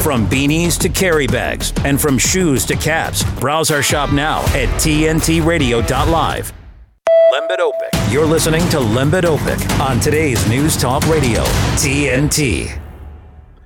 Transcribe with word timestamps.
From 0.00 0.26
beanies 0.26 0.78
to 0.78 0.88
carry 0.88 1.26
bags, 1.26 1.74
and 1.84 2.00
from 2.00 2.16
shoes 2.16 2.64
to 2.66 2.74
caps, 2.74 3.22
browse 3.38 3.70
our 3.70 3.82
shop 3.82 4.14
now 4.14 4.40
at 4.56 4.68
tntradio.live. 4.80 6.52
Lembit 7.32 7.60
You're 8.10 8.24
listening 8.24 8.66
to 8.70 8.78
Lembit 8.78 9.24
Öpik 9.24 9.78
on 9.78 10.00
today's 10.00 10.48
News 10.48 10.78
Talk 10.78 11.06
Radio, 11.06 11.42
TNT. 11.76 12.80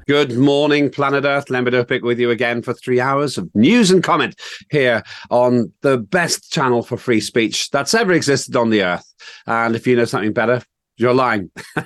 Good 0.08 0.36
morning, 0.36 0.90
Planet 0.90 1.24
Earth. 1.24 1.46
Öpik 1.46 2.02
with 2.02 2.18
you 2.18 2.30
again 2.30 2.62
for 2.62 2.74
three 2.74 3.00
hours 3.00 3.38
of 3.38 3.48
news 3.54 3.92
and 3.92 4.02
comment 4.02 4.34
here 4.70 5.04
on 5.30 5.72
the 5.82 5.98
best 5.98 6.50
channel 6.50 6.82
for 6.82 6.96
free 6.96 7.20
speech 7.20 7.70
that's 7.70 7.94
ever 7.94 8.12
existed 8.12 8.56
on 8.56 8.70
the 8.70 8.82
earth. 8.82 9.14
And 9.46 9.76
if 9.76 9.86
you 9.86 9.94
know 9.94 10.04
something 10.04 10.32
better, 10.32 10.62
you're 10.96 11.14
lying. 11.14 11.50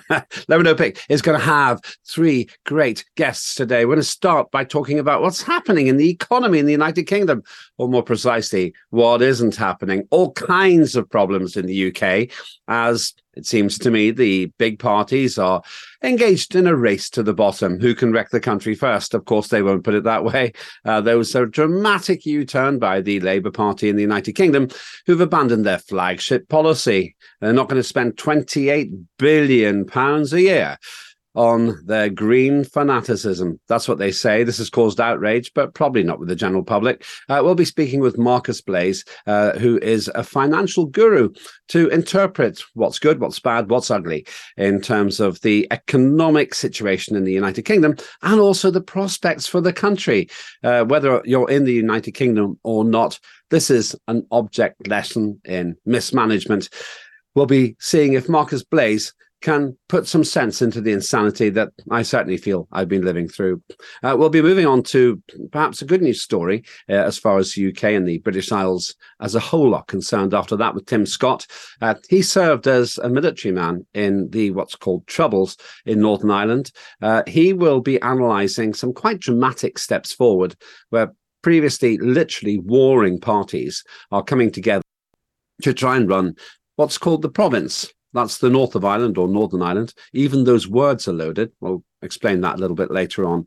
Lembit 0.48 0.76
Öpik 0.76 0.98
is 1.08 1.22
going 1.22 1.38
to 1.38 1.44
have 1.44 1.80
three 2.06 2.48
great 2.66 3.04
guests 3.16 3.54
today. 3.54 3.84
We're 3.84 3.94
going 3.94 4.02
to 4.02 4.08
start 4.08 4.50
by 4.50 4.64
talking 4.64 4.98
about 4.98 5.22
what's 5.22 5.42
happening 5.42 5.86
in 5.86 5.96
the 5.96 6.10
economy 6.10 6.58
in 6.58 6.66
the 6.66 6.72
United 6.72 7.04
Kingdom, 7.04 7.42
or 7.78 7.88
more 7.88 8.02
precisely, 8.02 8.74
what 8.90 9.22
isn't 9.22 9.56
happening. 9.56 10.06
All 10.10 10.32
kinds 10.32 10.96
of 10.96 11.08
problems 11.08 11.56
in 11.56 11.66
the 11.66 11.88
UK 11.88 12.30
as 12.68 13.14
it 13.38 13.46
seems 13.46 13.78
to 13.78 13.90
me 13.90 14.10
the 14.10 14.46
big 14.58 14.80
parties 14.80 15.38
are 15.38 15.62
engaged 16.02 16.56
in 16.56 16.66
a 16.66 16.74
race 16.74 17.08
to 17.10 17.22
the 17.22 17.32
bottom. 17.32 17.78
Who 17.80 17.94
can 17.94 18.12
wreck 18.12 18.30
the 18.30 18.40
country 18.40 18.74
first? 18.74 19.14
Of 19.14 19.24
course, 19.24 19.48
they 19.48 19.62
won't 19.62 19.84
put 19.84 19.94
it 19.94 20.04
that 20.04 20.24
way. 20.24 20.52
Uh, 20.84 21.00
there 21.00 21.16
was 21.16 21.34
a 21.34 21.46
dramatic 21.46 22.26
U 22.26 22.44
turn 22.44 22.78
by 22.78 23.00
the 23.00 23.20
Labour 23.20 23.52
Party 23.52 23.88
in 23.88 23.96
the 23.96 24.02
United 24.02 24.32
Kingdom, 24.32 24.68
who've 25.06 25.20
abandoned 25.20 25.64
their 25.64 25.78
flagship 25.78 26.48
policy. 26.48 27.14
They're 27.40 27.52
not 27.52 27.68
going 27.68 27.80
to 27.80 27.88
spend 27.88 28.16
£28 28.16 28.90
billion 29.18 29.86
a 29.94 30.24
year 30.38 30.78
on 31.38 31.80
their 31.86 32.10
green 32.10 32.64
fanaticism. 32.64 33.60
That's 33.68 33.86
what 33.86 33.98
they 33.98 34.10
say. 34.10 34.42
This 34.42 34.58
has 34.58 34.68
caused 34.68 35.00
outrage, 35.00 35.52
but 35.54 35.72
probably 35.72 36.02
not 36.02 36.18
with 36.18 36.28
the 36.28 36.34
general 36.34 36.64
public. 36.64 37.04
Uh, 37.28 37.40
we'll 37.44 37.54
be 37.54 37.64
speaking 37.64 38.00
with 38.00 38.18
Marcus 38.18 38.60
Blaze, 38.60 39.04
uh, 39.28 39.52
who 39.52 39.78
is 39.78 40.10
a 40.16 40.24
financial 40.24 40.86
guru, 40.86 41.30
to 41.68 41.86
interpret 41.90 42.60
what's 42.74 42.98
good, 42.98 43.20
what's 43.20 43.38
bad, 43.38 43.70
what's 43.70 43.88
ugly 43.88 44.26
in 44.56 44.80
terms 44.80 45.20
of 45.20 45.40
the 45.42 45.64
economic 45.70 46.54
situation 46.54 47.14
in 47.14 47.22
the 47.22 47.32
United 47.32 47.62
Kingdom 47.62 47.94
and 48.22 48.40
also 48.40 48.68
the 48.68 48.80
prospects 48.80 49.46
for 49.46 49.60
the 49.60 49.72
country. 49.72 50.28
Uh, 50.64 50.82
whether 50.86 51.22
you're 51.24 51.48
in 51.48 51.62
the 51.62 51.72
United 51.72 52.12
Kingdom 52.12 52.58
or 52.64 52.84
not, 52.84 53.20
this 53.50 53.70
is 53.70 53.94
an 54.08 54.26
object 54.32 54.88
lesson 54.88 55.40
in 55.44 55.76
mismanagement. 55.86 56.68
We'll 57.36 57.46
be 57.46 57.76
seeing 57.78 58.14
if 58.14 58.28
Marcus 58.28 58.64
Blaze 58.64 59.14
can 59.40 59.76
put 59.88 60.06
some 60.06 60.24
sense 60.24 60.62
into 60.62 60.80
the 60.80 60.92
insanity 60.92 61.48
that 61.50 61.70
I 61.90 62.02
certainly 62.02 62.36
feel 62.36 62.66
I've 62.72 62.88
been 62.88 63.04
living 63.04 63.28
through. 63.28 63.62
Uh, 64.02 64.16
we'll 64.18 64.30
be 64.30 64.42
moving 64.42 64.66
on 64.66 64.82
to 64.84 65.22
perhaps 65.52 65.80
a 65.80 65.86
good 65.86 66.02
news 66.02 66.22
story 66.22 66.64
uh, 66.88 66.94
as 66.94 67.18
far 67.18 67.38
as 67.38 67.52
the 67.52 67.68
UK 67.68 67.84
and 67.84 68.06
the 68.06 68.18
British 68.18 68.50
Isles 68.50 68.96
as 69.20 69.34
a 69.34 69.40
whole 69.40 69.74
are 69.74 69.84
concerned. 69.84 70.34
After 70.34 70.56
that, 70.56 70.74
with 70.74 70.86
Tim 70.86 71.06
Scott, 71.06 71.46
uh, 71.80 71.94
he 72.08 72.22
served 72.22 72.66
as 72.66 72.98
a 72.98 73.08
military 73.08 73.52
man 73.52 73.86
in 73.94 74.28
the 74.30 74.50
what's 74.50 74.74
called 74.74 75.06
Troubles 75.06 75.56
in 75.86 76.00
Northern 76.00 76.30
Ireland. 76.30 76.72
Uh, 77.00 77.22
he 77.26 77.52
will 77.52 77.80
be 77.80 77.98
analysing 77.98 78.74
some 78.74 78.92
quite 78.92 79.20
dramatic 79.20 79.78
steps 79.78 80.12
forward 80.12 80.56
where 80.90 81.12
previously 81.42 81.98
literally 81.98 82.58
warring 82.58 83.20
parties 83.20 83.84
are 84.10 84.24
coming 84.24 84.50
together 84.50 84.82
to 85.62 85.72
try 85.72 85.96
and 85.96 86.08
run 86.08 86.34
what's 86.76 86.98
called 86.98 87.22
the 87.22 87.28
province 87.28 87.92
that's 88.12 88.38
the 88.38 88.50
north 88.50 88.74
of 88.74 88.84
Ireland 88.84 89.18
or 89.18 89.28
Northern 89.28 89.62
Ireland. 89.62 89.94
Even 90.12 90.44
those 90.44 90.68
words 90.68 91.08
are 91.08 91.12
loaded. 91.12 91.52
We'll 91.60 91.82
explain 92.02 92.40
that 92.42 92.56
a 92.56 92.58
little 92.58 92.76
bit 92.76 92.90
later 92.90 93.24
on. 93.26 93.46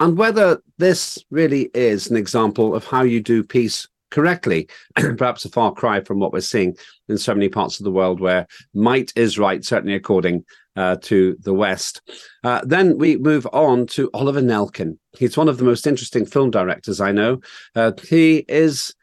And 0.00 0.18
whether 0.18 0.60
this 0.78 1.18
really 1.30 1.70
is 1.74 2.10
an 2.10 2.16
example 2.16 2.74
of 2.74 2.84
how 2.84 3.02
you 3.02 3.22
do 3.22 3.42
peace 3.42 3.86
correctly, 4.10 4.68
perhaps 4.94 5.44
a 5.44 5.48
far 5.48 5.72
cry 5.72 6.00
from 6.00 6.18
what 6.18 6.32
we're 6.32 6.40
seeing 6.40 6.76
in 7.08 7.18
so 7.18 7.34
many 7.34 7.48
parts 7.48 7.78
of 7.78 7.84
the 7.84 7.90
world 7.90 8.20
where 8.20 8.46
might 8.74 9.12
is 9.16 9.38
right, 9.38 9.64
certainly 9.64 9.94
according 9.94 10.44
uh, 10.76 10.96
to 11.02 11.36
the 11.40 11.54
West. 11.54 12.02
Uh, 12.42 12.60
then 12.64 12.98
we 12.98 13.16
move 13.16 13.46
on 13.52 13.86
to 13.86 14.10
Oliver 14.14 14.42
Nelkin. 14.42 14.98
He's 15.16 15.36
one 15.36 15.48
of 15.48 15.58
the 15.58 15.64
most 15.64 15.86
interesting 15.86 16.26
film 16.26 16.50
directors 16.50 17.00
I 17.00 17.12
know. 17.12 17.40
Uh, 17.74 17.92
he 18.08 18.44
is 18.48 18.94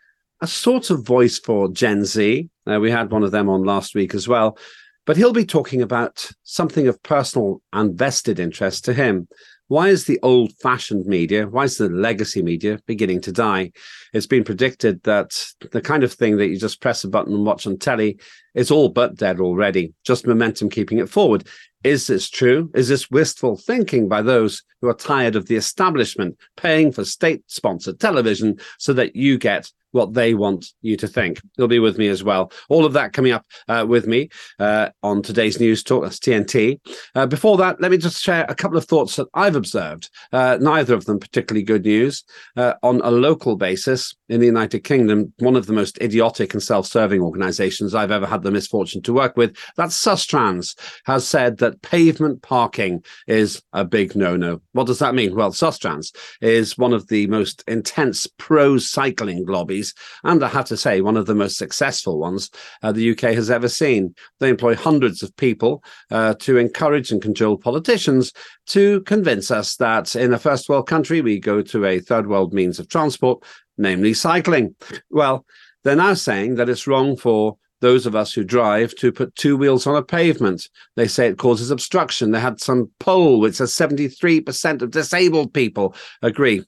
a 0.41 0.47
sort 0.47 0.89
of 0.89 1.05
voice 1.05 1.39
for 1.39 1.69
Gen 1.69 2.03
Z. 2.03 2.49
Uh, 2.65 2.79
we 2.79 2.91
had 2.91 3.11
one 3.11 3.23
of 3.23 3.31
them 3.31 3.49
on 3.49 3.63
last 3.63 3.95
week 3.95 4.13
as 4.13 4.27
well. 4.27 4.57
But 5.05 5.17
he'll 5.17 5.33
be 5.33 5.45
talking 5.45 5.81
about 5.81 6.29
something 6.43 6.87
of 6.87 7.01
personal 7.01 7.61
and 7.73 7.97
vested 7.97 8.39
interest 8.39 8.85
to 8.85 8.93
him. 8.93 9.27
Why 9.67 9.87
is 9.87 10.03
the 10.03 10.19
old 10.21 10.51
fashioned 10.61 11.05
media, 11.05 11.47
why 11.47 11.63
is 11.63 11.77
the 11.77 11.87
legacy 11.87 12.41
media 12.43 12.77
beginning 12.87 13.21
to 13.21 13.31
die? 13.31 13.71
It's 14.13 14.27
been 14.27 14.43
predicted 14.43 15.01
that 15.03 15.45
the 15.71 15.79
kind 15.79 16.03
of 16.03 16.11
thing 16.11 16.35
that 16.37 16.49
you 16.49 16.59
just 16.59 16.81
press 16.81 17.05
a 17.05 17.07
button 17.07 17.33
and 17.33 17.45
watch 17.45 17.65
on 17.65 17.77
telly 17.77 18.19
is 18.53 18.69
all 18.69 18.89
but 18.89 19.15
dead 19.15 19.39
already, 19.39 19.93
just 20.05 20.27
momentum 20.27 20.69
keeping 20.69 20.97
it 20.97 21.09
forward. 21.09 21.47
Is 21.85 22.07
this 22.07 22.29
true? 22.29 22.69
Is 22.75 22.89
this 22.89 23.09
wistful 23.09 23.55
thinking 23.55 24.09
by 24.09 24.21
those 24.21 24.61
who 24.81 24.89
are 24.89 24.93
tired 24.93 25.37
of 25.37 25.47
the 25.47 25.55
establishment 25.55 26.37
paying 26.57 26.91
for 26.91 27.05
state 27.05 27.43
sponsored 27.47 27.99
television 27.99 28.59
so 28.77 28.91
that 28.91 29.15
you 29.15 29.37
get 29.37 29.71
what 29.91 30.13
they 30.13 30.33
want 30.33 30.67
you 30.81 30.97
to 30.97 31.07
think. 31.07 31.41
They'll 31.57 31.67
be 31.67 31.79
with 31.79 31.97
me 31.97 32.07
as 32.07 32.23
well. 32.23 32.51
All 32.69 32.85
of 32.85 32.93
that 32.93 33.13
coming 33.13 33.31
up 33.31 33.45
uh, 33.67 33.85
with 33.87 34.07
me 34.07 34.29
uh, 34.59 34.89
on 35.03 35.21
today's 35.21 35.59
news 35.59 35.83
talk. 35.83 36.03
That's 36.03 36.19
TNT. 36.19 36.79
Uh, 37.15 37.25
before 37.25 37.57
that, 37.57 37.81
let 37.81 37.91
me 37.91 37.97
just 37.97 38.21
share 38.21 38.45
a 38.47 38.55
couple 38.55 38.77
of 38.77 38.85
thoughts 38.85 39.15
that 39.15 39.27
I've 39.33 39.55
observed. 39.55 40.09
Uh, 40.31 40.57
neither 40.59 40.93
of 40.93 41.05
them 41.05 41.19
particularly 41.19 41.63
good 41.63 41.83
news. 41.83 42.23
Uh, 42.55 42.73
on 42.83 43.01
a 43.01 43.11
local 43.11 43.55
basis 43.55 44.15
in 44.29 44.39
the 44.39 44.45
United 44.45 44.83
Kingdom, 44.83 45.33
one 45.39 45.55
of 45.55 45.65
the 45.65 45.73
most 45.73 45.97
idiotic 46.01 46.53
and 46.53 46.63
self-serving 46.63 47.21
organisations 47.21 47.93
I've 47.93 48.11
ever 48.11 48.25
had 48.25 48.43
the 48.43 48.51
misfortune 48.51 49.01
to 49.03 49.13
work 49.13 49.35
with, 49.35 49.55
that's 49.75 50.01
Sustrans, 50.01 50.77
has 51.05 51.27
said 51.27 51.57
that 51.57 51.81
pavement 51.81 52.41
parking 52.41 53.03
is 53.27 53.61
a 53.73 53.83
big 53.83 54.15
no-no. 54.15 54.61
What 54.71 54.87
does 54.87 54.99
that 54.99 55.15
mean? 55.15 55.35
Well, 55.35 55.51
Sustrans 55.51 56.15
is 56.41 56.77
one 56.77 56.93
of 56.93 57.07
the 57.07 57.27
most 57.27 57.63
intense 57.67 58.27
pro-cycling 58.37 59.45
lobbies 59.45 59.80
and 60.23 60.43
I 60.43 60.47
have 60.47 60.65
to 60.65 60.77
say, 60.77 61.01
one 61.01 61.17
of 61.17 61.25
the 61.25 61.35
most 61.35 61.57
successful 61.57 62.19
ones 62.19 62.49
uh, 62.83 62.91
the 62.91 63.11
UK 63.11 63.35
has 63.35 63.49
ever 63.49 63.67
seen. 63.67 64.15
They 64.39 64.49
employ 64.49 64.75
hundreds 64.75 65.23
of 65.23 65.35
people 65.35 65.83
uh, 66.09 66.35
to 66.39 66.57
encourage 66.57 67.11
and 67.11 67.21
cajole 67.21 67.57
politicians 67.57 68.33
to 68.67 69.01
convince 69.01 69.51
us 69.51 69.75
that 69.77 70.15
in 70.15 70.33
a 70.33 70.39
first 70.39 70.69
world 70.69 70.87
country, 70.87 71.21
we 71.21 71.39
go 71.39 71.61
to 71.61 71.85
a 71.85 71.99
third 71.99 72.27
world 72.27 72.53
means 72.53 72.79
of 72.79 72.87
transport, 72.87 73.43
namely 73.77 74.13
cycling. 74.13 74.75
Well, 75.09 75.45
they're 75.83 75.95
now 75.95 76.13
saying 76.13 76.55
that 76.55 76.69
it's 76.69 76.87
wrong 76.87 77.17
for 77.17 77.57
those 77.81 78.05
of 78.05 78.15
us 78.15 78.31
who 78.31 78.43
drive 78.43 78.95
to 78.95 79.11
put 79.11 79.35
two 79.35 79.57
wheels 79.57 79.85
on 79.85 79.95
a 79.95 80.03
pavement. 80.03 80.69
They 80.95 81.07
say 81.07 81.27
it 81.27 81.37
causes 81.37 81.71
obstruction. 81.71 82.31
They 82.31 82.39
had 82.39 82.61
some 82.61 82.91
poll 82.99 83.39
which 83.39 83.55
says 83.55 83.73
73% 83.73 84.81
of 84.81 84.91
disabled 84.91 85.53
people 85.53 85.95
agree. 86.21 86.63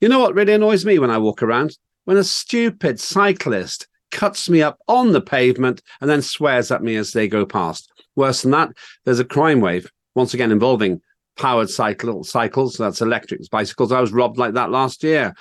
You 0.00 0.08
know 0.08 0.20
what 0.20 0.34
really 0.34 0.52
annoys 0.52 0.84
me 0.84 0.98
when 0.98 1.10
I 1.10 1.18
walk 1.18 1.42
around? 1.42 1.76
When 2.04 2.16
a 2.16 2.24
stupid 2.24 3.00
cyclist 3.00 3.86
cuts 4.10 4.48
me 4.48 4.62
up 4.62 4.78
on 4.88 5.12
the 5.12 5.20
pavement 5.20 5.82
and 6.00 6.08
then 6.08 6.22
swears 6.22 6.70
at 6.70 6.82
me 6.82 6.96
as 6.96 7.12
they 7.12 7.28
go 7.28 7.44
past. 7.44 7.90
Worse 8.16 8.42
than 8.42 8.52
that, 8.52 8.70
there's 9.04 9.20
a 9.20 9.24
crime 9.24 9.60
wave, 9.60 9.90
once 10.14 10.34
again 10.34 10.52
involving 10.52 11.00
powered 11.36 11.68
cycle, 11.68 12.22
cycles, 12.22 12.76
that's 12.76 13.00
electric 13.00 13.40
bicycles. 13.50 13.92
I 13.92 14.00
was 14.00 14.12
robbed 14.12 14.38
like 14.38 14.54
that 14.54 14.70
last 14.70 15.02
year. 15.02 15.34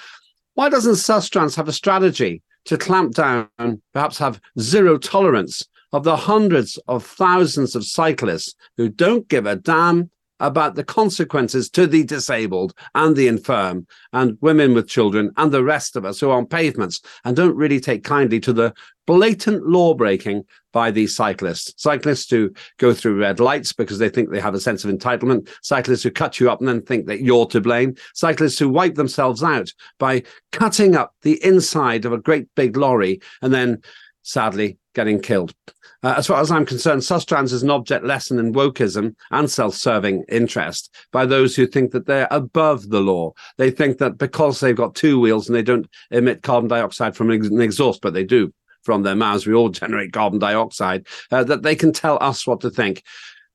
Why 0.55 0.69
doesn't 0.69 0.93
Sustrans 0.93 1.55
have 1.55 1.67
a 1.67 1.73
strategy 1.73 2.41
to 2.65 2.77
clamp 2.77 3.13
down, 3.13 3.49
perhaps 3.93 4.17
have 4.17 4.41
zero 4.59 4.97
tolerance 4.97 5.67
of 5.91 6.03
the 6.03 6.15
hundreds 6.15 6.79
of 6.87 7.05
thousands 7.05 7.75
of 7.75 7.85
cyclists 7.85 8.55
who 8.77 8.89
don't 8.89 9.27
give 9.27 9.45
a 9.45 9.55
damn 9.55 10.09
about 10.39 10.75
the 10.75 10.83
consequences 10.83 11.69
to 11.69 11.87
the 11.87 12.03
disabled 12.03 12.73
and 12.95 13.15
the 13.15 13.27
infirm 13.27 13.87
and 14.11 14.37
women 14.41 14.73
with 14.73 14.87
children 14.87 15.31
and 15.37 15.51
the 15.51 15.63
rest 15.63 15.95
of 15.95 16.05
us 16.05 16.19
who 16.19 16.29
are 16.29 16.37
on 16.37 16.45
pavements 16.45 17.01
and 17.23 17.35
don't 17.35 17.55
really 17.55 17.79
take 17.79 18.03
kindly 18.03 18.39
to 18.39 18.53
the 18.53 18.73
blatant 19.05 19.67
law 19.67 19.93
breaking 19.93 20.43
by 20.71 20.89
these 20.89 21.15
cyclists. 21.15 21.73
Cyclists 21.77 22.29
who 22.29 22.51
go 22.77 22.93
through 22.93 23.19
red 23.19 23.39
lights 23.39 23.73
because 23.73 23.99
they 23.99 24.09
think 24.09 24.29
they 24.29 24.39
have 24.39 24.55
a 24.55 24.59
sense 24.59 24.83
of 24.83 24.91
entitlement. 24.91 25.49
Cyclists 25.61 26.03
who 26.03 26.11
cut 26.11 26.39
you 26.39 26.49
up 26.49 26.59
and 26.59 26.67
then 26.67 26.81
think 26.81 27.05
that 27.07 27.21
you're 27.21 27.45
to 27.47 27.61
blame. 27.61 27.95
Cyclists 28.13 28.59
who 28.59 28.69
wipe 28.69 28.95
themselves 28.95 29.43
out 29.43 29.71
by 29.99 30.23
cutting 30.51 30.95
up 30.95 31.13
the 31.21 31.43
inside 31.43 32.05
of 32.05 32.13
a 32.13 32.17
great 32.17 32.47
big 32.55 32.77
lorry 32.77 33.21
and 33.41 33.53
then 33.53 33.81
sadly 34.23 34.77
getting 34.95 35.19
killed. 35.19 35.53
Uh, 36.01 36.15
as 36.17 36.27
far 36.27 36.41
as 36.41 36.51
I'm 36.51 36.65
concerned, 36.65 37.01
Sustrans 37.01 37.53
is 37.53 37.63
an 37.63 37.69
object 37.69 38.03
lesson 38.03 38.37
in 38.37 38.53
wokeism 38.53 39.15
and 39.31 39.49
self-serving 39.49 40.25
interest 40.27 40.93
by 41.11 41.25
those 41.25 41.55
who 41.55 41.65
think 41.65 41.91
that 41.91 42.05
they're 42.05 42.27
above 42.29 42.89
the 42.89 42.99
law. 42.99 43.31
They 43.57 43.71
think 43.71 43.99
that 43.99 44.17
because 44.17 44.59
they've 44.59 44.75
got 44.75 44.95
two 44.95 45.19
wheels 45.19 45.47
and 45.47 45.55
they 45.55 45.61
don't 45.61 45.87
emit 46.11 46.43
carbon 46.43 46.67
dioxide 46.67 47.15
from 47.15 47.29
an 47.31 47.61
exhaust, 47.61 48.01
but 48.01 48.13
they 48.13 48.25
do 48.25 48.53
from 48.83 49.03
their 49.03 49.15
mouths. 49.15 49.47
We 49.47 49.53
all 49.53 49.69
generate 49.81 50.11
carbon 50.11 50.39
dioxide. 50.39 51.07
Uh, 51.31 51.43
that 51.45 51.63
they 51.63 51.75
can 51.75 51.93
tell 51.93 52.17
us 52.21 52.45
what 52.45 52.61
to 52.61 52.69
think. 52.69 53.03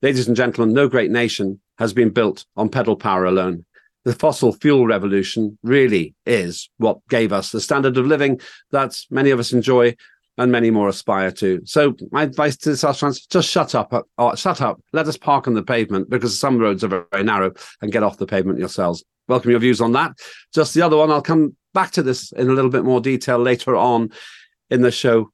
Ladies 0.01 0.29
and 0.29 0.37
gentlemen, 0.37 0.75
no 0.75 0.89
great 0.89 1.11
nation 1.11 1.61
has 1.79 1.93
been 1.93 2.11
built 2.11 2.47
on 2.57 2.69
pedal 2.69 2.97
power 2.97 3.25
alone. 3.25 3.65
the 4.05 4.15
fossil 4.15 4.53
fuel 4.53 4.87
revolution 4.87 5.59
really 5.63 6.15
is 6.25 6.71
what 6.79 7.07
gave 7.09 7.31
us 7.33 7.51
the 7.51 7.61
standard 7.61 7.97
of 7.99 8.07
living 8.07 8.41
that 8.71 8.97
many 9.11 9.31
of 9.31 9.39
us 9.39 9.53
enjoy 9.53 9.95
and 10.39 10.53
many 10.53 10.71
more 10.71 10.89
aspire 10.89 11.33
to. 11.33 11.61
So 11.65 11.95
my 12.11 12.23
advice 12.23 12.57
to 12.59 12.71
the 12.71 12.77
Sustrans: 12.77 13.29
just 13.29 13.51
shut 13.51 13.75
up, 13.75 13.93
or 13.93 14.05
uh, 14.19 14.37
shut 14.37 14.61
up. 14.63 14.81
Let 14.93 15.09
us 15.09 15.17
park 15.17 15.47
on 15.47 15.55
the 15.55 15.63
pavement 15.63 16.09
because 16.09 16.39
some 16.39 16.59
roads 16.59 16.85
are 16.85 16.89
very, 16.89 17.05
very 17.13 17.25
narrow 17.25 17.53
and 17.83 17.93
get 17.93 18.03
off 18.03 18.19
the 18.19 18.27
pavement 18.27 18.59
yourselves. 18.59 19.05
Welcome 19.27 19.51
your 19.51 19.61
views 19.61 19.81
on 19.81 19.93
that. 19.93 20.13
Just 20.55 20.73
the 20.73 20.83
other 20.83 20.97
one, 20.97 21.11
I'll 21.11 21.21
come 21.21 21.55
back 21.75 21.91
to 21.93 22.03
this 22.03 22.33
in 22.33 22.49
a 22.49 22.53
little 22.53 22.71
bit 22.71 22.85
more 22.85 23.01
detail 23.01 23.39
later 23.39 23.77
on 23.77 24.11
in 24.71 24.81
the 24.81 24.91
show. 24.91 25.31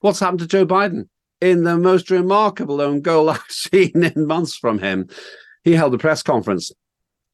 What's 0.00 0.20
happened 0.20 0.40
to 0.40 0.46
Joe 0.46 0.66
Biden? 0.66 1.08
In 1.40 1.64
the 1.64 1.78
most 1.78 2.10
remarkable 2.10 2.82
own 2.82 3.00
goal 3.00 3.30
I've 3.30 3.40
seen 3.48 4.02
in 4.02 4.26
months 4.26 4.56
from 4.56 4.78
him, 4.78 5.08
he 5.64 5.72
held 5.72 5.94
a 5.94 5.98
press 5.98 6.22
conference 6.22 6.70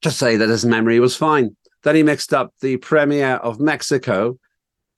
to 0.03 0.11
say 0.11 0.37
that 0.37 0.49
his 0.49 0.65
memory 0.65 1.01
was 1.01 1.17
fine. 1.17 1.57
Then 1.83 1.97
he 1.97 2.03
mixed 2.03 2.35
up 2.35 2.53
the 2.61 2.77
premier 2.77 3.35
of 3.37 3.59
Mexico 3.59 4.39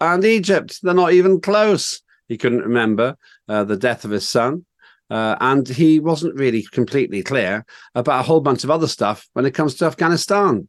and 0.00 0.24
Egypt. 0.24 0.78
They're 0.82 0.94
not 0.94 1.12
even 1.12 1.40
close. 1.40 2.02
He 2.28 2.38
couldn't 2.38 2.62
remember 2.62 3.16
uh, 3.48 3.64
the 3.64 3.76
death 3.76 4.04
of 4.04 4.10
his 4.10 4.28
son. 4.28 4.64
Uh, 5.10 5.36
and 5.40 5.66
he 5.66 5.98
wasn't 5.98 6.34
really 6.34 6.62
completely 6.62 7.22
clear 7.22 7.64
about 7.94 8.20
a 8.20 8.22
whole 8.22 8.42
bunch 8.42 8.62
of 8.62 8.70
other 8.70 8.86
stuff 8.86 9.26
when 9.32 9.46
it 9.46 9.54
comes 9.54 9.74
to 9.74 9.86
Afghanistan. 9.86 10.68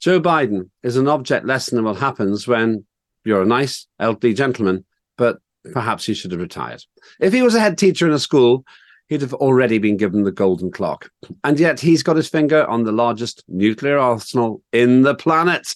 Joe 0.00 0.20
Biden 0.20 0.68
is 0.82 0.96
an 0.96 1.08
object 1.08 1.46
lesson 1.46 1.78
of 1.78 1.84
what 1.84 1.96
happens 1.96 2.46
when 2.46 2.84
you're 3.24 3.42
a 3.42 3.46
nice 3.46 3.86
elderly 3.98 4.34
gentleman, 4.34 4.84
but 5.16 5.38
perhaps 5.72 6.04
he 6.04 6.14
should 6.14 6.32
have 6.32 6.40
retired. 6.40 6.82
If 7.20 7.32
he 7.32 7.42
was 7.42 7.54
a 7.54 7.60
head 7.60 7.78
teacher 7.78 8.06
in 8.06 8.12
a 8.12 8.18
school, 8.18 8.64
he'd 9.08 9.20
have 9.22 9.34
already 9.34 9.78
been 9.78 9.96
given 9.96 10.22
the 10.22 10.32
golden 10.32 10.70
clock. 10.70 11.10
And 11.44 11.58
yet 11.58 11.80
he's 11.80 12.02
got 12.02 12.16
his 12.16 12.28
finger 12.28 12.66
on 12.66 12.84
the 12.84 12.92
largest 12.92 13.44
nuclear 13.48 13.98
arsenal 13.98 14.62
in 14.72 15.02
the 15.02 15.14
planet. 15.14 15.74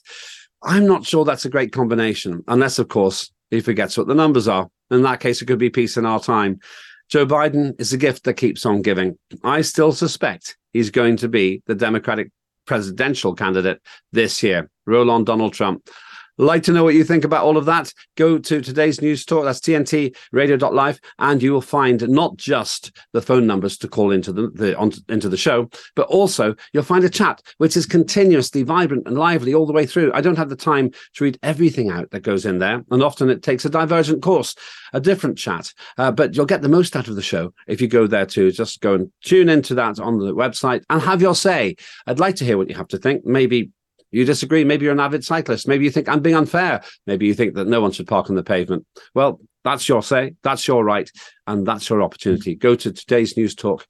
I'm 0.62 0.86
not 0.86 1.04
sure 1.04 1.24
that's 1.24 1.44
a 1.44 1.50
great 1.50 1.72
combination, 1.72 2.44
unless, 2.48 2.78
of 2.78 2.88
course, 2.88 3.30
he 3.54 3.60
forgets 3.60 3.96
what 3.96 4.06
the 4.06 4.14
numbers 4.14 4.48
are. 4.48 4.68
In 4.90 5.02
that 5.02 5.20
case, 5.20 5.40
it 5.40 5.46
could 5.46 5.58
be 5.58 5.70
peace 5.70 5.96
in 5.96 6.06
our 6.06 6.20
time. 6.20 6.60
Joe 7.08 7.26
Biden 7.26 7.78
is 7.80 7.92
a 7.92 7.98
gift 7.98 8.24
that 8.24 8.34
keeps 8.34 8.64
on 8.66 8.82
giving. 8.82 9.18
I 9.42 9.60
still 9.62 9.92
suspect 9.92 10.56
he's 10.72 10.90
going 10.90 11.16
to 11.18 11.28
be 11.28 11.62
the 11.66 11.74
Democratic 11.74 12.30
presidential 12.66 13.34
candidate 13.34 13.80
this 14.12 14.42
year. 14.42 14.70
Roll 14.86 15.10
on 15.10 15.24
Donald 15.24 15.52
Trump. 15.52 15.88
Like 16.36 16.64
to 16.64 16.72
know 16.72 16.82
what 16.82 16.94
you 16.94 17.04
think 17.04 17.24
about 17.24 17.44
all 17.44 17.56
of 17.56 17.66
that? 17.66 17.92
Go 18.16 18.38
to 18.38 18.60
today's 18.60 19.00
news 19.00 19.24
talk. 19.24 19.44
That's 19.44 19.60
TNT 19.60 20.16
radio.live, 20.32 21.00
and 21.18 21.42
you 21.42 21.52
will 21.52 21.60
find 21.60 22.08
not 22.08 22.36
just 22.36 22.90
the 23.12 23.22
phone 23.22 23.46
numbers 23.46 23.78
to 23.78 23.88
call 23.88 24.10
into 24.10 24.32
the, 24.32 24.50
the 24.50 24.76
on, 24.76 24.92
into 25.08 25.28
the 25.28 25.36
show, 25.36 25.70
but 25.94 26.08
also 26.08 26.54
you'll 26.72 26.82
find 26.82 27.04
a 27.04 27.08
chat 27.08 27.40
which 27.58 27.76
is 27.76 27.86
continuously 27.86 28.62
vibrant 28.64 29.06
and 29.06 29.16
lively 29.16 29.54
all 29.54 29.66
the 29.66 29.72
way 29.72 29.86
through. 29.86 30.12
I 30.12 30.20
don't 30.20 30.38
have 30.38 30.48
the 30.48 30.56
time 30.56 30.90
to 31.14 31.24
read 31.24 31.38
everything 31.42 31.90
out 31.90 32.10
that 32.10 32.20
goes 32.20 32.44
in 32.46 32.58
there, 32.58 32.84
and 32.90 33.02
often 33.02 33.30
it 33.30 33.42
takes 33.42 33.64
a 33.64 33.70
divergent 33.70 34.22
course, 34.22 34.56
a 34.92 35.00
different 35.00 35.38
chat. 35.38 35.72
Uh, 35.98 36.10
but 36.10 36.34
you'll 36.34 36.46
get 36.46 36.62
the 36.62 36.68
most 36.68 36.96
out 36.96 37.08
of 37.08 37.16
the 37.16 37.22
show 37.22 37.52
if 37.68 37.80
you 37.80 37.86
go 37.86 38.06
there 38.06 38.26
too. 38.26 38.50
Just 38.50 38.80
go 38.80 38.94
and 38.94 39.12
tune 39.22 39.48
into 39.48 39.74
that 39.76 40.00
on 40.00 40.18
the 40.18 40.34
website 40.34 40.82
and 40.90 41.00
have 41.00 41.22
your 41.22 41.34
say. 41.34 41.76
I'd 42.06 42.18
like 42.18 42.36
to 42.36 42.44
hear 42.44 42.58
what 42.58 42.68
you 42.68 42.74
have 42.76 42.88
to 42.88 42.98
think. 42.98 43.24
Maybe 43.24 43.70
you 44.14 44.24
disagree. 44.24 44.64
Maybe 44.64 44.84
you're 44.84 44.92
an 44.92 45.00
avid 45.00 45.24
cyclist. 45.24 45.66
Maybe 45.66 45.84
you 45.84 45.90
think 45.90 46.08
I'm 46.08 46.20
being 46.20 46.36
unfair. 46.36 46.82
Maybe 47.06 47.26
you 47.26 47.34
think 47.34 47.54
that 47.54 47.66
no 47.66 47.80
one 47.80 47.90
should 47.90 48.06
park 48.06 48.30
on 48.30 48.36
the 48.36 48.44
pavement. 48.44 48.86
Well, 49.14 49.40
that's 49.64 49.88
your 49.88 50.02
say. 50.02 50.34
That's 50.42 50.68
your 50.68 50.84
right. 50.84 51.10
And 51.46 51.66
that's 51.66 51.88
your 51.88 52.02
opportunity. 52.02 52.54
Go 52.54 52.76
to 52.76 52.92
today's 52.92 53.36
News 53.36 53.54
Talk 53.54 53.86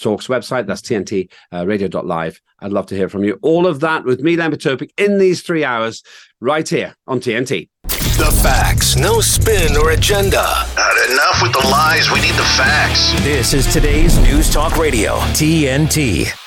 Talks 0.00 0.28
website. 0.28 0.66
That's 0.66 0.80
TNT 0.80 1.30
uh, 1.52 1.66
radio.live. 1.66 2.40
I'd 2.60 2.72
love 2.72 2.86
to 2.86 2.94
hear 2.94 3.08
from 3.08 3.24
you. 3.24 3.38
All 3.42 3.66
of 3.66 3.80
that 3.80 4.04
with 4.04 4.20
me, 4.20 4.36
Lembit 4.36 4.64
Öpik, 4.64 4.90
in 4.96 5.18
these 5.18 5.42
three 5.42 5.64
hours 5.64 6.02
right 6.40 6.66
here 6.66 6.94
on 7.06 7.20
TNT. 7.20 7.68
The 7.84 8.40
facts, 8.42 8.96
no 8.96 9.20
spin 9.20 9.76
or 9.76 9.90
agenda. 9.90 10.42
Not 10.74 11.10
enough 11.10 11.42
with 11.42 11.52
the 11.52 11.68
lies. 11.68 12.10
We 12.10 12.22
need 12.22 12.34
the 12.34 12.48
facts. 12.56 13.12
This 13.22 13.52
is 13.52 13.70
today's 13.70 14.18
News 14.20 14.50
Talk 14.50 14.78
Radio, 14.78 15.16
TNT. 15.34 16.45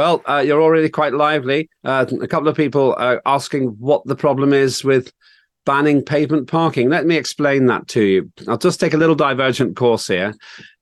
Well, 0.00 0.22
uh, 0.26 0.38
you're 0.38 0.62
already 0.62 0.88
quite 0.88 1.12
lively. 1.12 1.68
Uh, 1.84 2.06
a 2.22 2.26
couple 2.26 2.48
of 2.48 2.56
people 2.56 2.94
are 2.96 3.20
asking 3.26 3.76
what 3.78 4.02
the 4.06 4.16
problem 4.16 4.54
is 4.54 4.82
with 4.82 5.12
banning 5.66 6.02
pavement 6.02 6.48
parking. 6.48 6.88
Let 6.88 7.04
me 7.04 7.18
explain 7.18 7.66
that 7.66 7.86
to 7.88 8.02
you. 8.02 8.32
I'll 8.48 8.56
just 8.56 8.80
take 8.80 8.94
a 8.94 8.96
little 8.96 9.14
divergent 9.14 9.76
course 9.76 10.06
here. 10.06 10.32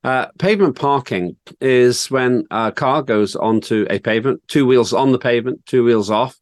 Uh, 0.05 0.27
pavement 0.39 0.77
parking 0.77 1.35
is 1.61 2.09
when 2.13 2.45
a 2.53 2.71
car 2.71 3.03
goes 3.03 3.35
onto 3.35 3.89
a 3.91 3.99
pavement, 3.99 4.41
two 4.47 4.67
wheels 4.67 4.93
on 4.93 5.11
the 5.11 5.19
pavement, 5.19 5.67
two 5.67 5.83
wheels 5.83 6.13
off. 6.13 6.37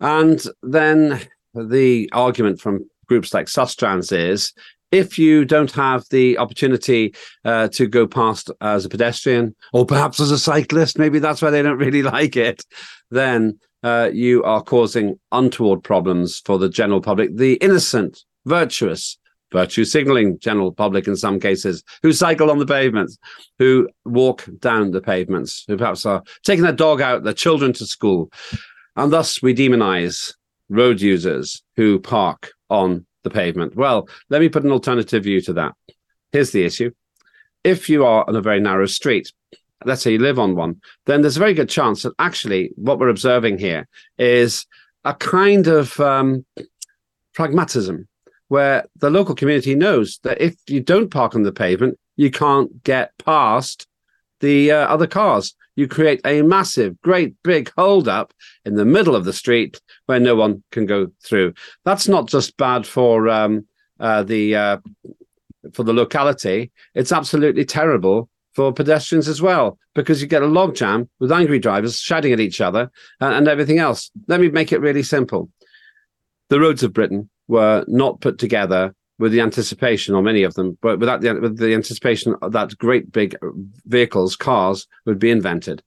And 0.00 0.42
then 0.62 1.20
the 1.52 2.08
argument 2.14 2.62
from 2.62 2.88
groups 3.08 3.34
like 3.34 3.44
Sustrans 3.44 4.10
is 4.10 4.54
if 4.92 5.18
you 5.18 5.44
don't 5.44 5.70
have 5.72 6.04
the 6.10 6.38
opportunity 6.38 7.14
uh, 7.44 7.68
to 7.68 7.86
go 7.86 8.06
past 8.06 8.50
as 8.60 8.84
a 8.84 8.88
pedestrian 8.88 9.54
or 9.72 9.86
perhaps 9.86 10.20
as 10.20 10.30
a 10.30 10.38
cyclist, 10.38 10.98
maybe 10.98 11.18
that's 11.18 11.42
why 11.42 11.50
they 11.50 11.62
don't 11.62 11.78
really 11.78 12.02
like 12.16 12.36
it, 12.36 12.64
then 13.10 13.58
uh, 13.82 14.10
you 14.12 14.42
are 14.44 14.62
causing 14.62 15.18
untoward 15.32 15.82
problems 15.82 16.40
for 16.44 16.58
the 16.58 16.68
general 16.68 17.00
public, 17.00 17.36
the 17.36 17.54
innocent, 17.54 18.24
virtuous, 18.44 19.18
virtue 19.52 19.84
signaling 19.84 20.38
general 20.38 20.72
public 20.72 21.08
in 21.08 21.16
some 21.16 21.40
cases, 21.40 21.82
who 22.02 22.12
cycle 22.12 22.50
on 22.50 22.58
the 22.58 22.66
pavements, 22.66 23.18
who 23.58 23.88
walk 24.04 24.46
down 24.60 24.90
the 24.92 25.00
pavements, 25.00 25.64
who 25.66 25.76
perhaps 25.76 26.06
are 26.06 26.22
taking 26.44 26.62
their 26.62 26.72
dog 26.72 27.00
out, 27.00 27.24
their 27.24 27.32
children 27.32 27.72
to 27.72 27.86
school. 27.86 28.30
And 28.96 29.12
thus 29.12 29.42
we 29.42 29.54
demonize 29.54 30.34
road 30.68 31.00
users 31.00 31.62
who 31.76 31.98
park 31.98 32.52
on 32.68 33.06
the 33.22 33.30
pavement. 33.30 33.76
Well, 33.76 34.08
let 34.28 34.40
me 34.40 34.48
put 34.48 34.64
an 34.64 34.72
alternative 34.72 35.24
view 35.24 35.40
to 35.42 35.52
that. 35.54 35.74
Here's 36.32 36.52
the 36.52 36.64
issue. 36.64 36.92
If 37.64 37.88
you 37.88 38.04
are 38.04 38.26
on 38.26 38.36
a 38.36 38.40
very 38.40 38.60
narrow 38.60 38.86
street, 38.86 39.32
let's 39.84 40.02
say 40.02 40.12
you 40.12 40.18
live 40.18 40.38
on 40.38 40.56
one, 40.56 40.80
then 41.06 41.20
there's 41.20 41.36
a 41.36 41.40
very 41.40 41.54
good 41.54 41.68
chance 41.68 42.02
that 42.02 42.14
actually 42.18 42.72
what 42.76 42.98
we're 42.98 43.08
observing 43.08 43.58
here 43.58 43.88
is 44.18 44.66
a 45.04 45.14
kind 45.14 45.66
of 45.66 45.98
um, 46.00 46.44
pragmatism 47.34 48.06
where 48.48 48.84
the 48.96 49.10
local 49.10 49.34
community 49.34 49.74
knows 49.74 50.18
that 50.22 50.40
if 50.40 50.56
you 50.66 50.80
don't 50.80 51.10
park 51.10 51.34
on 51.34 51.42
the 51.42 51.52
pavement, 51.52 51.98
you 52.16 52.30
can't 52.30 52.82
get 52.82 53.16
past 53.18 53.86
the 54.40 54.72
uh, 54.72 54.86
other 54.88 55.06
cars. 55.06 55.54
You 55.76 55.88
create 55.88 56.20
a 56.24 56.42
massive, 56.42 57.00
great 57.00 57.34
big 57.42 57.72
holdup 57.76 58.32
in 58.64 58.74
the 58.74 58.84
middle 58.84 59.16
of 59.16 59.24
the 59.24 59.32
street 59.32 59.80
where 60.06 60.20
no 60.20 60.34
one 60.34 60.62
can 60.72 60.86
go 60.86 61.08
through. 61.22 61.54
That's 61.84 62.08
not 62.08 62.28
just 62.28 62.56
bad 62.56 62.86
for 62.86 63.28
um, 63.28 63.66
uh, 63.98 64.22
the 64.22 64.56
uh, 64.56 64.76
for 65.72 65.84
the 65.84 65.92
locality. 65.92 66.70
It's 66.94 67.12
absolutely 67.12 67.64
terrible 67.64 68.28
for 68.54 68.72
pedestrians 68.72 69.28
as 69.28 69.40
well 69.40 69.78
because 69.94 70.20
you 70.20 70.26
get 70.26 70.42
a 70.42 70.46
logjam 70.46 71.08
with 71.18 71.32
angry 71.32 71.58
drivers 71.58 71.98
shouting 71.98 72.32
at 72.32 72.40
each 72.40 72.60
other 72.60 72.90
and, 73.20 73.34
and 73.34 73.48
everything 73.48 73.78
else. 73.78 74.10
Let 74.26 74.40
me 74.40 74.48
make 74.48 74.72
it 74.72 74.80
really 74.80 75.02
simple. 75.02 75.50
The 76.48 76.60
roads 76.60 76.82
of 76.82 76.92
Britain 76.92 77.30
were 77.48 77.84
not 77.86 78.20
put 78.20 78.38
together 78.38 78.94
with 79.20 79.32
the 79.32 79.42
anticipation, 79.42 80.14
or 80.14 80.22
many 80.22 80.42
of 80.42 80.54
them, 80.54 80.78
but 80.80 80.98
without 80.98 81.20
the 81.20 81.34
with 81.34 81.58
the 81.58 81.74
anticipation 81.74 82.34
that 82.48 82.76
great 82.78 83.12
big 83.12 83.36
vehicles, 83.84 84.34
cars, 84.34 84.88
would 85.04 85.18
be 85.18 85.30
invented. 85.30 85.82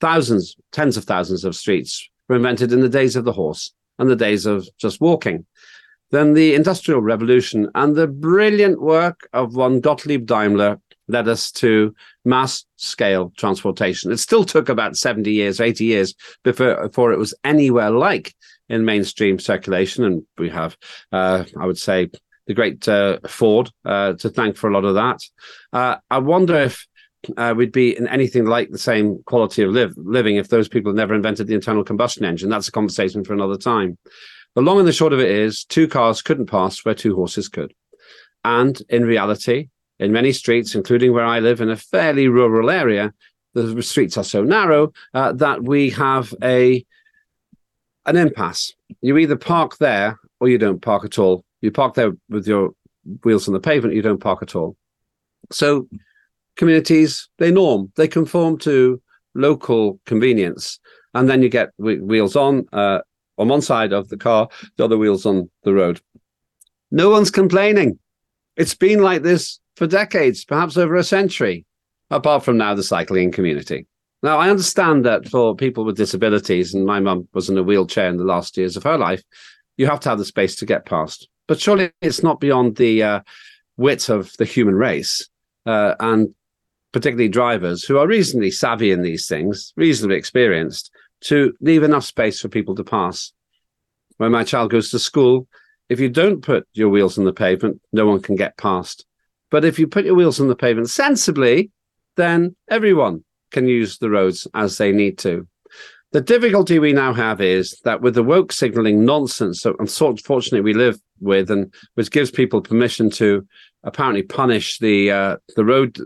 Thousands, 0.00 0.56
tens 0.72 0.96
of 0.96 1.04
thousands 1.04 1.44
of 1.44 1.54
streets 1.54 2.10
were 2.28 2.36
invented 2.36 2.72
in 2.72 2.80
the 2.80 2.88
days 2.88 3.14
of 3.14 3.24
the 3.24 3.32
horse 3.32 3.72
and 3.98 4.10
the 4.10 4.16
days 4.16 4.46
of 4.46 4.68
just 4.78 5.00
walking. 5.00 5.46
Then 6.10 6.34
the 6.34 6.54
Industrial 6.54 7.00
Revolution 7.00 7.70
and 7.76 7.94
the 7.94 8.08
brilliant 8.08 8.80
work 8.80 9.28
of 9.32 9.54
one 9.54 9.80
Gottlieb 9.80 10.26
Daimler 10.26 10.80
led 11.08 11.28
us 11.28 11.52
to 11.52 11.94
mass 12.24 12.64
scale 12.74 13.32
transportation. 13.36 14.10
It 14.10 14.18
still 14.18 14.44
took 14.44 14.68
about 14.68 14.96
70 14.96 15.30
years, 15.30 15.60
80 15.60 15.84
years 15.84 16.14
before, 16.42 16.88
before 16.88 17.12
it 17.12 17.18
was 17.18 17.32
anywhere 17.44 17.90
like 17.90 18.34
in 18.68 18.84
mainstream 18.84 19.38
circulation. 19.38 20.04
And 20.04 20.22
we 20.36 20.48
have, 20.50 20.76
uh, 21.12 21.44
I 21.58 21.66
would 21.66 21.78
say, 21.78 22.10
the 22.46 22.54
great 22.54 22.86
uh, 22.88 23.18
Ford 23.26 23.70
uh, 23.84 24.14
to 24.14 24.28
thank 24.28 24.56
for 24.56 24.68
a 24.68 24.72
lot 24.72 24.84
of 24.84 24.94
that. 24.94 25.20
Uh, 25.72 25.96
I 26.10 26.18
wonder 26.18 26.56
if 26.56 26.86
uh, 27.36 27.54
we'd 27.56 27.72
be 27.72 27.96
in 27.96 28.06
anything 28.08 28.46
like 28.46 28.70
the 28.70 28.78
same 28.78 29.22
quality 29.24 29.62
of 29.62 29.72
live, 29.72 29.94
living 29.96 30.36
if 30.36 30.48
those 30.48 30.68
people 30.68 30.92
never 30.92 31.14
invented 31.14 31.46
the 31.46 31.54
internal 31.54 31.84
combustion 31.84 32.24
engine. 32.24 32.48
That's 32.48 32.68
a 32.68 32.72
conversation 32.72 33.24
for 33.24 33.32
another 33.32 33.56
time. 33.56 33.98
The 34.54 34.62
long 34.62 34.78
and 34.78 34.88
the 34.88 34.92
short 34.92 35.12
of 35.12 35.20
it 35.20 35.30
is 35.30 35.64
two 35.64 35.88
cars 35.88 36.22
couldn't 36.22 36.46
pass 36.46 36.84
where 36.84 36.94
two 36.94 37.14
horses 37.14 37.48
could. 37.48 37.74
And 38.44 38.80
in 38.88 39.04
reality, 39.04 39.68
in 39.98 40.12
many 40.12 40.32
streets, 40.32 40.74
including 40.74 41.12
where 41.12 41.24
I 41.24 41.40
live 41.40 41.60
in 41.60 41.70
a 41.70 41.76
fairly 41.76 42.28
rural 42.28 42.70
area, 42.70 43.12
the 43.54 43.82
streets 43.82 44.16
are 44.16 44.24
so 44.24 44.42
narrow 44.44 44.92
uh, 45.14 45.32
that 45.32 45.62
we 45.62 45.90
have 45.90 46.32
a 46.42 46.84
an 48.04 48.16
impasse. 48.16 48.72
You 49.00 49.18
either 49.18 49.36
park 49.36 49.78
there 49.78 50.18
or 50.38 50.48
you 50.48 50.58
don't 50.58 50.80
park 50.80 51.04
at 51.04 51.18
all. 51.18 51.44
You 51.60 51.70
park 51.70 51.94
there 51.94 52.12
with 52.28 52.46
your 52.46 52.70
wheels 53.24 53.48
on 53.48 53.54
the 53.54 53.60
pavement, 53.60 53.94
you 53.94 54.02
don't 54.02 54.20
park 54.20 54.42
at 54.42 54.54
all. 54.56 54.76
So 55.50 55.88
communities, 56.56 57.28
they 57.38 57.50
norm, 57.50 57.92
they 57.96 58.08
conform 58.08 58.58
to 58.58 59.00
local 59.34 60.00
convenience. 60.06 60.78
and 61.16 61.28
then 61.30 61.42
you 61.42 61.48
get 61.48 61.70
wheels 61.78 62.36
on 62.36 62.66
uh, 62.72 62.98
on 63.38 63.48
one 63.48 63.62
side 63.62 63.92
of 63.92 64.08
the 64.08 64.16
car, 64.16 64.48
the 64.76 64.84
other 64.84 64.98
wheels 64.98 65.26
on 65.26 65.50
the 65.64 65.72
road. 65.72 66.00
No 66.90 67.10
one's 67.10 67.30
complaining. 67.30 67.98
It's 68.56 68.74
been 68.74 69.02
like 69.02 69.22
this 69.22 69.60
for 69.76 69.86
decades, 69.86 70.44
perhaps 70.44 70.76
over 70.76 70.94
a 70.96 71.04
century, 71.04 71.64
apart 72.10 72.44
from 72.44 72.56
now 72.56 72.74
the 72.74 72.82
cycling 72.82 73.32
community. 73.32 73.86
Now, 74.22 74.38
I 74.38 74.48
understand 74.48 75.04
that 75.04 75.28
for 75.28 75.54
people 75.54 75.84
with 75.84 75.96
disabilities, 75.96 76.74
and 76.74 76.86
my 76.86 77.00
mum 77.00 77.28
was 77.34 77.50
in 77.50 77.58
a 77.58 77.62
wheelchair 77.62 78.08
in 78.08 78.16
the 78.16 78.24
last 78.24 78.56
years 78.56 78.76
of 78.76 78.82
her 78.84 78.96
life, 78.96 79.22
you 79.76 79.86
have 79.86 80.00
to 80.00 80.08
have 80.08 80.18
the 80.18 80.24
space 80.24 80.56
to 80.56 80.66
get 80.66 80.86
past. 80.86 81.28
But 81.46 81.60
surely 81.60 81.92
it's 82.02 82.22
not 82.22 82.40
beyond 82.40 82.76
the 82.76 83.02
uh, 83.02 83.20
wit 83.76 84.08
of 84.08 84.32
the 84.38 84.44
human 84.44 84.74
race, 84.74 85.28
uh, 85.64 85.94
and 86.00 86.34
particularly 86.92 87.28
drivers 87.28 87.84
who 87.84 87.98
are 87.98 88.06
reasonably 88.06 88.50
savvy 88.50 88.90
in 88.90 89.02
these 89.02 89.28
things, 89.28 89.72
reasonably 89.76 90.16
experienced, 90.16 90.90
to 91.22 91.54
leave 91.60 91.82
enough 91.82 92.04
space 92.04 92.40
for 92.40 92.48
people 92.48 92.74
to 92.74 92.84
pass. 92.84 93.32
When 94.16 94.32
my 94.32 94.44
child 94.44 94.70
goes 94.70 94.90
to 94.90 94.98
school, 94.98 95.46
if 95.88 96.00
you 96.00 96.08
don't 96.08 96.42
put 96.42 96.66
your 96.72 96.88
wheels 96.88 97.18
on 97.18 97.24
the 97.24 97.32
pavement, 97.32 97.80
no 97.92 98.06
one 98.06 98.20
can 98.20 98.34
get 98.34 98.56
past. 98.56 99.06
But 99.50 99.64
if 99.64 99.78
you 99.78 99.86
put 99.86 100.04
your 100.04 100.14
wheels 100.14 100.40
on 100.40 100.48
the 100.48 100.56
pavement 100.56 100.90
sensibly, 100.90 101.70
then 102.16 102.56
everyone 102.68 103.24
can 103.50 103.68
use 103.68 103.98
the 103.98 104.10
roads 104.10 104.46
as 104.54 104.78
they 104.78 104.90
need 104.90 105.18
to. 105.18 105.46
The 106.12 106.20
difficulty 106.20 106.78
we 106.78 106.92
now 106.92 107.12
have 107.12 107.40
is 107.40 107.78
that 107.84 108.00
with 108.00 108.14
the 108.14 108.22
woke 108.22 108.52
signaling 108.52 109.04
nonsense 109.04 109.64
unfortunately 109.66 110.62
we 110.62 110.72
live 110.72 110.98
with, 111.20 111.50
and 111.50 111.72
which 111.94 112.10
gives 112.10 112.30
people 112.30 112.60
permission 112.60 113.10
to 113.10 113.46
apparently 113.84 114.22
punish 114.22 114.78
the 114.78 115.10
uh, 115.10 115.36
the 115.56 115.64
road 115.64 115.98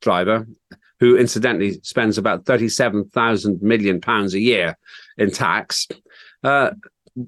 driver, 0.00 0.46
who 1.00 1.16
incidentally 1.16 1.80
spends 1.82 2.18
about 2.18 2.44
thirty-seven 2.44 3.08
thousand 3.10 3.62
million 3.62 4.00
pounds 4.00 4.34
a 4.34 4.40
year 4.40 4.76
in 5.16 5.30
tax, 5.30 5.86
uh, 6.44 6.70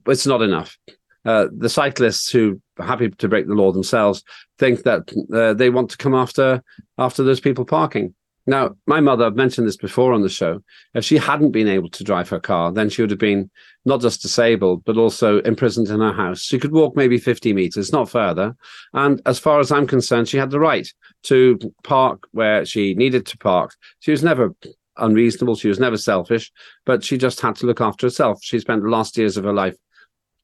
it's 0.07 0.27
not 0.27 0.43
enough. 0.43 0.77
Uh, 1.25 1.49
the 1.57 1.69
cyclists 1.69 2.31
who 2.31 2.61
are 2.79 2.87
happy 2.87 3.11
to 3.11 3.29
break 3.29 3.47
the 3.47 3.55
law 3.55 3.71
themselves 3.71 4.25
think 4.59 4.85
that 4.85 5.03
uh, 5.35 5.53
they 5.53 5.69
want 5.69 5.91
to 5.91 5.99
come 5.99 6.15
after 6.15 6.63
after 6.97 7.23
those 7.23 7.41
people 7.41 7.65
parking. 7.65 8.15
Now, 8.51 8.75
my 8.85 8.99
mother, 8.99 9.25
I've 9.25 9.37
mentioned 9.37 9.69
this 9.69 9.77
before 9.77 10.13
on 10.13 10.23
the 10.23 10.29
show. 10.29 10.61
If 10.93 11.05
she 11.05 11.19
hadn't 11.19 11.53
been 11.53 11.69
able 11.69 11.89
to 11.91 12.03
drive 12.03 12.29
her 12.31 12.41
car, 12.41 12.73
then 12.73 12.91
she 12.91 13.01
would 13.01 13.13
have 13.13 13.21
been 13.21 13.49
not 13.85 14.01
just 14.01 14.23
disabled, 14.23 14.85
but 14.85 14.97
also 14.97 15.39
imprisoned 15.43 15.87
in 15.87 16.01
her 16.01 16.13
house. 16.13 16.41
She 16.41 16.59
could 16.59 16.73
walk 16.73 16.97
maybe 16.97 17.17
50 17.17 17.53
meters, 17.53 17.93
not 17.93 18.11
further. 18.11 18.57
And 18.93 19.23
as 19.25 19.39
far 19.39 19.61
as 19.61 19.71
I'm 19.71 19.87
concerned, 19.87 20.29
she 20.29 20.37
had 20.37 20.51
the 20.51 20.59
right 20.59 20.93
to 21.25 21.61
park 21.85 22.27
where 22.33 22.67
she 22.67 22.95
needed 22.95 23.25
to 23.27 23.39
park. 23.39 23.73
She 24.01 24.11
was 24.11 24.25
never 24.25 24.53
unreasonable. 24.97 25.55
She 25.55 25.69
was 25.69 25.79
never 25.79 25.97
selfish, 25.97 26.51
but 26.85 27.05
she 27.05 27.19
just 27.19 27.41
had 27.41 27.55
to 27.55 27.67
look 27.67 27.81
after 27.81 28.07
herself. 28.07 28.41
She 28.43 28.59
spent 28.59 28.83
the 28.83 28.89
last 28.89 29.17
years 29.17 29.37
of 29.37 29.45
her 29.45 29.53
life 29.53 29.77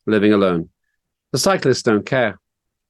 living 0.06 0.32
alone. 0.32 0.68
The 1.32 1.38
cyclists 1.38 1.82
don't 1.82 2.06
care. 2.06 2.38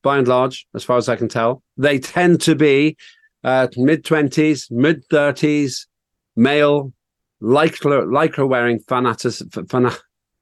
By 0.03 0.19
and 0.19 0.29
large, 0.29 0.67
as 0.75 0.85
far 0.85 0.99
as 0.99 1.09
I 1.09 1.17
can 1.17 1.29
tell, 1.29 1.63
they 1.79 1.99
tend 1.99 2.43
to 2.43 2.55
be 2.55 2.99
uh, 3.47 3.69
mid 3.77 4.05
20s, 4.05 4.71
mid 4.71 5.09
30s, 5.09 5.87
male, 6.35 6.93
lycra, 7.41 8.05
lycra 8.05 8.47
wearing 8.47 8.81
fanatics, 8.81 9.41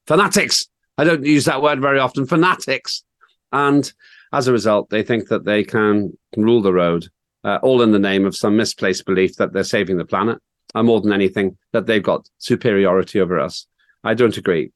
fanatics. 0.07 0.67
I 0.97 1.05
don't 1.05 1.25
use 1.25 1.45
that 1.45 1.63
word 1.63 1.83
very 1.83 1.99
often, 1.99 2.27
fanatics. 2.27 3.05
And 3.53 3.93
as 4.33 4.49
a 4.49 4.53
result, 4.53 4.89
they 4.89 5.03
think 5.03 5.29
that 5.29 5.45
they 5.45 5.63
can 5.65 6.17
rule 6.37 6.63
the 6.63 6.73
road, 6.73 7.07
uh, 7.45 7.59
all 7.63 7.83
in 7.83 7.93
the 7.93 7.99
name 7.99 8.25
of 8.25 8.35
some 8.35 8.57
misplaced 8.57 9.05
belief 9.05 9.37
that 9.37 9.53
they're 9.53 9.65
saving 9.65 9.99
the 9.99 10.07
planet, 10.07 10.39
and 10.75 10.87
more 10.87 11.03
than 11.03 11.13
anything, 11.13 11.59
that 11.73 11.85
they've 11.85 12.03
got 12.03 12.29
superiority 12.39 13.21
over 13.21 13.39
us. 13.39 13.67
I 14.03 14.15
don't 14.15 14.37
agree. 14.39 14.73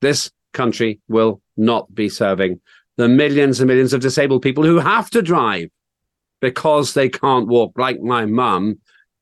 This 0.00 0.30
country 0.52 1.00
will 1.08 1.40
not 1.56 1.94
be 1.94 2.08
serving 2.08 2.60
the 2.96 3.08
millions 3.08 3.60
and 3.60 3.68
millions 3.68 3.92
of 3.92 4.00
disabled 4.00 4.42
people 4.42 4.64
who 4.64 4.78
have 4.78 5.08
to 5.10 5.22
drive 5.22 5.70
because 6.40 6.94
they 6.94 7.08
can't 7.08 7.48
walk 7.48 7.72
like 7.76 8.00
my 8.00 8.26
mum 8.26 8.78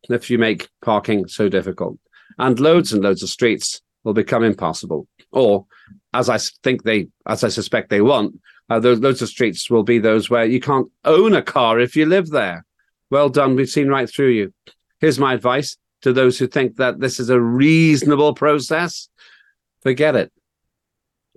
if 0.08 0.30
you 0.30 0.38
make 0.38 0.68
parking 0.82 1.26
so 1.28 1.48
difficult. 1.48 1.98
And 2.38 2.58
loads 2.60 2.92
and 2.92 3.02
loads 3.02 3.22
of 3.22 3.28
streets 3.28 3.80
will 4.04 4.14
become 4.14 4.44
impossible. 4.44 5.06
Or, 5.32 5.66
as 6.14 6.28
I 6.28 6.38
think 6.62 6.82
they, 6.82 7.08
as 7.26 7.44
I 7.44 7.48
suspect 7.48 7.90
they 7.90 8.00
want, 8.00 8.40
uh, 8.70 8.78
those 8.78 9.00
loads 9.00 9.22
of 9.22 9.28
streets 9.28 9.68
will 9.70 9.82
be 9.82 9.98
those 9.98 10.30
where 10.30 10.44
you 10.44 10.60
can't 10.60 10.90
own 11.04 11.34
a 11.34 11.42
car 11.42 11.80
if 11.80 11.96
you 11.96 12.06
live 12.06 12.30
there. 12.30 12.64
Well 13.10 13.28
done. 13.28 13.56
We've 13.56 13.68
seen 13.68 13.88
right 13.88 14.08
through 14.08 14.30
you. 14.30 14.54
Here's 15.00 15.18
my 15.18 15.34
advice 15.34 15.76
to 16.02 16.12
those 16.12 16.38
who 16.38 16.46
think 16.46 16.76
that 16.76 17.00
this 17.00 17.18
is 17.18 17.30
a 17.30 17.40
reasonable 17.40 18.34
process. 18.34 19.08
Forget 19.82 20.16
it. 20.16 20.32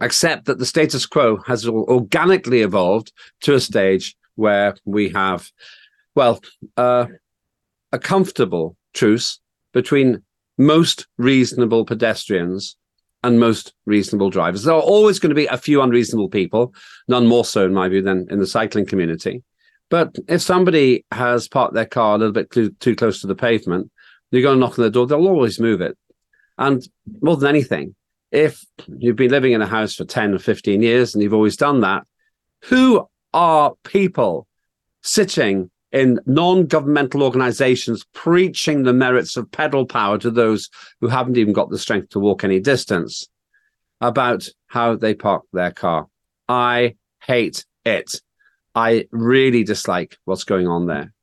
Accept 0.01 0.45
that 0.45 0.59
the 0.59 0.65
status 0.65 1.05
quo 1.05 1.37
has 1.47 1.67
organically 1.67 2.61
evolved 2.61 3.11
to 3.41 3.53
a 3.53 3.59
stage 3.59 4.15
where 4.41 4.75
we 4.85 5.09
have, 5.09 5.49
well, 6.15 6.41
uh, 6.75 7.05
a 7.91 7.99
comfortable 7.99 8.75
truce 8.93 9.39
between 9.71 10.23
most 10.57 11.07
reasonable 11.17 11.85
pedestrians 11.85 12.75
and 13.23 13.39
most 13.39 13.73
reasonable 13.85 14.31
drivers. 14.31 14.63
There 14.63 14.73
are 14.73 14.81
always 14.81 15.19
going 15.19 15.29
to 15.29 15.35
be 15.35 15.45
a 15.45 15.57
few 15.57 15.81
unreasonable 15.81 16.29
people, 16.29 16.73
none 17.07 17.27
more 17.27 17.45
so, 17.45 17.65
in 17.65 17.73
my 17.73 17.87
view, 17.87 18.01
than 18.01 18.27
in 18.31 18.39
the 18.39 18.47
cycling 18.47 18.85
community. 18.85 19.43
But 19.89 20.15
if 20.27 20.41
somebody 20.41 21.05
has 21.11 21.47
parked 21.47 21.75
their 21.75 21.85
car 21.85 22.15
a 22.15 22.17
little 22.17 22.33
bit 22.33 22.49
too, 22.49 22.71
too 22.79 22.95
close 22.95 23.21
to 23.21 23.27
the 23.27 23.35
pavement, 23.35 23.91
you're 24.31 24.41
going 24.41 24.55
to 24.55 24.59
knock 24.59 24.79
on 24.79 24.83
the 24.83 24.89
door, 24.89 25.05
they'll 25.05 25.27
always 25.27 25.59
move 25.59 25.81
it. 25.81 25.97
And 26.57 26.81
more 27.21 27.37
than 27.37 27.49
anything, 27.49 27.95
if 28.31 28.65
you've 28.87 29.17
been 29.17 29.31
living 29.31 29.51
in 29.51 29.61
a 29.61 29.67
house 29.67 29.93
for 29.93 30.05
10 30.05 30.33
or 30.33 30.39
15 30.39 30.81
years 30.81 31.13
and 31.13 31.21
you've 31.21 31.33
always 31.33 31.57
done 31.57 31.81
that, 31.81 32.07
who 32.63 33.05
are 33.33 33.73
people 33.83 34.47
sitting 35.01 35.69
in 35.91 36.19
non-governmental 36.25 37.21
organizations 37.21 38.05
preaching 38.13 38.83
the 38.83 38.93
merits 38.93 39.35
of 39.35 39.51
pedal 39.51 39.85
power 39.85 40.17
to 40.17 40.31
those 40.31 40.69
who 41.01 41.07
haven't 41.07 41.37
even 41.37 41.53
got 41.53 41.69
the 41.69 41.77
strength 41.77 42.09
to 42.09 42.19
walk 42.19 42.43
any 42.43 42.59
distance 42.59 43.27
about 43.99 44.47
how 44.67 44.95
they 44.95 45.13
park 45.13 45.43
their 45.51 45.71
car. 45.71 46.07
I 46.47 46.95
hate 47.23 47.65
it. 47.85 48.21
I 48.73 49.07
really 49.11 49.63
dislike 49.63 50.17
what's 50.25 50.45
going 50.45 50.67
on 50.67 50.87
there. 50.87 51.13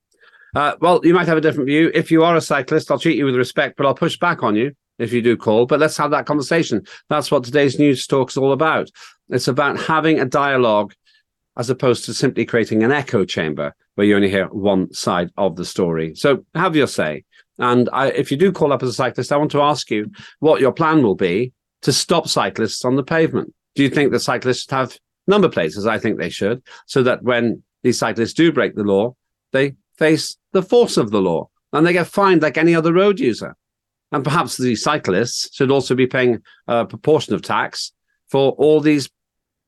Uh, 0.54 0.74
well, 0.80 1.00
you 1.02 1.14
might 1.14 1.28
have 1.28 1.38
a 1.38 1.42
different 1.42 1.66
view. 1.66 1.90
If 1.94 2.10
you 2.10 2.22
are 2.24 2.36
a 2.36 2.40
cyclist, 2.40 2.90
I'll 2.90 2.98
treat 2.98 3.16
you 3.16 3.24
with 3.24 3.36
respect, 3.36 3.76
but 3.76 3.86
I'll 3.86 3.94
push 3.94 4.18
back 4.18 4.42
on 4.42 4.54
you 4.54 4.72
if 4.98 5.12
you 5.12 5.22
do 5.22 5.36
call. 5.36 5.66
But 5.66 5.80
let's 5.80 5.96
have 5.96 6.10
that 6.10 6.26
conversation. 6.26 6.84
That's 7.08 7.30
what 7.30 7.44
today's 7.44 7.78
news 7.78 8.06
talk 8.06 8.30
is 8.30 8.36
all 8.36 8.52
about. 8.52 8.90
It's 9.30 9.48
about 9.48 9.78
having 9.78 10.20
a 10.20 10.24
dialogue 10.24 10.94
as 11.58 11.68
opposed 11.68 12.04
to 12.04 12.14
simply 12.14 12.46
creating 12.46 12.82
an 12.82 12.92
echo 12.92 13.24
chamber 13.24 13.74
where 13.96 14.06
you 14.06 14.14
only 14.14 14.30
hear 14.30 14.46
one 14.46 14.92
side 14.94 15.30
of 15.36 15.56
the 15.56 15.64
story. 15.64 16.14
So 16.14 16.44
have 16.54 16.76
your 16.76 16.86
say. 16.86 17.24
And 17.58 17.90
I, 17.92 18.10
if 18.10 18.30
you 18.30 18.36
do 18.36 18.52
call 18.52 18.72
up 18.72 18.82
as 18.84 18.90
a 18.90 18.92
cyclist, 18.92 19.32
I 19.32 19.36
want 19.36 19.50
to 19.50 19.60
ask 19.60 19.90
you 19.90 20.10
what 20.38 20.60
your 20.60 20.72
plan 20.72 21.02
will 21.02 21.16
be 21.16 21.52
to 21.82 21.92
stop 21.92 22.28
cyclists 22.28 22.84
on 22.84 22.94
the 22.94 23.02
pavement. 23.02 23.52
Do 23.74 23.82
you 23.82 23.90
think 23.90 24.12
that 24.12 24.20
cyclists 24.20 24.70
have 24.70 24.96
number 25.26 25.48
plates, 25.48 25.76
as 25.76 25.86
I 25.86 25.98
think 25.98 26.18
they 26.18 26.30
should, 26.30 26.62
so 26.86 27.02
that 27.02 27.24
when 27.24 27.62
these 27.82 27.98
cyclists 27.98 28.34
do 28.34 28.52
break 28.52 28.76
the 28.76 28.84
law, 28.84 29.16
they 29.52 29.74
face 29.96 30.36
the 30.52 30.62
force 30.62 30.96
of 30.96 31.10
the 31.10 31.20
law 31.20 31.48
and 31.72 31.84
they 31.84 31.92
get 31.92 32.06
fined 32.06 32.42
like 32.42 32.56
any 32.56 32.76
other 32.76 32.92
road 32.92 33.18
user? 33.18 33.56
And 34.12 34.22
perhaps 34.22 34.56
the 34.56 34.76
cyclists 34.76 35.54
should 35.54 35.72
also 35.72 35.96
be 35.96 36.06
paying 36.06 36.40
a 36.68 36.86
proportion 36.86 37.34
of 37.34 37.42
tax 37.42 37.92
for 38.28 38.52
all 38.52 38.80
these 38.80 39.10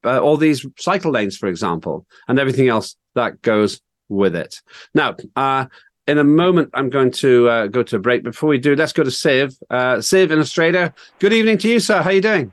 uh, 0.05 0.21
all 0.21 0.37
these 0.37 0.67
cycle 0.79 1.11
lanes, 1.11 1.37
for 1.37 1.49
example, 1.49 2.07
and 2.29 2.39
everything 2.39 2.69
else 2.69 2.97
that 3.15 3.43
goes 3.43 3.81
with 4.09 4.35
it. 4.35 4.61
Now, 4.95 5.17
uh, 5.37 5.67
in 6.07 6.19
a 6.19 6.25
moment, 6.25 6.71
I'm 6.75 6.91
going 6.91 7.13
to 7.13 7.49
uh, 7.49 7.67
go 7.69 7.83
to 7.83 7.97
a 7.97 7.99
break. 7.99 8.25
Before 8.25 8.49
we 8.49 8.59
do, 8.59 8.75
let's 8.75 8.93
go 8.93 9.05
to 9.05 9.11
Siv. 9.11 9.57
Uh, 9.71 9.97
Siv 9.97 10.31
in 10.31 10.39
Australia. 10.39 10.93
Good 11.19 11.33
evening 11.33 11.59
to 11.59 11.69
you, 11.69 11.79
sir. 11.79 12.03
How 12.03 12.11
are 12.11 12.13
you 12.13 12.21
doing? 12.21 12.53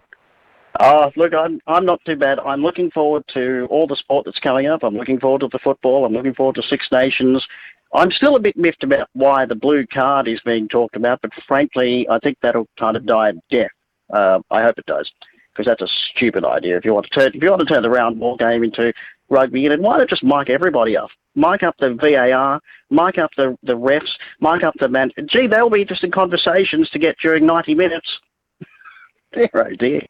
Uh, 0.79 1.09
look, 1.15 1.33
I'm 1.33 1.59
I'm 1.65 1.85
not 1.85 1.99
too 2.05 2.15
bad. 2.15 2.39
I'm 2.39 2.61
looking 2.61 2.91
forward 2.91 3.23
to 3.33 3.67
all 3.71 3.87
the 3.87 3.95
sport 3.95 4.25
that's 4.25 4.39
coming 4.39 4.67
up. 4.67 4.83
I'm 4.83 4.95
looking 4.95 5.19
forward 5.19 5.41
to 5.41 5.47
the 5.47 5.59
football. 5.59 6.05
I'm 6.05 6.13
looking 6.13 6.35
forward 6.35 6.55
to 6.55 6.61
Six 6.63 6.87
Nations. 6.91 7.45
I'm 7.93 8.11
still 8.11 8.35
a 8.35 8.39
bit 8.39 8.57
miffed 8.57 8.83
about 8.83 9.07
why 9.13 9.45
the 9.45 9.55
blue 9.55 9.87
card 9.87 10.27
is 10.27 10.39
being 10.41 10.67
talked 10.67 10.95
about, 10.95 11.21
but 11.21 11.31
frankly, 11.47 12.07
I 12.09 12.19
think 12.19 12.37
that'll 12.41 12.67
kind 12.77 12.97
of 12.97 13.05
die 13.05 13.29
a 13.29 13.33
death. 13.49 13.71
Uh, 14.13 14.39
I 14.51 14.61
hope 14.61 14.77
it 14.77 14.85
does, 14.85 15.09
because 15.57 15.65
that's 15.65 15.81
a 15.81 15.93
stupid 16.11 16.45
idea. 16.45 16.77
If 16.77 16.85
you 16.85 16.93
want 16.93 17.07
to 17.07 17.19
turn, 17.19 17.31
if 17.33 17.41
you 17.41 17.49
want 17.49 17.67
to 17.67 17.73
turn 17.73 17.81
the 17.81 17.89
round 17.89 18.19
ball 18.19 18.37
game 18.37 18.63
into 18.63 18.93
rugby, 19.29 19.67
then 19.67 19.81
why 19.81 19.97
not 19.97 20.09
just 20.09 20.23
mic 20.23 20.49
everybody 20.49 20.95
up? 20.95 21.09
Mic 21.35 21.63
up 21.63 21.75
the 21.79 21.93
VAR, 21.93 22.61
mic 22.89 23.17
up 23.17 23.31
the, 23.37 23.57
the 23.63 23.77
refs, 23.77 24.09
mic 24.39 24.63
up 24.63 24.75
the 24.79 24.87
man. 24.87 25.11
Gee, 25.25 25.47
they'll 25.47 25.69
be 25.69 25.81
interesting 25.81 26.11
conversations 26.11 26.89
to 26.91 26.99
get 26.99 27.17
during 27.21 27.45
90 27.45 27.75
minutes. 27.75 28.19
dear, 29.33 29.49
oh 29.53 29.75
dear. 29.75 30.01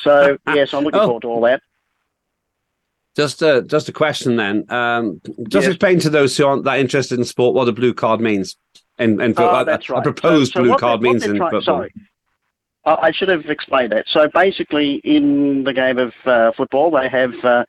So, 0.00 0.36
yes, 0.48 0.74
I'm 0.74 0.84
looking 0.84 1.00
oh. 1.00 1.06
forward 1.06 1.22
to 1.22 1.28
all 1.28 1.40
that. 1.42 1.62
Just 3.14 3.42
a 3.42 3.60
just 3.60 3.90
a 3.90 3.92
question 3.92 4.36
then. 4.36 4.64
Um, 4.72 5.20
just 5.42 5.64
yes. 5.64 5.74
explain 5.74 6.00
to 6.00 6.08
those 6.08 6.34
who 6.34 6.46
aren't 6.46 6.64
that 6.64 6.78
interested 6.78 7.18
in 7.18 7.26
sport 7.26 7.54
what 7.54 7.68
a 7.68 7.72
blue 7.72 7.92
card 7.92 8.22
means, 8.22 8.56
and 8.98 9.20
and 9.20 9.34
oh, 9.36 9.64
that's 9.66 9.90
a, 9.90 9.92
right. 9.92 9.98
a 9.98 10.02
proposed 10.02 10.54
so, 10.54 10.60
so 10.60 10.64
blue 10.64 10.78
card 10.78 11.02
means 11.02 11.22
in 11.22 11.36
football. 11.38 11.60
Sorry. 11.60 11.92
I 12.84 13.12
should 13.12 13.28
have 13.28 13.46
explained 13.46 13.92
that. 13.92 14.06
So 14.08 14.28
basically, 14.34 15.00
in 15.04 15.64
the 15.64 15.72
game 15.72 15.98
of 15.98 16.12
uh, 16.24 16.52
football, 16.56 16.90
they 16.90 17.08
have 17.08 17.32
uh, 17.44 17.64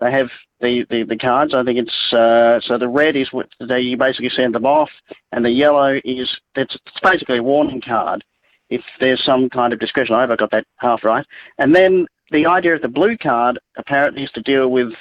they 0.00 0.10
have 0.10 0.28
the, 0.60 0.84
the, 0.90 1.04
the 1.04 1.16
cards. 1.16 1.54
I 1.54 1.62
think 1.64 1.78
it's 1.78 2.12
uh, 2.12 2.60
so 2.60 2.78
the 2.78 2.88
red 2.88 3.16
is 3.16 3.32
what 3.32 3.48
they 3.60 3.80
you 3.80 3.96
basically 3.96 4.30
send 4.30 4.54
them 4.54 4.66
off, 4.66 4.90
and 5.32 5.44
the 5.44 5.50
yellow 5.50 6.00
is 6.04 6.28
it's, 6.54 6.74
it's 6.74 7.00
basically 7.02 7.38
a 7.38 7.42
warning 7.42 7.80
card 7.80 8.24
if 8.70 8.82
there's 9.00 9.24
some 9.24 9.48
kind 9.48 9.72
of 9.72 9.78
discretion. 9.78 10.14
I 10.14 10.22
hope 10.22 10.30
I 10.30 10.36
got 10.36 10.50
that 10.50 10.66
half 10.76 11.04
right. 11.04 11.24
And 11.58 11.74
then 11.74 12.06
the 12.30 12.46
idea 12.46 12.74
of 12.74 12.82
the 12.82 12.88
blue 12.88 13.16
card 13.16 13.58
apparently 13.76 14.24
is 14.24 14.30
to 14.32 14.42
deal 14.42 14.68
with 14.68 14.92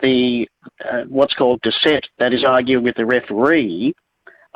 the 0.00 0.48
uh, 0.84 1.04
what's 1.08 1.34
called 1.34 1.60
dissent, 1.62 2.06
that 2.18 2.32
is 2.32 2.44
arguing 2.44 2.84
with 2.84 2.96
the 2.96 3.06
referee. 3.06 3.94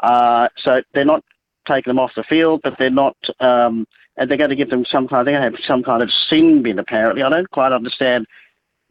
Uh, 0.02 0.49
so 0.59 0.82
they're 0.94 1.04
not 1.04 1.25
taking 1.66 1.90
them 1.90 1.99
off 1.99 2.12
the 2.16 2.23
field, 2.25 2.61
but 2.62 2.75
they're 2.78 2.90
not, 2.90 3.16
um, 3.40 3.87
and 4.16 4.31
they're 4.31 4.38
going 4.38 4.50
to 4.50 4.57
give 4.57 4.71
them 4.71 4.85
some 4.85 5.09
kind. 5.09 5.26
They're 5.26 5.38
going 5.38 5.52
to 5.52 5.57
have 5.59 5.66
some 5.66 5.83
kind 5.83 6.02
of 6.02 6.11
sin 6.28 6.62
bin. 6.62 6.78
Apparently, 6.78 7.23
I 7.23 7.28
don't 7.28 7.50
quite 7.50 7.73
understand 7.73 8.26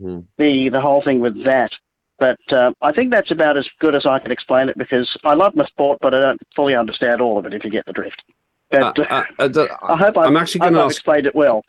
Hmm. 0.01 0.21
the 0.39 0.69
the 0.69 0.81
whole 0.81 1.03
thing 1.03 1.19
with 1.19 1.43
that. 1.45 1.71
But 2.17 2.39
uh, 2.51 2.71
I 2.81 2.91
think 2.91 3.11
that's 3.11 3.31
about 3.31 3.57
as 3.57 3.67
good 3.79 3.95
as 3.95 4.05
I 4.05 4.19
can 4.19 4.31
explain 4.31 4.69
it 4.69 4.77
because 4.77 5.15
I 5.23 5.33
love 5.33 5.55
my 5.55 5.65
sport, 5.65 5.99
but 6.01 6.13
I 6.13 6.21
don't 6.21 6.39
fully 6.55 6.75
understand 6.75 7.21
all 7.21 7.37
of 7.37 7.45
it. 7.45 7.53
If 7.53 7.63
you 7.63 7.69
get 7.71 7.85
the 7.85 7.93
drift. 7.93 8.21
But, 8.71 8.97
Uh, 8.99 9.23
uh, 9.39 9.49
uh, 9.49 9.67
I 9.83 9.97
hope 9.97 10.17
I've, 10.17 10.27
I'm 10.27 10.37
actually 10.37 10.61
going 10.61 10.73
to 10.75 10.85
explained 10.85 11.25
it 11.27 11.35
well. 11.35 11.63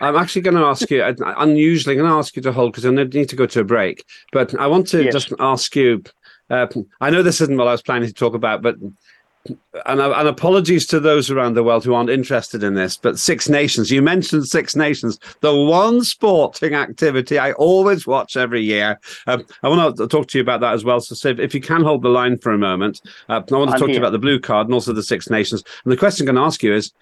I'm 0.00 0.16
actually 0.16 0.42
going 0.42 0.56
to 0.56 0.64
ask 0.64 0.90
you. 0.90 1.02
I- 1.02 1.14
Unusually, 1.42 1.94
I'm 1.94 2.00
going 2.02 2.10
to 2.12 2.16
ask 2.18 2.36
you 2.36 2.42
to 2.42 2.52
hold 2.52 2.72
because 2.72 2.86
I 2.86 2.90
need 2.90 3.28
to 3.28 3.36
go 3.36 3.46
to 3.46 3.60
a 3.60 3.64
break. 3.64 4.04
But 4.32 4.58
I 4.58 4.66
want 4.66 4.86
to 4.88 5.02
Yes. 5.04 5.12
just 5.12 5.32
ask 5.38 5.74
you. 5.76 6.02
Uh, 6.50 6.66
I 7.00 7.08
know 7.10 7.22
this 7.22 7.40
isn't 7.40 7.56
what 7.56 7.68
I 7.68 7.72
was 7.72 7.82
planning 7.82 8.08
to 8.08 8.14
talk 8.14 8.34
about, 8.34 8.60
but 8.62 8.76
and, 9.46 10.00
and 10.00 10.28
apologies 10.28 10.86
to 10.86 11.00
those 11.00 11.30
around 11.30 11.54
the 11.54 11.62
world 11.62 11.84
who 11.84 11.94
aren't 11.94 12.10
interested 12.10 12.62
in 12.62 12.74
this. 12.74 12.96
But 12.96 13.18
Six 13.18 13.48
Nations, 13.48 13.90
you 13.90 14.00
mentioned 14.00 14.46
Six 14.46 14.74
Nations, 14.74 15.18
the 15.40 15.54
one 15.54 16.02
sporting 16.02 16.74
activity 16.74 17.38
I 17.38 17.52
always 17.52 18.06
watch 18.06 18.36
every 18.36 18.62
year. 18.62 18.98
Um, 19.26 19.44
I 19.62 19.68
want 19.68 19.96
to 19.96 20.08
talk 20.08 20.28
to 20.28 20.38
you 20.38 20.42
about 20.42 20.60
that 20.60 20.74
as 20.74 20.84
well. 20.84 21.00
So, 21.00 21.14
Siv, 21.14 21.38
if 21.38 21.54
you 21.54 21.60
can 21.60 21.82
hold 21.82 22.02
the 22.02 22.08
line 22.08 22.38
for 22.38 22.52
a 22.52 22.58
moment, 22.58 23.02
uh, 23.28 23.42
I 23.50 23.54
want 23.54 23.70
to 23.70 23.74
I'm 23.74 23.80
talk 23.80 23.88
to 23.88 23.92
you 23.92 23.98
about 23.98 24.12
the 24.12 24.18
blue 24.18 24.40
card 24.40 24.66
and 24.66 24.74
also 24.74 24.92
the 24.92 25.02
Six 25.02 25.28
Nations. 25.28 25.62
And 25.84 25.92
the 25.92 25.96
question 25.96 26.28
I'm 26.28 26.34
going 26.34 26.42
to 26.42 26.46
ask 26.46 26.62
you 26.62 26.74
is 26.74 26.92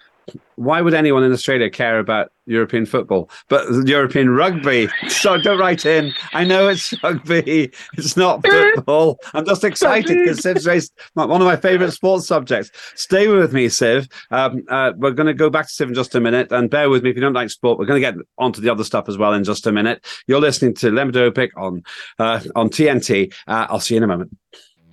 why 0.55 0.81
would 0.81 0.93
anyone 0.93 1.23
in 1.23 1.31
Australia 1.31 1.69
care 1.69 1.99
about 1.99 2.31
European 2.45 2.85
football, 2.85 3.29
but 3.49 3.65
European 3.85 4.29
rugby? 4.29 4.87
So 5.07 5.37
don't 5.37 5.59
write 5.59 5.85
in. 5.85 6.13
I 6.33 6.43
know 6.43 6.67
it's 6.67 6.93
rugby. 7.03 7.71
It's 7.97 8.15
not 8.15 8.45
football. 8.75 9.19
I'm 9.33 9.45
just 9.45 9.63
excited 9.63 10.17
because 10.17 10.39
Siv's 10.39 10.65
raised 10.65 10.93
one 11.13 11.29
of 11.31 11.47
my 11.47 11.55
favourite 11.55 11.93
sports 11.93 12.27
subjects. 12.27 12.71
Stay 12.95 13.27
with 13.27 13.53
me, 13.53 13.67
Siv. 13.67 14.11
Um, 14.31 14.63
uh, 14.69 14.93
we're 14.97 15.11
going 15.11 15.27
to 15.27 15.33
go 15.33 15.49
back 15.49 15.67
to 15.67 15.73
Siv 15.73 15.87
in 15.87 15.93
just 15.93 16.15
a 16.15 16.19
minute, 16.19 16.51
and 16.51 16.69
bear 16.69 16.89
with 16.89 17.03
me 17.03 17.09
if 17.09 17.15
you 17.15 17.21
don't 17.21 17.33
like 17.33 17.49
sport. 17.49 17.79
We're 17.79 17.85
going 17.85 18.01
to 18.01 18.11
get 18.11 18.25
onto 18.37 18.61
the 18.61 18.69
other 18.69 18.83
stuff 18.83 19.09
as 19.09 19.17
well 19.17 19.33
in 19.33 19.43
just 19.43 19.67
a 19.67 19.71
minute. 19.71 20.05
You're 20.27 20.41
listening 20.41 20.75
to 20.75 20.91
Lembit 20.91 21.33
Öpik 21.33 21.49
on 21.57 21.83
uh, 22.19 22.41
on 22.55 22.69
TNT. 22.69 23.33
Uh, 23.47 23.67
I'll 23.69 23.79
see 23.79 23.95
you 23.95 23.97
in 23.97 24.03
a 24.03 24.07
moment. 24.07 24.37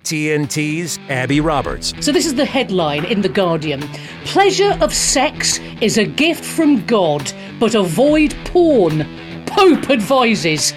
TNT's 0.03 0.99
Abby 1.09 1.39
Roberts. 1.39 1.93
So, 1.99 2.11
this 2.11 2.25
is 2.25 2.35
the 2.35 2.45
headline 2.45 3.05
in 3.05 3.21
The 3.21 3.29
Guardian 3.29 3.81
Pleasure 4.25 4.77
of 4.81 4.93
sex 4.93 5.59
is 5.81 5.97
a 5.97 6.05
gift 6.05 6.45
from 6.45 6.85
God, 6.85 7.31
but 7.59 7.75
avoid 7.75 8.35
porn. 8.45 9.05
Pope 9.45 9.89
advises. 9.89 10.73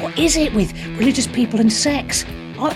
What 0.00 0.18
is 0.18 0.36
it 0.36 0.52
with 0.54 0.72
religious 0.98 1.26
people 1.26 1.60
and 1.60 1.72
sex? 1.72 2.24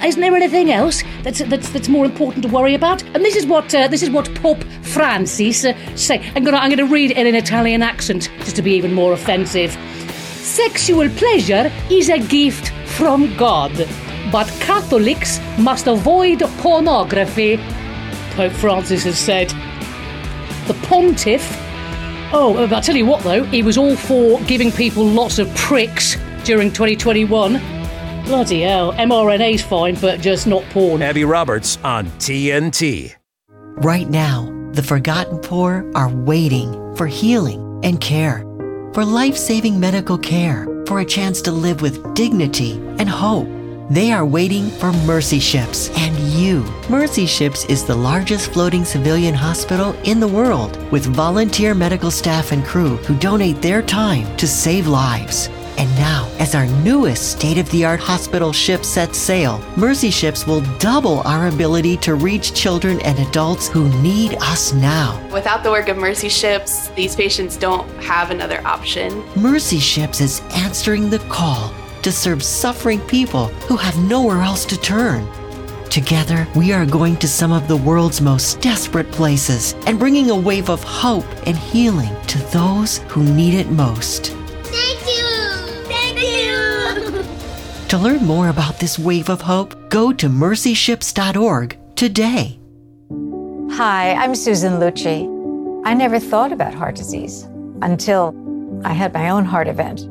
Isn't 0.05 0.21
there 0.21 0.37
anything 0.37 0.71
else 0.71 1.03
that's, 1.23 1.41
that's, 1.41 1.71
that's 1.71 1.89
more 1.89 2.05
important 2.05 2.43
to 2.45 2.49
worry 2.49 2.75
about? 2.75 3.03
And 3.15 3.25
this 3.25 3.35
is 3.35 3.47
what 3.47 3.75
uh, 3.75 3.89
this 3.89 4.03
is 4.03 4.11
what 4.11 4.33
Pope 4.37 4.63
Francis 4.83 5.65
uh, 5.65 5.75
say. 5.97 6.21
I'm 6.37 6.45
gonna 6.45 6.59
I'm 6.59 6.71
gonna 6.71 6.85
read 6.85 7.11
it 7.11 7.17
in 7.17 7.27
an 7.27 7.35
Italian 7.35 7.83
accent 7.83 8.31
just 8.41 8.57
to 8.57 8.63
be 8.63 8.73
even 8.73 8.93
more 8.93 9.15
offensive. 9.15 9.73
Sexual 10.43 11.09
pleasure 11.11 11.73
is 11.91 12.11
a 12.11 12.19
gift 12.19 12.69
from 12.87 13.35
God, 13.37 13.73
but 14.33 14.47
Catholics 14.61 15.41
must 15.59 15.87
avoid 15.87 16.41
pornography, 16.59 17.59
Pope 18.31 18.53
Francis 18.53 19.05
has 19.05 19.19
said. 19.19 19.49
The 20.67 20.75
pontiff. 20.87 21.45
Oh, 22.33 22.57
uh, 22.57 22.75
I'll 22.75 22.81
tell 22.83 22.97
you 22.97 23.07
what 23.07 23.23
though, 23.25 23.43
he 23.45 23.63
was 23.63 23.77
all 23.77 23.97
for 23.97 24.41
giving 24.43 24.71
people 24.71 25.05
lots 25.05 25.39
of 25.39 25.53
pricks 25.57 26.17
during 26.45 26.69
2021. 26.69 27.55
Bloody 28.25 28.63
hell, 28.63 28.93
mRNA's 28.93 29.63
fine, 29.63 29.97
but 29.97 30.21
just 30.21 30.47
not 30.47 30.63
porn. 30.71 31.03
Abby 31.03 31.25
Roberts 31.25 31.79
on 31.83 32.07
TNT. 32.19 33.15
Right 33.83 34.09
now, 34.09 34.53
the 34.73 34.83
forgotten 34.83 35.39
poor 35.39 35.91
are 35.97 36.09
waiting 36.09 36.95
for 36.95 37.07
healing 37.09 37.81
and 37.83 38.01
care, 38.01 38.41
for 38.93 39.05
life 39.05 39.37
saving 39.37 39.81
medical 39.81 40.19
care, 40.19 40.67
for 40.87 41.01
a 41.01 41.05
chance 41.05 41.43
to 41.43 41.51
live 41.51 41.83
with 41.83 42.15
dignity 42.15 42.73
and 42.99 43.09
hope. 43.09 43.49
They 43.91 44.13
are 44.13 44.25
waiting 44.25 44.71
for 44.71 44.93
Mercy 45.05 45.41
Ships 45.41 45.91
and 45.99 46.17
you. 46.17 46.63
Mercy 46.89 47.27
Ships 47.27 47.65
is 47.65 47.85
the 47.85 47.97
largest 47.97 48.53
floating 48.53 48.85
civilian 48.85 49.35
hospital 49.35 49.97
in 50.05 50.21
the 50.21 50.29
world 50.29 50.79
with 50.93 51.07
volunteer 51.07 51.75
medical 51.75 52.13
staff 52.13 52.53
and 52.53 52.65
crew 52.65 52.99
who 52.99 53.17
donate 53.17 53.61
their 53.61 53.83
time 53.83 54.37
to 54.37 54.47
save 54.47 54.87
lives. 54.87 55.49
And 55.77 55.93
now, 55.97 56.31
as 56.39 56.55
our 56.55 56.67
newest 56.85 57.33
state 57.33 57.59
of 57.59 57.69
the 57.73 57.85
art 57.85 57.99
hospital 57.99 58.53
ship 58.53 58.85
sets 58.85 59.19
sail, 59.19 59.61
Mercy 59.77 60.11
Ships 60.11 60.47
will 60.47 60.61
double 60.79 61.23
our 61.23 61.49
ability 61.49 61.97
to 61.97 62.15
reach 62.15 62.55
children 62.55 63.01
and 63.01 63.19
adults 63.19 63.67
who 63.67 63.89
need 64.03 64.37
us 64.37 64.73
now. 64.73 65.21
Without 65.33 65.65
the 65.65 65.71
work 65.71 65.89
of 65.89 65.97
Mercy 65.97 66.29
Ships, 66.29 66.89
these 66.91 67.17
patients 67.17 67.57
don't 67.57 67.89
have 68.01 68.31
another 68.31 68.65
option. 68.65 69.25
Mercy 69.35 69.81
Ships 69.81 70.21
is 70.21 70.43
answering 70.55 71.11
the 71.11 71.19
call 71.31 71.75
to 72.03 72.13
serve 72.13 72.43
suffering 72.43 73.01
people 73.01 73.47
who 73.69 73.77
have 73.77 73.99
nowhere 73.99 74.43
else 74.43 74.65
to 74.67 74.81
turn. 74.81 75.27
Together, 75.91 76.47
we 76.55 76.73
are 76.73 76.87
going 76.87 77.17
to 77.17 77.27
some 77.27 77.51
of 77.51 77.67
the 77.67 77.77
world's 77.77 78.21
most 78.21 78.61
desperate 78.61 79.11
places 79.11 79.75
and 79.87 79.99
bringing 79.99 80.31
a 80.31 80.37
wave 80.37 80.71
of 80.71 80.85
hope 80.85 81.27
and 81.47 81.59
healing 81.59 82.15
to 82.29 82.39
those 82.53 82.99
who 83.09 83.25
need 83.25 83.55
it 83.55 83.71
most. 83.71 84.29
Thank 84.63 85.01
you! 85.07 85.85
Thank 85.87 86.21
you! 86.23 87.25
To 87.89 87.99
learn 87.99 88.25
more 88.25 88.51
about 88.51 88.79
this 88.79 89.01
wave 89.01 89.29
of 89.29 89.41
hope, 89.41 89.91
go 89.91 90.13
to 90.13 90.29
mercyships.org 90.29 91.77
today. 91.97 92.61
Hi, 93.73 94.13
I'm 94.15 94.37
Susan 94.37 94.75
Lucci. 94.75 95.27
I 95.85 95.95
never 95.95 96.21
thought 96.21 96.53
about 96.53 96.73
heart 96.73 96.95
disease 96.95 97.49
until 97.83 98.33
I 98.85 98.93
had 98.93 99.13
my 99.13 99.31
own 99.31 99.45
heart 99.45 99.67
event. 99.67 100.07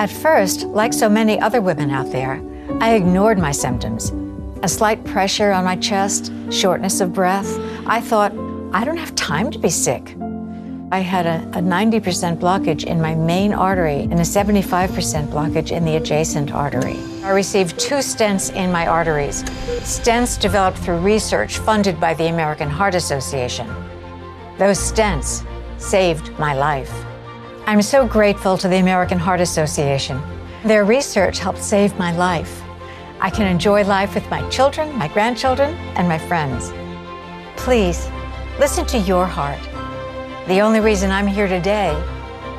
At 0.00 0.10
first, 0.10 0.62
like 0.62 0.94
so 0.94 1.10
many 1.10 1.38
other 1.38 1.60
women 1.60 1.90
out 1.90 2.10
there, 2.10 2.42
I 2.80 2.94
ignored 2.94 3.38
my 3.38 3.52
symptoms. 3.52 4.08
A 4.62 4.68
slight 4.68 5.04
pressure 5.04 5.52
on 5.52 5.66
my 5.66 5.76
chest, 5.76 6.32
shortness 6.50 7.02
of 7.02 7.12
breath. 7.12 7.46
I 7.86 8.00
thought, 8.00 8.32
I 8.72 8.86
don't 8.86 8.96
have 8.96 9.14
time 9.14 9.50
to 9.50 9.58
be 9.58 9.68
sick. 9.68 10.16
I 10.90 11.00
had 11.00 11.26
a, 11.26 11.42
a 11.58 11.60
90% 11.60 12.38
blockage 12.38 12.84
in 12.84 12.98
my 12.98 13.14
main 13.14 13.52
artery 13.52 14.04
and 14.04 14.14
a 14.14 14.22
75% 14.22 15.28
blockage 15.28 15.70
in 15.70 15.84
the 15.84 15.96
adjacent 15.96 16.50
artery. 16.50 16.96
I 17.22 17.32
received 17.32 17.78
two 17.78 17.96
stents 17.96 18.50
in 18.54 18.72
my 18.72 18.86
arteries. 18.86 19.42
Stents 19.82 20.40
developed 20.40 20.78
through 20.78 21.00
research 21.00 21.58
funded 21.58 22.00
by 22.00 22.14
the 22.14 22.28
American 22.28 22.70
Heart 22.70 22.94
Association. 22.94 23.68
Those 24.56 24.78
stents 24.78 25.44
saved 25.78 26.30
my 26.38 26.54
life. 26.54 26.90
I'm 27.70 27.82
so 27.82 28.04
grateful 28.04 28.58
to 28.58 28.66
the 28.66 28.78
American 28.78 29.16
Heart 29.16 29.40
Association. 29.40 30.20
Their 30.64 30.84
research 30.84 31.38
helped 31.38 31.62
save 31.62 31.96
my 32.00 32.10
life. 32.10 32.64
I 33.20 33.30
can 33.30 33.46
enjoy 33.46 33.84
life 33.84 34.16
with 34.16 34.28
my 34.28 34.42
children, 34.48 34.92
my 34.98 35.06
grandchildren, 35.06 35.76
and 35.94 36.08
my 36.08 36.18
friends. 36.18 36.72
Please, 37.56 38.10
listen 38.58 38.86
to 38.86 38.98
your 38.98 39.24
heart. 39.24 39.60
The 40.48 40.58
only 40.58 40.80
reason 40.80 41.12
I'm 41.12 41.28
here 41.28 41.46
today 41.46 41.92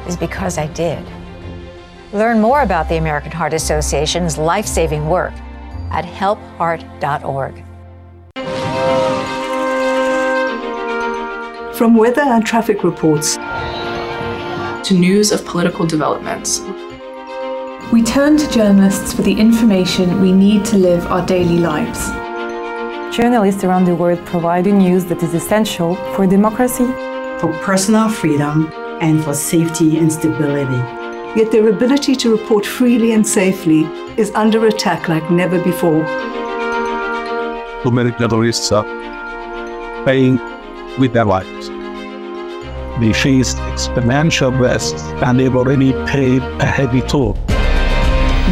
is 0.08 0.16
because 0.16 0.58
I 0.58 0.68
did. 0.68 1.06
Learn 2.14 2.40
more 2.40 2.62
about 2.62 2.88
the 2.88 2.96
American 2.96 3.34
Heart 3.34 3.54
Association's 3.54 4.38
life 4.38 4.66
saving 4.66 5.10
work 5.10 5.34
at 5.92 6.06
helpheart.org. 6.06 7.66
From 11.76 11.98
weather 11.98 12.22
and 12.22 12.46
traffic 12.46 12.86
reports 12.86 13.38
to 14.84 14.94
news 14.94 15.32
of 15.32 15.46
political 15.46 15.86
developments. 15.86 16.62
We 17.92 18.02
turn 18.04 18.38
to 18.38 18.50
journalists 18.52 19.14
for 19.14 19.22
the 19.22 19.34
information 19.34 20.22
we 20.22 20.32
need 20.32 20.64
to 20.66 20.78
live 20.78 21.06
our 21.08 21.26
daily 21.26 21.60
lives. 21.60 22.10
Journalists 23.16 23.64
around 23.64 23.86
the 23.86 23.96
world 23.96 24.26
provide 24.26 24.64
the 24.64 24.72
news 24.72 25.06
that 25.06 25.22
is 25.22 25.34
essential 25.34 25.96
for 26.14 26.26
democracy, 26.26 26.88
for 27.40 27.52
personal 27.62 28.08
freedom, 28.08 28.72
and 29.02 29.24
for 29.24 29.34
safety 29.34 29.98
and 29.98 30.12
stability. 30.12 30.82
Yet 31.38 31.52
their 31.52 31.68
ability 31.68 32.16
to 32.16 32.32
report 32.32 32.66
freely 32.66 33.12
and 33.12 33.28
safely 33.28 33.82
is 34.16 34.32
under 34.36 34.66
attack 34.68 35.10
like 35.10 35.30
never 35.30 35.62
before. 35.62 36.06
Too 37.84 37.92
many 37.92 38.12
journalists 38.12 38.72
are 38.72 38.86
paying 40.06 40.40
with 40.98 41.14
their 41.14 41.26
lives. 41.26 41.81
They 43.00 43.14
faced 43.14 43.58
exponential 43.58 44.58
risks 44.60 45.02
and 45.24 45.40
they've 45.40 45.56
already 45.56 45.94
paid 46.06 46.42
a 46.62 46.66
heavy 46.66 47.02
toll. 47.02 47.34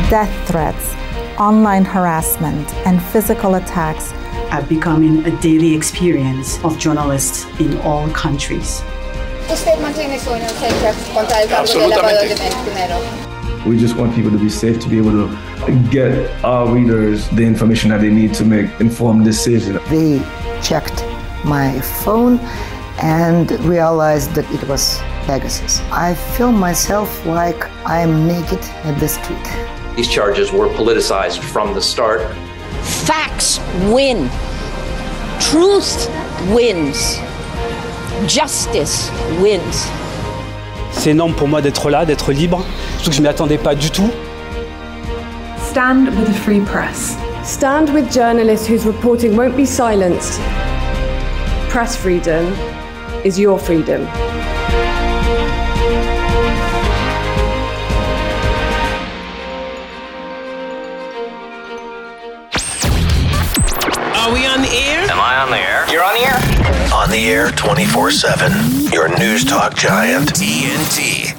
Death 0.10 0.48
threats, 0.48 0.96
online 1.40 1.86
harassment, 1.86 2.74
and 2.86 3.02
physical 3.02 3.56
attacks 3.56 4.14
are 4.52 4.64
becoming 4.64 5.26
a 5.26 5.42
daily 5.42 5.76
experience 5.76 6.64
of 6.64 6.78
journalists 6.80 7.46
in 7.60 7.78
all 7.80 8.10
countries. 8.10 8.82
¿Usted 9.52 9.80
mantiene 9.82 10.20
su 10.20 10.30
inocencia 10.36 10.94
contra 11.14 11.42
el 11.42 11.50
lavado 11.50 12.20
de 12.22 12.36
dinero? 12.36 13.30
We 13.66 13.78
just 13.78 13.96
want 13.98 14.16
people 14.16 14.32
to 14.32 14.38
be 14.38 14.50
safe, 14.50 14.80
to 14.80 14.90
be 14.90 14.98
able 15.00 15.12
to 15.12 15.90
get 15.92 16.30
our 16.44 16.68
readers 16.68 17.28
the 17.30 17.44
information 17.44 17.90
that 17.90 18.00
they 18.00 18.10
need 18.10 18.34
to 18.36 18.46
make 18.46 18.70
informed 18.80 19.26
decisions. 19.26 19.80
They 19.90 20.22
checked 20.62 21.04
my 21.44 21.82
phone 22.04 22.40
and 23.02 23.52
realized 23.66 24.34
that 24.36 24.50
it 24.52 24.68
was 24.68 25.00
Pegasus. 25.26 25.82
I 25.92 26.16
feel 26.16 26.52
myself 26.52 27.26
like 27.26 27.66
I'm 27.86 28.28
naked 28.28 28.60
at 28.84 29.00
the 29.00 29.08
street. 29.08 29.48
These 29.96 30.08
charges 30.08 30.52
were 30.52 30.68
politicized 30.70 31.40
from 31.40 31.74
the 31.74 31.82
start. 31.82 32.22
Facts 32.84 33.60
win. 33.92 34.30
Truth 35.40 36.10
wins. 36.54 37.20
Justice 38.28 39.10
wins. 39.42 39.88
C'est 40.92 41.12
énorme 41.12 41.34
pour 41.34 41.48
moi 41.48 41.62
d'être 41.62 41.90
là, 41.90 42.06
d'être 42.06 42.32
libre, 42.32 42.66
surtout 42.98 43.12
que 43.12 43.16
je 43.16 43.22
ne 43.22 43.28
m'y 43.28 43.30
attendais 43.30 43.58
pas 43.58 43.76
du 43.76 43.90
tout. 43.92 44.10
Stand 45.70 46.10
with 46.10 46.30
a 46.30 46.34
free 46.34 46.62
press. 46.62 47.16
Stand 47.44 47.94
with 47.94 48.12
journalists 48.12 48.68
whose 48.68 48.86
reporting 48.86 49.38
won't 49.38 49.56
be 49.56 49.66
silenced. 49.66 50.42
Press 51.70 51.96
freedom 51.96 52.52
is 53.26 53.38
your 53.38 53.60
freedom. 53.60 54.06
Are 64.16 64.34
we 64.34 64.46
on 64.46 64.62
the 64.62 64.70
air? 64.72 65.10
Am 65.10 65.20
I 65.20 65.42
on 65.42 65.50
the 65.50 65.58
air? 65.58 65.90
You're 65.92 66.04
on 66.04 66.14
the 66.14 66.22
air? 66.22 66.94
On 66.94 67.10
the 67.10 67.30
air 67.30 67.52
24 67.52 68.12
7. 68.12 68.92
Your 68.92 69.10
news 69.18 69.44
talk 69.44 69.76
giant. 69.76 70.34
TNT. 70.34 71.39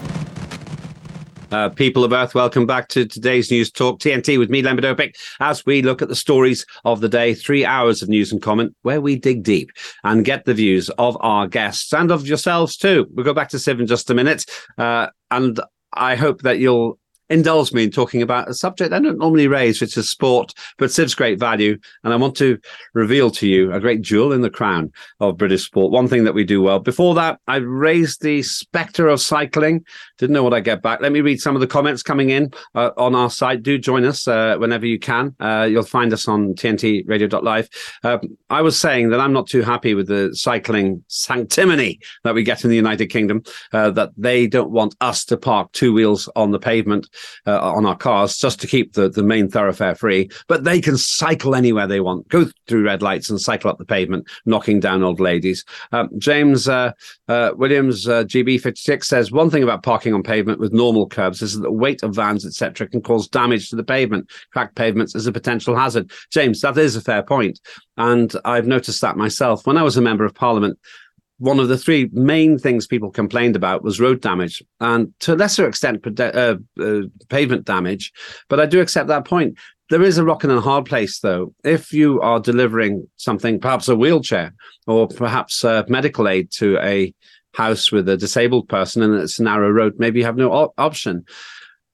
Uh, 1.50 1.68
people 1.68 2.04
of 2.04 2.12
Earth, 2.12 2.34
welcome 2.34 2.64
back 2.64 2.86
to 2.88 3.04
today's 3.04 3.50
News 3.50 3.72
Talk 3.72 3.98
TNT 3.98 4.38
with 4.38 4.50
me, 4.50 4.62
Lembit 4.62 4.84
Öpik, 4.84 5.16
as 5.40 5.66
we 5.66 5.82
look 5.82 6.00
at 6.00 6.08
the 6.08 6.14
stories 6.14 6.64
of 6.84 7.00
the 7.00 7.08
day, 7.08 7.34
three 7.34 7.64
hours 7.64 8.02
of 8.02 8.08
news 8.08 8.30
and 8.30 8.40
comment, 8.40 8.74
where 8.82 9.00
we 9.00 9.16
dig 9.16 9.42
deep 9.42 9.70
and 10.04 10.24
get 10.24 10.44
the 10.44 10.54
views 10.54 10.90
of 10.90 11.16
our 11.20 11.48
guests 11.48 11.92
and 11.92 12.12
of 12.12 12.26
yourselves 12.26 12.76
too. 12.76 13.06
We'll 13.10 13.24
go 13.24 13.34
back 13.34 13.48
to 13.48 13.56
Siv 13.56 13.80
in 13.80 13.88
just 13.88 14.10
a 14.10 14.14
minute. 14.14 14.44
Uh, 14.78 15.08
and 15.32 15.58
I 15.92 16.14
hope 16.14 16.42
that 16.42 16.60
you'll 16.60 17.00
indulge 17.30 17.72
me 17.72 17.84
in 17.84 17.90
talking 17.90 18.22
about 18.22 18.48
a 18.48 18.54
subject 18.54 18.92
I 18.92 18.98
don't 18.98 19.18
normally 19.18 19.48
raise, 19.48 19.80
which 19.80 19.96
is 19.96 20.10
sport, 20.10 20.52
but 20.78 20.90
Siv's 20.90 21.14
great 21.14 21.38
value. 21.38 21.78
And 22.04 22.12
I 22.12 22.16
want 22.16 22.36
to 22.36 22.58
reveal 22.92 23.30
to 23.32 23.48
you 23.48 23.72
a 23.72 23.80
great 23.80 24.02
jewel 24.02 24.32
in 24.32 24.42
the 24.42 24.50
crown 24.50 24.92
of 25.20 25.38
British 25.38 25.64
sport. 25.64 25.92
One 25.92 26.08
thing 26.08 26.24
that 26.24 26.34
we 26.34 26.44
do 26.44 26.60
well. 26.60 26.80
Before 26.80 27.14
that, 27.14 27.38
I 27.46 27.56
raised 27.56 28.22
the 28.22 28.42
spectre 28.42 29.08
of 29.08 29.20
cycling. 29.20 29.84
Didn't 30.18 30.34
know 30.34 30.42
what 30.42 30.54
I'd 30.54 30.64
get 30.64 30.82
back. 30.82 31.00
Let 31.00 31.12
me 31.12 31.20
read 31.20 31.40
some 31.40 31.54
of 31.54 31.60
the 31.60 31.66
comments 31.66 32.02
coming 32.02 32.30
in 32.30 32.52
uh, 32.74 32.90
on 32.96 33.14
our 33.14 33.30
site. 33.30 33.62
Do 33.62 33.78
join 33.78 34.04
us 34.04 34.26
uh, 34.26 34.56
whenever 34.58 34.86
you 34.86 34.98
can. 34.98 35.34
Uh, 35.40 35.66
you'll 35.70 35.84
find 35.84 36.12
us 36.12 36.26
on 36.26 36.54
tntradio.live. 36.54 37.68
Uh, 38.02 38.18
I 38.50 38.62
was 38.62 38.78
saying 38.78 39.10
that 39.10 39.20
I'm 39.20 39.32
not 39.32 39.46
too 39.46 39.62
happy 39.62 39.94
with 39.94 40.08
the 40.08 40.34
cycling 40.34 41.04
sanctimony 41.08 42.00
that 42.24 42.34
we 42.34 42.42
get 42.42 42.64
in 42.64 42.70
the 42.70 42.76
United 42.76 43.06
Kingdom, 43.06 43.42
uh, 43.72 43.90
that 43.92 44.10
they 44.16 44.46
don't 44.46 44.70
want 44.70 44.96
us 45.00 45.24
to 45.26 45.36
park 45.36 45.70
two 45.72 45.92
wheels 45.92 46.28
on 46.34 46.50
the 46.50 46.58
pavement 46.58 47.08
uh, 47.46 47.60
on 47.60 47.86
our 47.86 47.96
cars 47.96 48.36
just 48.36 48.60
to 48.60 48.66
keep 48.66 48.94
the, 48.94 49.08
the 49.08 49.22
main 49.22 49.48
thoroughfare 49.48 49.94
free, 49.94 50.30
but 50.48 50.64
they 50.64 50.80
can 50.80 50.96
cycle 50.96 51.54
anywhere 51.54 51.86
they 51.86 52.00
want, 52.00 52.28
go 52.28 52.46
through 52.66 52.84
red 52.84 53.02
lights 53.02 53.30
and 53.30 53.40
cycle 53.40 53.70
up 53.70 53.78
the 53.78 53.84
pavement, 53.84 54.28
knocking 54.46 54.80
down 54.80 55.02
old 55.02 55.20
ladies. 55.20 55.64
Um, 55.92 56.08
James 56.18 56.68
uh, 56.68 56.92
uh, 57.28 57.52
Williams, 57.56 58.08
uh, 58.08 58.24
GB56, 58.24 59.04
says 59.04 59.32
one 59.32 59.50
thing 59.50 59.62
about 59.62 59.82
parking 59.82 60.14
on 60.14 60.22
pavement 60.22 60.60
with 60.60 60.72
normal 60.72 61.08
curbs 61.08 61.42
is 61.42 61.54
that 61.54 61.62
the 61.62 61.72
weight 61.72 62.02
of 62.02 62.14
vans, 62.14 62.44
etc., 62.46 62.88
can 62.88 63.00
cause 63.00 63.28
damage 63.28 63.70
to 63.70 63.76
the 63.76 63.84
pavement. 63.84 64.30
Cracked 64.52 64.76
pavements 64.76 65.14
is 65.14 65.26
a 65.26 65.32
potential 65.32 65.76
hazard. 65.76 66.10
James, 66.30 66.60
that 66.60 66.76
is 66.76 66.96
a 66.96 67.00
fair 67.00 67.22
point. 67.22 67.60
And 67.96 68.34
I've 68.44 68.66
noticed 68.66 69.00
that 69.02 69.16
myself. 69.16 69.66
When 69.66 69.76
I 69.76 69.82
was 69.82 69.96
a 69.96 70.02
member 70.02 70.24
of 70.24 70.34
parliament, 70.34 70.78
one 71.40 71.58
of 71.58 71.68
the 71.68 71.78
three 71.78 72.08
main 72.12 72.58
things 72.58 72.86
people 72.86 73.10
complained 73.10 73.56
about 73.56 73.82
was 73.82 73.98
road 73.98 74.20
damage 74.20 74.62
and 74.78 75.12
to 75.20 75.32
a 75.32 75.36
lesser 75.36 75.66
extent 75.66 76.20
uh, 76.20 76.56
uh, 76.78 77.00
pavement 77.30 77.64
damage. 77.64 78.12
But 78.48 78.60
I 78.60 78.66
do 78.66 78.80
accept 78.80 79.08
that 79.08 79.24
point. 79.24 79.56
There 79.88 80.02
is 80.02 80.18
a 80.18 80.24
rock 80.24 80.44
and 80.44 80.52
a 80.52 80.60
hard 80.60 80.84
place, 80.84 81.18
though. 81.18 81.54
If 81.64 81.94
you 81.94 82.20
are 82.20 82.40
delivering 82.40 83.08
something, 83.16 83.58
perhaps 83.58 83.88
a 83.88 83.96
wheelchair 83.96 84.54
or 84.86 85.08
perhaps 85.08 85.64
a 85.64 85.86
medical 85.88 86.28
aid 86.28 86.50
to 86.58 86.78
a 86.78 87.12
house 87.54 87.90
with 87.90 88.08
a 88.08 88.18
disabled 88.18 88.68
person 88.68 89.02
and 89.02 89.14
it's 89.14 89.38
a 89.38 89.42
narrow 89.42 89.70
road, 89.70 89.94
maybe 89.98 90.20
you 90.20 90.26
have 90.26 90.36
no 90.36 90.52
op- 90.52 90.74
option. 90.76 91.24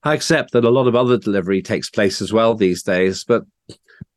I 0.03 0.13
accept 0.13 0.51
that 0.51 0.65
a 0.65 0.69
lot 0.69 0.87
of 0.87 0.95
other 0.95 1.17
delivery 1.17 1.61
takes 1.61 1.89
place 1.89 2.21
as 2.21 2.33
well 2.33 2.53
these 2.53 2.83
days, 2.83 3.23
but 3.23 3.43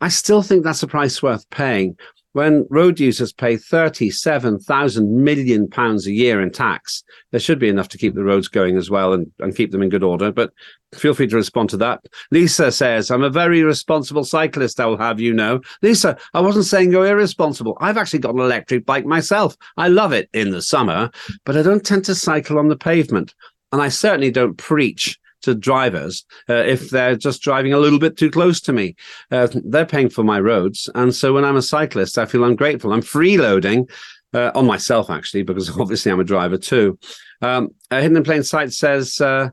I 0.00 0.08
still 0.08 0.42
think 0.42 0.64
that's 0.64 0.82
a 0.82 0.88
price 0.88 1.22
worth 1.22 1.48
paying 1.50 1.96
when 2.32 2.66
road 2.70 3.00
users 3.00 3.32
pay 3.32 3.56
37,000 3.56 5.24
million 5.24 5.68
pounds 5.68 6.06
a 6.06 6.12
year 6.12 6.40
in 6.40 6.50
tax, 6.50 7.02
there 7.30 7.40
should 7.40 7.58
be 7.58 7.68
enough 7.68 7.88
to 7.88 7.98
keep 7.98 8.14
the 8.14 8.24
roads 8.24 8.48
going 8.48 8.76
as 8.76 8.90
well 8.90 9.12
and, 9.12 9.30
and 9.40 9.56
keep 9.56 9.72
them 9.72 9.82
in 9.82 9.88
good 9.88 10.04
order. 10.04 10.30
But 10.30 10.52
feel 10.94 11.14
free 11.14 11.26
to 11.28 11.36
respond 11.36 11.70
to 11.70 11.76
that. 11.78 12.00
Lisa 12.30 12.70
says, 12.70 13.10
I'm 13.10 13.22
a 13.22 13.30
very 13.30 13.62
responsible 13.62 14.24
cyclist, 14.24 14.80
I 14.80 14.86
will 14.86 14.98
have 14.98 15.20
you 15.20 15.32
know. 15.32 15.60
Lisa, 15.82 16.16
I 16.34 16.40
wasn't 16.40 16.66
saying 16.66 16.92
you're 16.92 17.06
irresponsible. 17.06 17.76
I've 17.80 17.98
actually 17.98 18.20
got 18.20 18.34
an 18.34 18.40
electric 18.40 18.86
bike 18.86 19.06
myself. 19.06 19.56
I 19.76 19.88
love 19.88 20.12
it 20.12 20.28
in 20.32 20.50
the 20.50 20.62
summer, 20.62 21.10
but 21.44 21.56
I 21.56 21.62
don't 21.62 21.84
tend 21.84 22.04
to 22.06 22.14
cycle 22.14 22.58
on 22.58 22.68
the 22.68 22.76
pavement. 22.76 23.34
And 23.72 23.80
I 23.80 23.88
certainly 23.88 24.32
don't 24.32 24.56
preach 24.56 25.19
to 25.42 25.54
drivers 25.54 26.24
uh, 26.48 26.54
if 26.54 26.90
they're 26.90 27.16
just 27.16 27.42
driving 27.42 27.72
a 27.72 27.78
little 27.78 27.98
bit 27.98 28.16
too 28.16 28.30
close 28.30 28.60
to 28.62 28.72
me. 28.72 28.94
Uh, 29.30 29.48
they're 29.52 29.86
paying 29.86 30.08
for 30.08 30.24
my 30.24 30.40
roads. 30.40 30.88
And 30.94 31.14
so 31.14 31.32
when 31.32 31.44
I'm 31.44 31.56
a 31.56 31.62
cyclist, 31.62 32.18
I 32.18 32.26
feel 32.26 32.44
ungrateful. 32.44 32.92
I'm 32.92 33.02
freeloading 33.02 33.90
uh, 34.32 34.52
on 34.54 34.66
myself, 34.66 35.10
actually, 35.10 35.42
because 35.42 35.70
obviously 35.80 36.12
I'm 36.12 36.20
a 36.20 36.24
driver 36.24 36.58
too. 36.58 36.98
Um, 37.42 37.70
Hidden 37.90 38.16
in 38.16 38.24
Plain 38.24 38.42
Sight 38.42 38.72
says, 38.72 39.20
uh, 39.20 39.50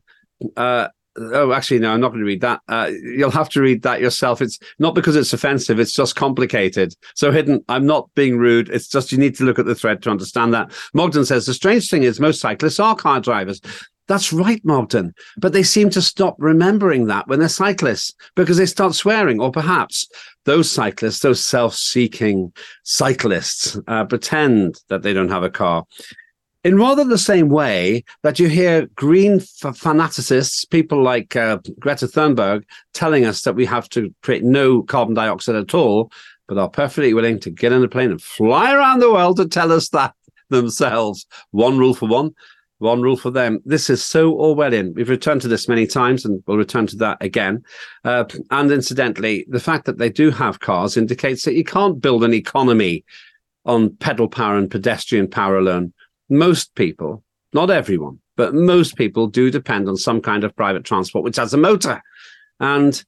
uh, 0.55 0.89
Oh, 1.19 1.51
actually, 1.51 1.79
no, 1.79 1.91
I'm 1.91 1.99
not 1.99 2.09
going 2.09 2.19
to 2.19 2.25
read 2.25 2.41
that. 2.41 2.61
Uh, 2.67 2.91
you'll 2.91 3.31
have 3.31 3.49
to 3.49 3.61
read 3.61 3.81
that 3.81 4.01
yourself. 4.01 4.39
It's 4.39 4.59
not 4.77 4.93
because 4.93 5.15
it's 5.15 5.33
offensive, 5.33 5.79
it's 5.79 5.93
just 5.93 6.15
complicated. 6.15 6.93
So, 7.15 7.31
hidden, 7.31 7.65
I'm 7.69 7.87
not 7.87 8.09
being 8.13 8.37
rude. 8.37 8.69
It's 8.69 8.87
just 8.87 9.11
you 9.11 9.17
need 9.17 9.35
to 9.37 9.43
look 9.43 9.57
at 9.57 9.65
the 9.65 9.73
thread 9.73 10.03
to 10.03 10.11
understand 10.11 10.53
that. 10.53 10.71
Mogden 10.93 11.25
says 11.25 11.47
the 11.47 11.55
strange 11.55 11.89
thing 11.89 12.03
is 12.03 12.19
most 12.19 12.39
cyclists 12.39 12.79
are 12.79 12.95
car 12.95 13.19
drivers. 13.19 13.61
That's 14.07 14.31
right, 14.31 14.63
Mogden. 14.63 15.13
But 15.37 15.53
they 15.53 15.63
seem 15.63 15.89
to 15.91 16.01
stop 16.01 16.35
remembering 16.39 17.07
that 17.07 17.27
when 17.27 17.39
they're 17.39 17.49
cyclists 17.49 18.13
because 18.35 18.57
they 18.57 18.65
start 18.65 18.95
swearing, 18.95 19.41
or 19.41 19.51
perhaps 19.51 20.07
those 20.45 20.71
cyclists, 20.71 21.19
those 21.19 21.43
self 21.43 21.75
seeking 21.75 22.53
cyclists, 22.83 23.77
uh, 23.87 24.05
pretend 24.05 24.79
that 24.89 25.01
they 25.01 25.13
don't 25.13 25.31
have 25.31 25.43
a 25.43 25.49
car. 25.49 25.85
In 26.63 26.77
rather 26.77 27.03
the 27.05 27.17
same 27.17 27.49
way 27.49 28.03
that 28.23 28.39
you 28.39 28.49
hear 28.49 28.87
green 28.95 29.35
f- 29.35 29.79
fanaticists, 29.79 30.69
people 30.69 31.01
like 31.01 31.35
uh, 31.35 31.59
Greta 31.79 32.07
Thunberg, 32.07 32.63
telling 32.93 33.25
us 33.25 33.43
that 33.43 33.55
we 33.55 33.65
have 33.65 33.87
to 33.89 34.13
create 34.23 34.43
no 34.43 34.83
carbon 34.83 35.13
dioxide 35.13 35.55
at 35.55 35.73
all, 35.73 36.11
but 36.47 36.57
are 36.57 36.69
perfectly 36.69 37.13
willing 37.13 37.39
to 37.41 37.49
get 37.49 37.71
in 37.71 37.83
a 37.83 37.87
plane 37.87 38.11
and 38.11 38.21
fly 38.21 38.73
around 38.73 38.99
the 38.99 39.11
world 39.11 39.37
to 39.37 39.47
tell 39.47 39.71
us 39.71 39.89
that 39.89 40.13
themselves. 40.49 41.25
One 41.51 41.77
rule 41.77 41.93
for 41.93 42.07
one, 42.07 42.33
one 42.79 43.01
rule 43.01 43.17
for 43.17 43.31
them. 43.31 43.59
This 43.65 43.89
is 43.89 44.03
so 44.03 44.33
Orwellian. 44.33 44.93
We've 44.93 45.09
returned 45.09 45.41
to 45.41 45.47
this 45.47 45.67
many 45.67 45.87
times 45.87 46.25
and 46.25 46.43
we'll 46.45 46.57
return 46.57 46.87
to 46.87 46.95
that 46.97 47.17
again. 47.21 47.63
Uh, 48.03 48.25
and 48.51 48.71
incidentally, 48.71 49.45
the 49.49 49.59
fact 49.59 49.85
that 49.85 49.97
they 49.97 50.09
do 50.09 50.29
have 50.31 50.59
cars 50.59 50.97
indicates 50.97 51.43
that 51.45 51.55
you 51.55 51.63
can't 51.63 52.01
build 52.01 52.23
an 52.23 52.33
economy 52.33 53.03
on 53.65 53.95
pedal 53.97 54.27
power 54.27 54.57
and 54.57 54.71
pedestrian 54.71 55.27
power 55.27 55.57
alone. 55.57 55.93
Most 56.29 56.75
people, 56.75 57.23
not 57.53 57.69
everyone, 57.69 58.19
but 58.35 58.53
most 58.53 58.95
people 58.95 59.27
do 59.27 59.49
depend 59.49 59.89
on 59.89 59.97
some 59.97 60.21
kind 60.21 60.43
of 60.43 60.55
private 60.55 60.83
transport 60.83 61.23
which 61.23 61.37
has 61.37 61.53
a 61.53 61.57
motor. 61.57 62.01
And 62.59 63.03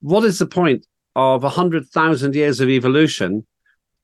what 0.00 0.24
is 0.24 0.38
the 0.38 0.46
point 0.46 0.86
of 1.16 1.42
100,000 1.42 2.34
years 2.34 2.60
of 2.60 2.68
evolution 2.68 3.46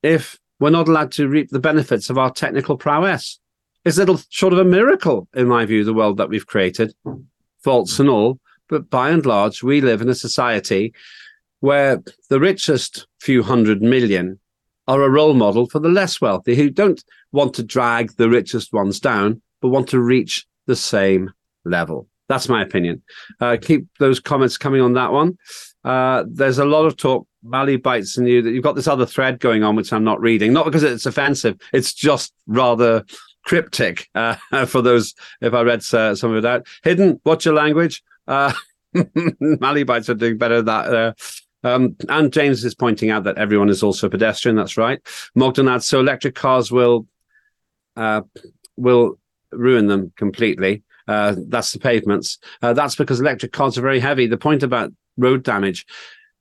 if 0.01 0.39
we're 0.59 0.69
not 0.69 0.87
allowed 0.87 1.11
to 1.13 1.27
reap 1.27 1.49
the 1.49 1.59
benefits 1.59 2.09
of 2.09 2.17
our 2.17 2.31
technical 2.31 2.77
prowess? 2.77 3.39
It's 3.83 3.97
little 3.97 4.19
short 4.29 4.53
of 4.53 4.59
a 4.59 4.63
miracle, 4.63 5.27
in 5.33 5.47
my 5.47 5.65
view, 5.65 5.83
the 5.83 5.93
world 5.93 6.17
that 6.17 6.29
we've 6.29 6.45
created, 6.45 6.93
faults 7.63 7.99
and 7.99 8.09
all. 8.09 8.39
But 8.69 8.89
by 8.89 9.09
and 9.09 9.25
large, 9.25 9.63
we 9.63 9.81
live 9.81 10.01
in 10.01 10.09
a 10.09 10.15
society 10.15 10.93
where 11.61 12.01
the 12.29 12.39
richest 12.39 13.07
few 13.19 13.41
hundred 13.41 13.81
million 13.81 14.39
are 14.87 15.01
a 15.01 15.09
role 15.09 15.33
model 15.33 15.67
for 15.67 15.79
the 15.79 15.89
less 15.89 16.21
wealthy 16.21 16.55
who 16.55 16.69
don't 16.69 17.03
want 17.31 17.53
to 17.55 17.63
drag 17.63 18.15
the 18.17 18.29
richest 18.29 18.71
ones 18.71 18.99
down. 18.99 19.41
but 19.61 19.69
want 19.69 19.89
to 19.89 19.99
reach 19.99 20.45
the 20.67 20.75
same 20.75 21.31
level. 21.65 22.07
That's 22.29 22.49
my 22.49 22.61
opinion. 22.61 23.01
Uh, 23.39 23.57
keep 23.61 23.87
those 23.99 24.19
comments 24.19 24.57
coming 24.57 24.81
on 24.81 24.93
that 24.93 25.11
one. 25.11 25.37
Uh, 25.83 26.23
there's 26.27 26.59
a 26.59 26.65
lot 26.65 26.85
of 26.85 26.97
talk, 26.97 27.27
Mally 27.43 27.77
bites 27.77 28.17
in 28.17 28.25
you, 28.25 28.41
that 28.41 28.51
you've 28.51 28.63
got 28.63 28.75
this 28.75 28.87
other 28.87 29.05
thread 29.05 29.39
going 29.39 29.63
on, 29.63 29.75
which 29.75 29.91
I'm 29.91 30.03
not 30.03 30.21
reading, 30.21 30.53
not 30.53 30.65
because 30.65 30.83
it's 30.83 31.05
offensive, 31.05 31.59
it's 31.73 31.93
just 31.93 32.33
rather 32.47 33.03
cryptic 33.43 34.09
uh, 34.15 34.35
for 34.65 34.81
those, 34.81 35.13
if 35.41 35.53
I 35.53 35.61
read 35.61 35.83
uh, 35.93 36.15
some 36.15 36.33
of 36.33 36.45
out. 36.45 36.67
Hidden, 36.83 37.19
what's 37.23 37.45
your 37.45 37.55
language? 37.55 38.03
Uh, 38.27 38.53
Mally 39.39 39.83
bites 39.83 40.09
are 40.09 40.15
doing 40.15 40.37
better 40.37 40.55
at 40.55 40.65
that. 40.65 40.93
Uh, 40.93 41.13
um, 41.63 41.95
and 42.09 42.33
James 42.33 42.63
is 42.63 42.75
pointing 42.75 43.11
out 43.11 43.23
that 43.25 43.37
everyone 43.37 43.69
is 43.69 43.83
also 43.83 44.07
a 44.07 44.09
pedestrian. 44.09 44.55
That's 44.55 44.77
right. 44.77 44.99
Mogden 45.35 45.67
adds, 45.67 45.87
so 45.87 45.99
electric 45.99 46.35
cars 46.35 46.71
will 46.71 47.07
uh, 47.95 48.21
will 48.77 49.19
ruin 49.51 49.87
them 49.87 50.11
completely. 50.15 50.83
Uh, 51.07 51.35
that's 51.47 51.71
the 51.71 51.79
pavements. 51.79 52.39
Uh, 52.61 52.73
that's 52.73 52.95
because 52.95 53.19
electric 53.19 53.51
cars 53.51 53.77
are 53.77 53.81
very 53.81 53.99
heavy. 53.99 54.27
The 54.27 54.37
point 54.37 54.63
about 54.63 54.91
road 55.17 55.43
damage, 55.43 55.85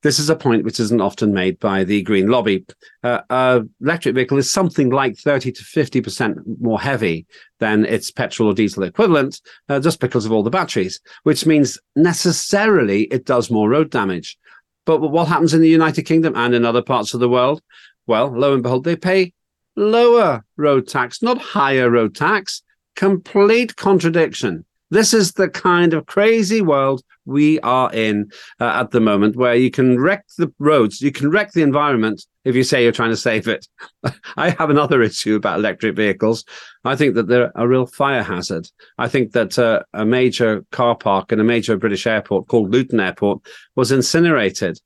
this 0.03 0.19
is 0.19 0.31
a 0.31 0.37
point 0.37 0.65
which 0.65 0.81
isn't 0.81 1.01
often 1.01 1.33
made 1.33 1.59
by 1.59 1.85
the 1.85 2.03
green 2.03 2.29
lobby. 2.29 2.65
Uh, 3.03 3.61
electric 3.81 4.15
vehicle 4.15 4.39
is 4.39 4.51
something 4.51 4.91
like 4.91 5.17
30 5.19 5.53
to 5.53 5.63
50% 5.63 6.37
more 6.61 6.81
heavy 6.81 7.27
than 7.59 7.85
its 7.85 8.11
petrol 8.11 8.51
or 8.51 8.55
diesel 8.55 8.85
equivalent, 8.85 9.41
uh, 9.69 9.79
just 9.79 10.01
because 10.01 10.25
of 10.25 10.33
all 10.33 10.43
the 10.43 10.51
batteries, 10.51 11.01
which 11.25 11.45
means 11.47 11.79
necessarily 11.97 13.03
it 13.05 13.27
does 13.27 13.51
more 13.51 13.69
road 13.69 13.91
damage. 13.91 14.39
But 14.87 15.01
what 15.01 15.29
happens 15.29 15.53
in 15.53 15.61
the 15.61 15.69
United 15.69 16.03
Kingdom 16.03 16.35
and 16.35 16.55
in 16.55 16.65
other 16.65 16.83
parts 16.83 17.13
of 17.13 17.21
the 17.21 17.29
world? 17.29 17.63
Well, 18.07 18.29
lo 18.29 18.55
and 18.55 18.63
behold, 18.63 18.85
they 18.85 18.97
pay 18.97 19.35
lower 19.77 20.45
road 20.57 20.89
tax, 20.89 21.23
not 21.23 21.39
higher 21.39 21.91
road 21.91 22.15
tax. 22.15 22.63
Complete 22.97 23.77
contradiction. 23.77 24.65
This 24.91 25.15
is 25.15 25.33
the 25.33 25.49
kind 25.49 25.95
of 25.95 26.07
crazy 26.07 26.61
world 26.61 27.03
we 27.25 27.61
are 27.61 27.93
in 27.93 28.31
uh, 28.59 28.81
at 28.81 28.91
the 28.91 29.01
moment, 29.01 29.37
where 29.37 29.55
you 29.55 29.71
can 29.71 30.01
wreck 30.01 30.25
the 30.37 30.53
roads, 30.59 31.01
you 31.01 31.13
can 31.13 31.31
wreck 31.31 31.53
the 31.53 31.63
environment 31.63 32.27
if 32.45 32.57
you 32.57 32.65
say 32.65 32.83
you're 32.83 32.93
trying 32.93 33.11
to 33.11 33.17
save 33.17 33.47
it. 33.47 33.69
I 34.37 34.51
have 34.51 34.71
another 34.71 35.03
issue 35.03 35.37
about 35.37 35.59
electric 35.59 35.95
vehicles. 35.95 36.45
I 36.85 36.97
think 36.97 37.15
that 37.15 37.29
they're 37.29 37.53
a 37.55 37.69
real 37.69 37.87
fire 37.87 38.23
hazard. 38.23 38.67
I 38.99 39.09
think 39.09 39.33
that 39.33 39.59
uh, 39.59 39.83
a 39.93 40.05
major 40.05 40.65
car 40.73 40.97
park 40.97 41.33
in 41.33 41.41
a 41.41 41.45
major 41.45 41.77
British 41.77 42.07
airport 42.07 42.49
called 42.49 42.73
Luton 42.73 43.01
Airport 43.01 43.41
was 43.77 43.93
incinerated 43.93 44.81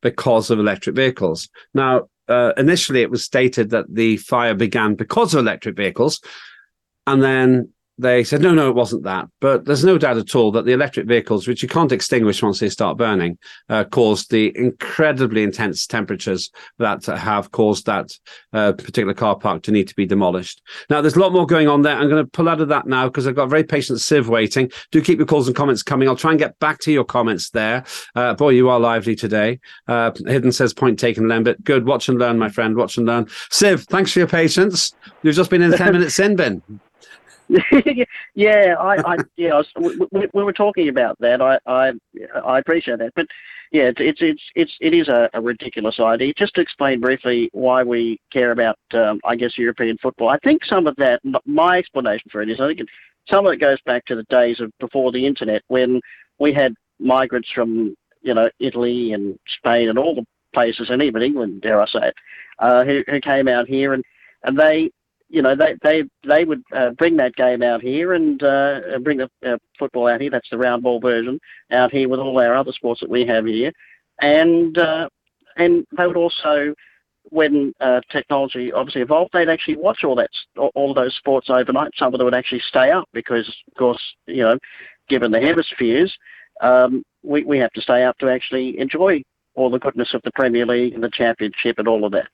because 0.00 0.50
of 0.50 0.58
electric 0.58 0.96
vehicles. 0.96 1.48
Now, 1.74 2.08
uh, 2.28 2.52
initially 2.56 3.02
it 3.02 3.10
was 3.10 3.24
stated 3.24 3.70
that 3.70 3.86
the 3.88 4.16
fire 4.18 4.54
began 4.54 4.94
because 4.94 5.34
of 5.34 5.40
electric 5.40 5.76
vehicles. 5.76 6.20
And 7.06 7.22
then 7.22 7.72
they 7.98 8.24
said, 8.24 8.42
no, 8.42 8.52
no, 8.52 8.68
it 8.68 8.74
wasn't 8.74 9.04
that. 9.04 9.26
But 9.40 9.64
there's 9.64 9.84
no 9.84 9.96
doubt 9.96 10.18
at 10.18 10.34
all 10.34 10.52
that 10.52 10.66
the 10.66 10.72
electric 10.72 11.06
vehicles, 11.06 11.48
which 11.48 11.62
you 11.62 11.68
can't 11.68 11.92
extinguish 11.92 12.42
once 12.42 12.60
they 12.60 12.68
start 12.68 12.98
burning, 12.98 13.38
uh, 13.68 13.84
caused 13.84 14.30
the 14.30 14.52
incredibly 14.54 15.42
intense 15.42 15.86
temperatures 15.86 16.50
that 16.78 17.06
have 17.06 17.52
caused 17.52 17.86
that 17.86 18.10
uh, 18.52 18.72
particular 18.72 19.14
car 19.14 19.36
park 19.38 19.62
to 19.62 19.72
need 19.72 19.88
to 19.88 19.94
be 19.94 20.04
demolished. 20.04 20.60
Now, 20.90 21.00
there's 21.00 21.16
a 21.16 21.20
lot 21.20 21.32
more 21.32 21.46
going 21.46 21.68
on 21.68 21.82
there. 21.82 21.96
I'm 21.96 22.08
going 22.10 22.22
to 22.22 22.30
pull 22.30 22.48
out 22.48 22.60
of 22.60 22.68
that 22.68 22.86
now 22.86 23.06
because 23.06 23.26
I've 23.26 23.34
got 23.34 23.44
a 23.44 23.48
very 23.48 23.64
patient 23.64 23.98
Siv 23.98 24.26
waiting. 24.26 24.70
Do 24.90 25.00
keep 25.00 25.18
your 25.18 25.26
calls 25.26 25.46
and 25.46 25.56
comments 25.56 25.82
coming. 25.82 26.08
I'll 26.08 26.16
try 26.16 26.32
and 26.32 26.40
get 26.40 26.58
back 26.58 26.80
to 26.80 26.92
your 26.92 27.04
comments 27.04 27.50
there. 27.50 27.84
Uh, 28.14 28.34
boy, 28.34 28.50
you 28.50 28.68
are 28.68 28.78
lively 28.78 29.16
today. 29.16 29.58
Uh, 29.88 30.10
Hidden 30.26 30.52
says, 30.52 30.74
point 30.74 30.98
taken, 30.98 31.24
Lembit. 31.28 31.64
Good. 31.64 31.86
Watch 31.86 32.08
and 32.08 32.18
learn, 32.18 32.38
my 32.38 32.50
friend. 32.50 32.76
Watch 32.76 32.98
and 32.98 33.06
learn. 33.06 33.24
Siv, 33.50 33.86
thanks 33.86 34.12
for 34.12 34.18
your 34.18 34.28
patience. 34.28 34.92
You've 35.22 35.36
just 35.36 35.50
been 35.50 35.62
in 35.62 35.72
a 35.72 35.78
10 35.78 35.92
minute 35.92 36.12
sin 36.12 36.36
bin. 36.36 36.62
yeah, 38.34 38.74
I, 38.78 38.96
I 38.96 39.16
yeah, 39.36 39.54
I 39.54 39.56
was, 39.58 39.68
we, 40.12 40.26
we, 40.32 40.42
were 40.42 40.52
talking 40.52 40.88
about 40.88 41.16
that. 41.20 41.40
I, 41.40 41.58
I, 41.66 41.92
I 42.44 42.58
appreciate 42.58 42.98
that, 42.98 43.12
but 43.14 43.26
yeah, 43.72 43.90
it's 43.96 44.20
it's 44.20 44.42
it's 44.54 44.72
it 44.80 44.94
is 44.94 45.08
a, 45.08 45.28
a 45.34 45.40
ridiculous 45.40 46.00
idea. 46.00 46.32
Just 46.36 46.54
to 46.54 46.60
explain 46.60 47.00
briefly 47.00 47.50
why 47.52 47.82
we 47.82 48.20
care 48.32 48.52
about, 48.52 48.78
um, 48.94 49.20
I 49.24 49.36
guess, 49.36 49.58
European 49.58 49.96
football. 49.98 50.28
I 50.28 50.38
think 50.38 50.64
some 50.64 50.86
of 50.86 50.96
that, 50.96 51.20
my 51.44 51.78
explanation 51.78 52.28
for 52.30 52.42
it 52.42 52.50
is, 52.50 52.60
I 52.60 52.68
think 52.68 52.80
it, 52.80 52.88
some 53.28 53.46
of 53.46 53.52
it 53.52 53.58
goes 53.58 53.78
back 53.86 54.04
to 54.06 54.16
the 54.16 54.24
days 54.24 54.60
of 54.60 54.72
before 54.78 55.12
the 55.12 55.26
internet, 55.26 55.62
when 55.68 56.00
we 56.38 56.52
had 56.52 56.74
migrants 56.98 57.50
from 57.54 57.96
you 58.22 58.34
know 58.34 58.50
Italy 58.58 59.12
and 59.12 59.38
Spain 59.58 59.88
and 59.88 59.98
all 59.98 60.14
the 60.14 60.26
places, 60.52 60.90
and 60.90 61.02
even 61.02 61.22
England, 61.22 61.62
dare 61.62 61.80
I 61.80 61.86
say 61.86 62.08
it, 62.08 62.14
uh, 62.58 62.84
who 62.84 63.02
who 63.08 63.20
came 63.20 63.48
out 63.48 63.68
here 63.68 63.94
and 63.94 64.04
and 64.44 64.58
they 64.58 64.90
you 65.28 65.42
know, 65.42 65.56
they 65.56 65.76
they 65.82 66.04
they 66.26 66.44
would 66.44 66.62
uh, 66.72 66.90
bring 66.90 67.16
that 67.16 67.34
game 67.34 67.62
out 67.62 67.82
here 67.82 68.12
and 68.12 68.42
uh, 68.42 68.98
bring 69.02 69.18
the 69.18 69.30
uh, 69.44 69.56
football 69.78 70.06
out 70.06 70.20
here. 70.20 70.30
That's 70.30 70.48
the 70.50 70.58
round 70.58 70.82
ball 70.82 71.00
version 71.00 71.40
out 71.72 71.90
here 71.90 72.08
with 72.08 72.20
all 72.20 72.38
our 72.38 72.54
other 72.54 72.72
sports 72.72 73.00
that 73.00 73.10
we 73.10 73.26
have 73.26 73.46
here, 73.46 73.72
and 74.20 74.78
uh, 74.78 75.08
and 75.56 75.84
they 75.96 76.06
would 76.06 76.16
also, 76.16 76.74
when 77.30 77.72
uh, 77.80 78.00
technology 78.10 78.72
obviously 78.72 79.02
evolved, 79.02 79.30
they'd 79.32 79.48
actually 79.48 79.76
watch 79.76 80.04
all 80.04 80.14
that 80.14 80.30
all 80.74 80.94
those 80.94 81.14
sports 81.16 81.50
overnight. 81.50 81.90
Some 81.96 82.14
of 82.14 82.18
them 82.18 82.26
would 82.26 82.34
actually 82.34 82.62
stay 82.68 82.90
up 82.90 83.08
because, 83.12 83.48
of 83.48 83.74
course, 83.76 84.02
you 84.26 84.42
know, 84.42 84.58
given 85.08 85.32
the 85.32 85.40
hemispheres, 85.40 86.16
um, 86.60 87.04
we 87.24 87.42
we 87.42 87.58
have 87.58 87.72
to 87.72 87.80
stay 87.80 88.04
up 88.04 88.16
to 88.18 88.28
actually 88.28 88.78
enjoy 88.78 89.22
all 89.54 89.70
the 89.70 89.78
goodness 89.78 90.14
of 90.14 90.22
the 90.22 90.30
Premier 90.32 90.66
League 90.66 90.94
and 90.94 91.02
the 91.02 91.10
Championship 91.10 91.78
and 91.78 91.88
all 91.88 92.04
of 92.04 92.12
that. 92.12 92.28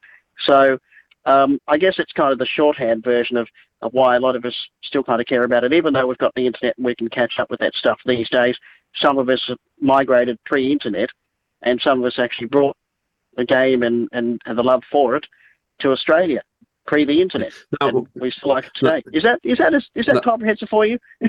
So 0.44 0.78
Um, 1.25 1.59
I 1.69 1.79
guess 1.79 1.95
it's 1.99 2.13
kind 2.13 2.33
of 2.33 2.39
the 2.39 2.47
shorthand 2.47 3.05
version 3.05 3.37
of, 3.37 3.49
why 3.91 4.15
a 4.15 4.21
lot 4.21 4.37
of 4.37 4.45
us 4.45 4.55
still 4.85 5.03
kind 5.03 5.21
of 5.21 5.27
care 5.27 5.43
about 5.43 5.65
it, 5.65 5.73
even 5.73 5.93
though 5.93 6.07
we've 6.07 6.17
got 6.19 6.33
the 6.37 6.47
internet 6.47 6.77
and 6.77 6.87
we 6.87 6.95
can 6.95 7.09
catch 7.09 7.41
up 7.41 7.51
with 7.51 7.59
that 7.59 7.75
stuff 7.75 7.99
these 8.07 8.29
days. 8.31 8.57
Some 8.95 9.19
of 9.19 9.29
us 9.29 9.43
have 9.49 9.59
migrated 9.81 10.39
pre-internet, 10.45 11.11
and 11.63 11.81
some 11.81 11.99
of 11.99 12.05
us 12.05 12.17
actually 12.17 12.47
brought 12.47 12.77
the 13.37 13.45
game 13.45 13.83
and, 13.83 14.09
and, 14.13 14.41
and 14.47 14.57
the 14.57 14.63
love 14.63 14.85
for 14.89 15.17
it 15.17 15.27
to 15.81 15.91
Australia 15.91 16.43
pre 16.87 17.05
the 17.05 17.21
internet. 17.21 17.53
No, 17.81 17.89
and 17.89 18.07
we 18.15 18.31
still 18.31 18.51
like 18.51 18.67
it 18.67 18.73
today. 18.75 19.03
No, 19.07 19.13
is 19.13 19.23
that 19.23 19.41
is 19.43 19.59
that 19.59 19.75
a, 19.75 19.83
is 19.95 20.07
that 20.07 20.15
no, 20.17 20.21
comprehensive 20.21 20.69
for 20.69 20.87
you? 20.87 20.99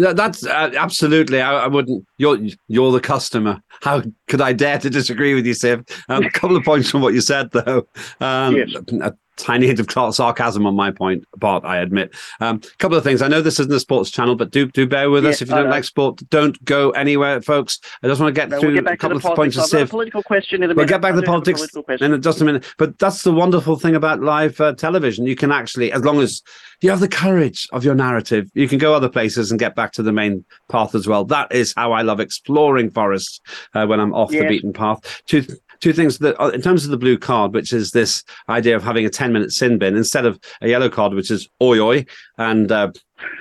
That's 0.00 0.46
uh, 0.46 0.72
absolutely. 0.76 1.40
I, 1.40 1.64
I, 1.64 1.66
wouldn't. 1.66 2.06
You're 2.16 2.38
you're 2.68 2.92
the 2.92 3.00
customer. 3.00 3.60
How 3.82 4.02
could 4.28 4.40
I 4.40 4.52
dare 4.52 4.78
to 4.78 4.88
disagree 4.88 5.34
with 5.34 5.46
you, 5.46 5.52
Siv? 5.52 5.88
Um, 6.08 6.24
a 6.24 6.30
couple 6.40 6.56
of 6.56 6.64
points 6.64 6.90
from 6.90 7.02
what 7.02 7.14
you 7.14 7.20
said, 7.20 7.50
though. 7.50 7.86
Um, 8.20 8.56
yes 8.56 9.12
tiny 9.42 9.66
hint 9.66 9.80
of 9.80 10.14
sarcasm 10.14 10.66
on 10.66 10.74
my 10.74 10.90
point 10.90 11.24
part, 11.40 11.64
I 11.64 11.78
admit. 11.78 12.14
A 12.40 12.46
um, 12.46 12.60
couple 12.78 12.96
of 12.96 13.04
things. 13.04 13.22
I 13.22 13.28
know 13.28 13.40
this 13.40 13.60
isn't 13.60 13.72
a 13.72 13.80
sports 13.80 14.10
channel, 14.10 14.36
but 14.36 14.50
do 14.50 14.66
do 14.66 14.86
bear 14.86 15.10
with 15.10 15.26
us. 15.26 15.42
If 15.42 15.48
you 15.48 15.54
don't 15.54 15.70
like 15.70 15.84
sport, 15.84 16.20
don't 16.30 16.62
go 16.64 16.90
anywhere, 16.90 17.40
folks. 17.40 17.80
I 18.02 18.08
just 18.08 18.20
want 18.20 18.34
to 18.34 18.40
get 18.40 18.48
no, 18.48 18.60
through 18.60 18.74
we'll 18.74 18.82
get 18.82 18.92
a 18.92 18.96
couple 18.96 19.16
of 19.16 19.22
points 19.22 19.56
of 19.56 19.64
Siv. 19.64 19.90
political 19.90 20.22
question 20.22 20.62
in 20.62 20.70
a 20.70 20.74
minute. 20.74 20.76
We'll 20.76 20.88
get 20.88 21.00
back 21.00 21.14
to 21.14 21.20
the 21.20 21.26
politics 21.26 21.66
in 22.00 22.22
just 22.22 22.40
a 22.40 22.44
minute. 22.44 22.64
But 22.78 22.98
that's 22.98 23.22
the 23.22 23.32
wonderful 23.32 23.76
thing 23.76 23.94
about 23.94 24.20
live 24.20 24.60
uh, 24.60 24.74
television. 24.74 25.26
You 25.26 25.36
can 25.36 25.52
actually, 25.52 25.92
as 25.92 26.04
long 26.04 26.20
as 26.20 26.42
you 26.80 26.90
have 26.90 27.00
the 27.00 27.08
courage 27.08 27.68
of 27.72 27.84
your 27.84 27.94
narrative, 27.94 28.50
you 28.54 28.68
can 28.68 28.78
go 28.78 28.94
other 28.94 29.08
places 29.08 29.50
and 29.50 29.60
get 29.60 29.74
back 29.74 29.92
to 29.92 30.02
the 30.02 30.12
main 30.12 30.44
path 30.70 30.94
as 30.94 31.06
well. 31.06 31.24
That 31.24 31.52
is 31.52 31.74
how 31.76 31.92
I 31.92 32.02
love 32.02 32.20
exploring 32.20 32.90
forests 32.90 33.40
uh, 33.74 33.86
when 33.86 34.00
I'm 34.00 34.14
off 34.14 34.32
yes. 34.32 34.42
the 34.42 34.48
beaten 34.48 34.72
path. 34.72 35.22
To 35.26 35.44
two 35.80 35.92
things 35.92 36.18
that 36.18 36.40
uh, 36.40 36.48
in 36.48 36.62
terms 36.62 36.84
of 36.84 36.90
the 36.90 36.96
blue 36.96 37.18
card, 37.18 37.54
which 37.54 37.72
is 37.72 37.90
this 37.90 38.22
idea 38.48 38.76
of 38.76 38.82
having 38.82 39.04
a 39.04 39.10
10 39.10 39.32
minute 39.32 39.52
sin 39.52 39.78
bin 39.78 39.96
instead 39.96 40.26
of 40.26 40.38
a 40.60 40.68
yellow 40.68 40.88
card, 40.88 41.14
which 41.14 41.30
is 41.30 41.48
oi 41.62 41.78
oi, 41.78 42.06
and 42.38 42.70
uh, 42.70 42.90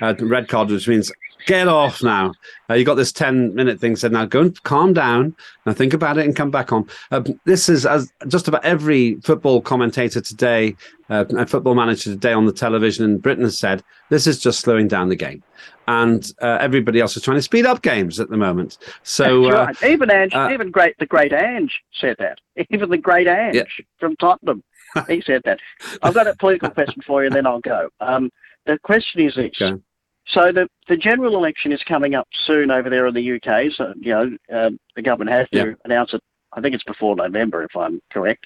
a 0.01 0.13
red 0.15 0.47
card, 0.47 0.69
which 0.69 0.87
means 0.87 1.11
get 1.45 1.67
off 1.67 2.03
now. 2.03 2.33
Uh, 2.69 2.73
you 2.73 2.85
got 2.85 2.95
this 2.95 3.11
10 3.11 3.55
minute 3.55 3.79
thing 3.79 3.95
said, 3.95 4.11
now 4.11 4.25
go 4.25 4.41
and 4.41 4.63
calm 4.63 4.93
down 4.93 5.35
and 5.65 5.77
think 5.77 5.93
about 5.93 6.17
it 6.17 6.25
and 6.25 6.35
come 6.35 6.51
back 6.51 6.71
on. 6.71 6.87
Uh, 7.11 7.21
this 7.45 7.69
is 7.69 7.85
as 7.85 8.11
just 8.27 8.47
about 8.47 8.63
every 8.63 9.15
football 9.21 9.61
commentator 9.61 10.21
today 10.21 10.75
uh, 11.09 11.25
and 11.29 11.49
football 11.49 11.75
manager 11.75 12.11
today 12.11 12.33
on 12.33 12.45
the 12.45 12.53
television 12.53 13.05
in 13.05 13.17
Britain 13.17 13.43
has 13.43 13.57
said, 13.57 13.83
this 14.09 14.27
is 14.27 14.39
just 14.39 14.59
slowing 14.59 14.87
down 14.87 15.09
the 15.09 15.15
game. 15.15 15.41
And 15.89 16.31
uh, 16.39 16.59
everybody 16.61 16.99
else 16.99 17.17
is 17.17 17.23
trying 17.23 17.39
to 17.39 17.41
speed 17.41 17.65
up 17.65 17.81
games 17.81 18.19
at 18.19 18.29
the 18.29 18.37
moment. 18.37 18.77
So 19.01 19.45
uh, 19.47 19.65
right. 19.65 19.83
even 19.83 20.11
Ange, 20.11 20.35
uh, 20.35 20.49
even 20.53 20.69
great 20.69 20.95
the 20.99 21.07
great 21.07 21.33
Ange 21.33 21.81
said 21.99 22.15
that. 22.19 22.37
Even 22.69 22.91
the 22.91 22.97
great 22.97 23.25
Ange 23.25 23.55
yeah. 23.55 23.63
from 23.99 24.15
Tottenham, 24.17 24.61
he 25.07 25.21
said 25.21 25.41
that. 25.45 25.59
I've 26.03 26.13
got 26.13 26.27
a 26.27 26.35
political 26.35 26.69
question 26.69 27.01
for 27.07 27.23
you, 27.23 27.27
and 27.27 27.35
then 27.35 27.47
I'll 27.47 27.61
go. 27.61 27.89
Um, 28.01 28.29
the 28.67 28.77
question 28.83 29.21
is 29.21 29.33
this: 29.33 29.59
okay. 29.59 29.81
So 30.27 30.51
the, 30.51 30.67
the 30.87 30.95
general 30.95 31.35
election 31.35 31.71
is 31.71 31.81
coming 31.83 32.13
up 32.13 32.27
soon 32.45 32.69
over 32.69 32.87
there 32.87 33.07
in 33.07 33.15
the 33.15 33.31
UK. 33.33 33.71
So, 33.75 33.95
you 33.99 34.11
know, 34.11 34.37
uh, 34.53 34.69
the 34.95 35.01
government 35.01 35.31
has 35.31 35.49
to 35.49 35.57
yeah. 35.57 35.73
announce 35.85 36.13
it. 36.13 36.21
I 36.53 36.61
think 36.61 36.75
it's 36.75 36.83
before 36.83 37.15
November, 37.15 37.63
if 37.63 37.75
I'm 37.75 37.99
correct. 38.11 38.45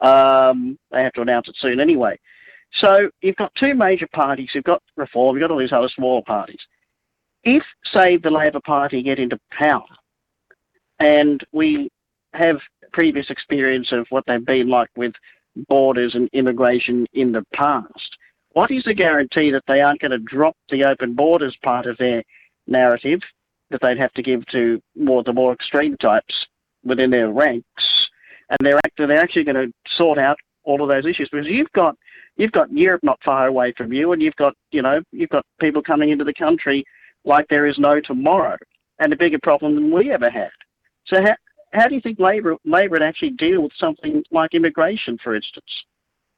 Um, 0.00 0.78
they 0.90 1.02
have 1.02 1.12
to 1.12 1.20
announce 1.20 1.48
it 1.48 1.56
soon 1.58 1.80
anyway. 1.80 2.18
So 2.74 3.10
you've 3.20 3.36
got 3.36 3.54
two 3.54 3.74
major 3.74 4.08
parties. 4.12 4.50
You've 4.54 4.64
got 4.64 4.82
Reform. 4.96 5.36
You've 5.36 5.42
got 5.42 5.50
all 5.52 5.58
these 5.58 5.72
other 5.72 5.90
smaller 5.94 6.22
parties. 6.22 6.60
If, 7.44 7.62
say, 7.92 8.16
the 8.16 8.30
Labor 8.30 8.60
Party 8.64 9.02
get 9.02 9.18
into 9.18 9.38
power 9.50 9.84
and 11.00 11.44
we 11.52 11.90
have 12.34 12.58
previous 12.92 13.30
experience 13.30 13.92
of 13.92 14.06
what 14.10 14.24
they've 14.26 14.44
been 14.44 14.68
like 14.68 14.88
with 14.96 15.12
borders 15.68 16.14
and 16.14 16.28
immigration 16.32 17.06
in 17.12 17.32
the 17.32 17.44
past, 17.52 18.16
what 18.52 18.70
is 18.70 18.84
the 18.84 18.94
guarantee 18.94 19.50
that 19.50 19.64
they 19.66 19.80
aren't 19.80 20.00
going 20.00 20.12
to 20.12 20.18
drop 20.18 20.56
the 20.70 20.84
open 20.84 21.14
borders 21.14 21.56
part 21.62 21.86
of 21.86 21.96
their 21.98 22.22
narrative 22.66 23.20
that 23.70 23.80
they'd 23.80 23.98
have 23.98 24.12
to 24.12 24.22
give 24.22 24.46
to 24.46 24.80
more 24.94 25.22
the 25.24 25.32
more 25.32 25.52
extreme 25.52 25.96
types 25.96 26.46
within 26.84 27.10
their 27.10 27.30
ranks, 27.30 28.08
and 28.50 28.58
they're 28.60 28.78
actually 28.78 29.06
they're 29.06 29.22
actually 29.22 29.44
going 29.44 29.66
to 29.66 29.72
sort 29.96 30.18
out 30.18 30.36
all 30.64 30.82
of 30.82 30.88
those 30.88 31.06
issues 31.06 31.28
because 31.30 31.46
you've 31.46 31.72
got 31.72 31.96
you've 32.36 32.52
got 32.52 32.72
Europe 32.72 33.02
not 33.02 33.22
far 33.24 33.46
away 33.46 33.72
from 33.76 33.92
you, 33.92 34.12
and 34.12 34.22
you've 34.22 34.36
got 34.36 34.54
you 34.70 34.82
know 34.82 35.00
you've 35.12 35.30
got 35.30 35.44
people 35.60 35.82
coming 35.82 36.10
into 36.10 36.24
the 36.24 36.34
country 36.34 36.84
like 37.24 37.46
there 37.48 37.66
is 37.66 37.78
no 37.78 38.00
tomorrow, 38.00 38.56
and 38.98 39.12
a 39.12 39.16
bigger 39.16 39.38
problem 39.42 39.74
than 39.74 39.90
we 39.90 40.10
ever 40.10 40.30
had. 40.30 40.50
So 41.06 41.22
how 41.22 41.36
how 41.72 41.88
do 41.88 41.94
you 41.94 42.00
think 42.00 42.18
Labor 42.18 42.56
Labor 42.64 42.92
would 42.92 43.02
actually 43.02 43.30
deal 43.30 43.62
with 43.62 43.72
something 43.76 44.22
like 44.30 44.54
immigration, 44.54 45.18
for 45.22 45.34
instance, 45.34 45.84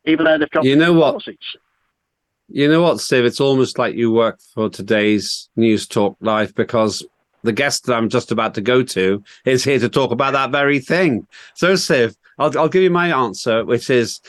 even 0.05 0.25
though 0.25 0.39
they've 0.39 0.51
got 0.51 0.65
you 0.65 0.77
know 0.77 0.93
what 0.93 1.13
policies? 1.13 1.39
You 2.49 2.69
know 2.69 2.83
what, 2.83 3.01
Steve? 3.01 3.25
It's 3.25 3.41
almost 3.41 3.79
like 3.79 3.95
you 3.95 4.13
work 4.13 4.39
for 4.53 4.69
today's 4.69 5.49
News 5.57 5.87
Talk 5.87 6.17
Live 6.21 6.55
because 6.55 7.03
the 7.45 7.53
guest 7.53 7.87
that 7.87 7.95
I'm 7.95 8.09
just 8.09 8.33
about 8.33 8.55
to 8.55 8.61
go 8.61 8.83
to 8.83 9.23
is 9.45 9.63
here 9.63 9.79
to 9.79 9.89
talk 9.89 10.11
about 10.11 10.33
that 10.33 10.51
very 10.51 10.81
thing. 10.81 11.27
So, 11.55 11.77
Steve, 11.77 12.17
I'll, 12.39 12.59
I'll 12.59 12.69
give 12.69 12.83
you 12.83 12.91
my 12.91 13.13
answer, 13.17 13.65
which 13.65 13.91
is, 13.91 14.21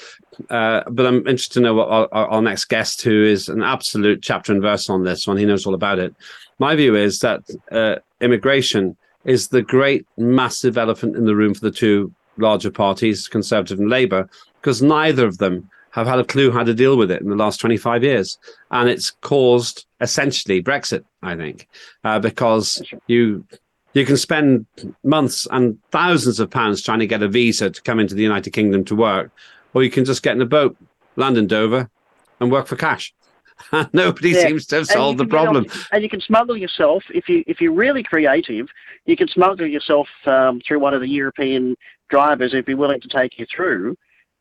uh, 0.50 0.84
but 0.90 1.08
I'm 1.08 1.20
interested 1.20 1.54
to 1.54 1.60
know 1.62 1.74
what 1.74 1.88
our, 1.88 2.28
our, 2.28 2.42
next 2.42 2.66
guest, 2.66 3.02
who 3.02 3.24
is 3.24 3.50
an 3.50 3.64
absolute 3.64 4.22
chapter 4.22 4.52
and 4.52 4.62
verse 4.62 4.90
on 4.90 5.04
this 5.04 5.26
one, 5.26 5.38
he 5.38 5.46
knows 5.46 5.66
all 5.66 5.74
about 5.74 5.98
it. 5.98 6.14
My 6.60 6.76
view 6.76 6.96
is 6.96 7.20
that 7.20 7.42
uh, 7.72 7.96
immigration 8.22 8.96
is 9.24 9.48
the 9.48 9.62
great, 9.64 10.06
massive 10.18 10.78
elephant 10.78 11.16
in 11.16 11.26
the 11.26 11.36
room 11.36 11.54
for 11.54 11.62
the 11.62 11.72
two 11.72 12.14
larger 12.38 12.70
parties, 12.70 13.28
Conservative 13.28 13.80
and 13.80 13.90
Labour, 13.90 14.30
because 14.62 14.82
neither 14.82 15.26
of 15.26 15.38
them 15.38 15.70
have 15.96 16.08
had 16.08 16.20
a 16.20 16.26
clue 16.26 16.52
how 16.52 16.62
to 16.62 16.74
deal 16.74 16.98
with 16.98 17.10
it 17.10 17.22
in 17.22 17.30
the 17.30 17.38
last 17.38 17.62
25 17.62 18.04
years. 18.04 18.38
And 18.70 18.90
it's 18.90 19.12
caused 19.12 19.86
essentially 20.02 20.62
Brexit, 20.62 21.06
I 21.24 21.38
think, 21.38 21.70
uh, 22.04 22.20
because 22.20 22.84
you 23.08 23.46
you 23.94 24.06
can 24.06 24.18
spend 24.18 24.66
months 25.06 25.48
and 25.52 25.80
thousands 25.92 26.42
of 26.42 26.50
pounds 26.50 26.82
trying 26.82 27.00
to 27.00 27.08
get 27.08 27.24
a 27.24 27.30
visa 27.30 27.70
to 27.70 27.82
come 27.82 28.02
into 28.02 28.14
the 28.14 28.24
United 28.24 28.52
Kingdom 28.52 28.84
to 28.86 28.96
work, 28.96 29.32
or 29.74 29.84
you 29.84 29.90
can 29.90 30.04
just 30.04 30.22
get 30.22 30.36
in 30.36 30.42
a 30.42 30.46
boat, 30.46 30.76
land 31.16 31.38
in 31.38 31.48
Dover, 31.48 31.90
and 32.42 32.52
work 32.52 32.68
for 32.68 32.76
cash. 32.76 33.14
Nobody 33.94 34.32
yeah. 34.32 34.48
seems 34.48 34.66
to 34.66 34.76
have 34.76 34.88
solved 34.88 35.18
the 35.18 35.26
problem. 35.26 35.66
and 35.94 36.04
you 36.04 36.10
can 36.10 36.20
smuggle 36.20 36.58
yourself 36.58 37.04
if 37.10 37.30
you 37.30 37.42
if 37.48 37.62
you're 37.62 37.72
really 37.72 38.04
creative. 38.04 38.68
You 39.06 39.16
can 39.16 39.30
smuggle 39.30 39.66
yourself 39.66 40.10
um, 40.26 40.60
through 40.68 40.80
one 40.80 40.94
of 40.94 41.00
the 41.00 41.08
European 41.08 41.78
drivers 42.10 42.54
if 42.54 42.68
you're 42.68 42.76
willing 42.76 43.00
to 43.00 43.08
take 43.08 43.40
you 43.40 43.46
through, 43.46 43.96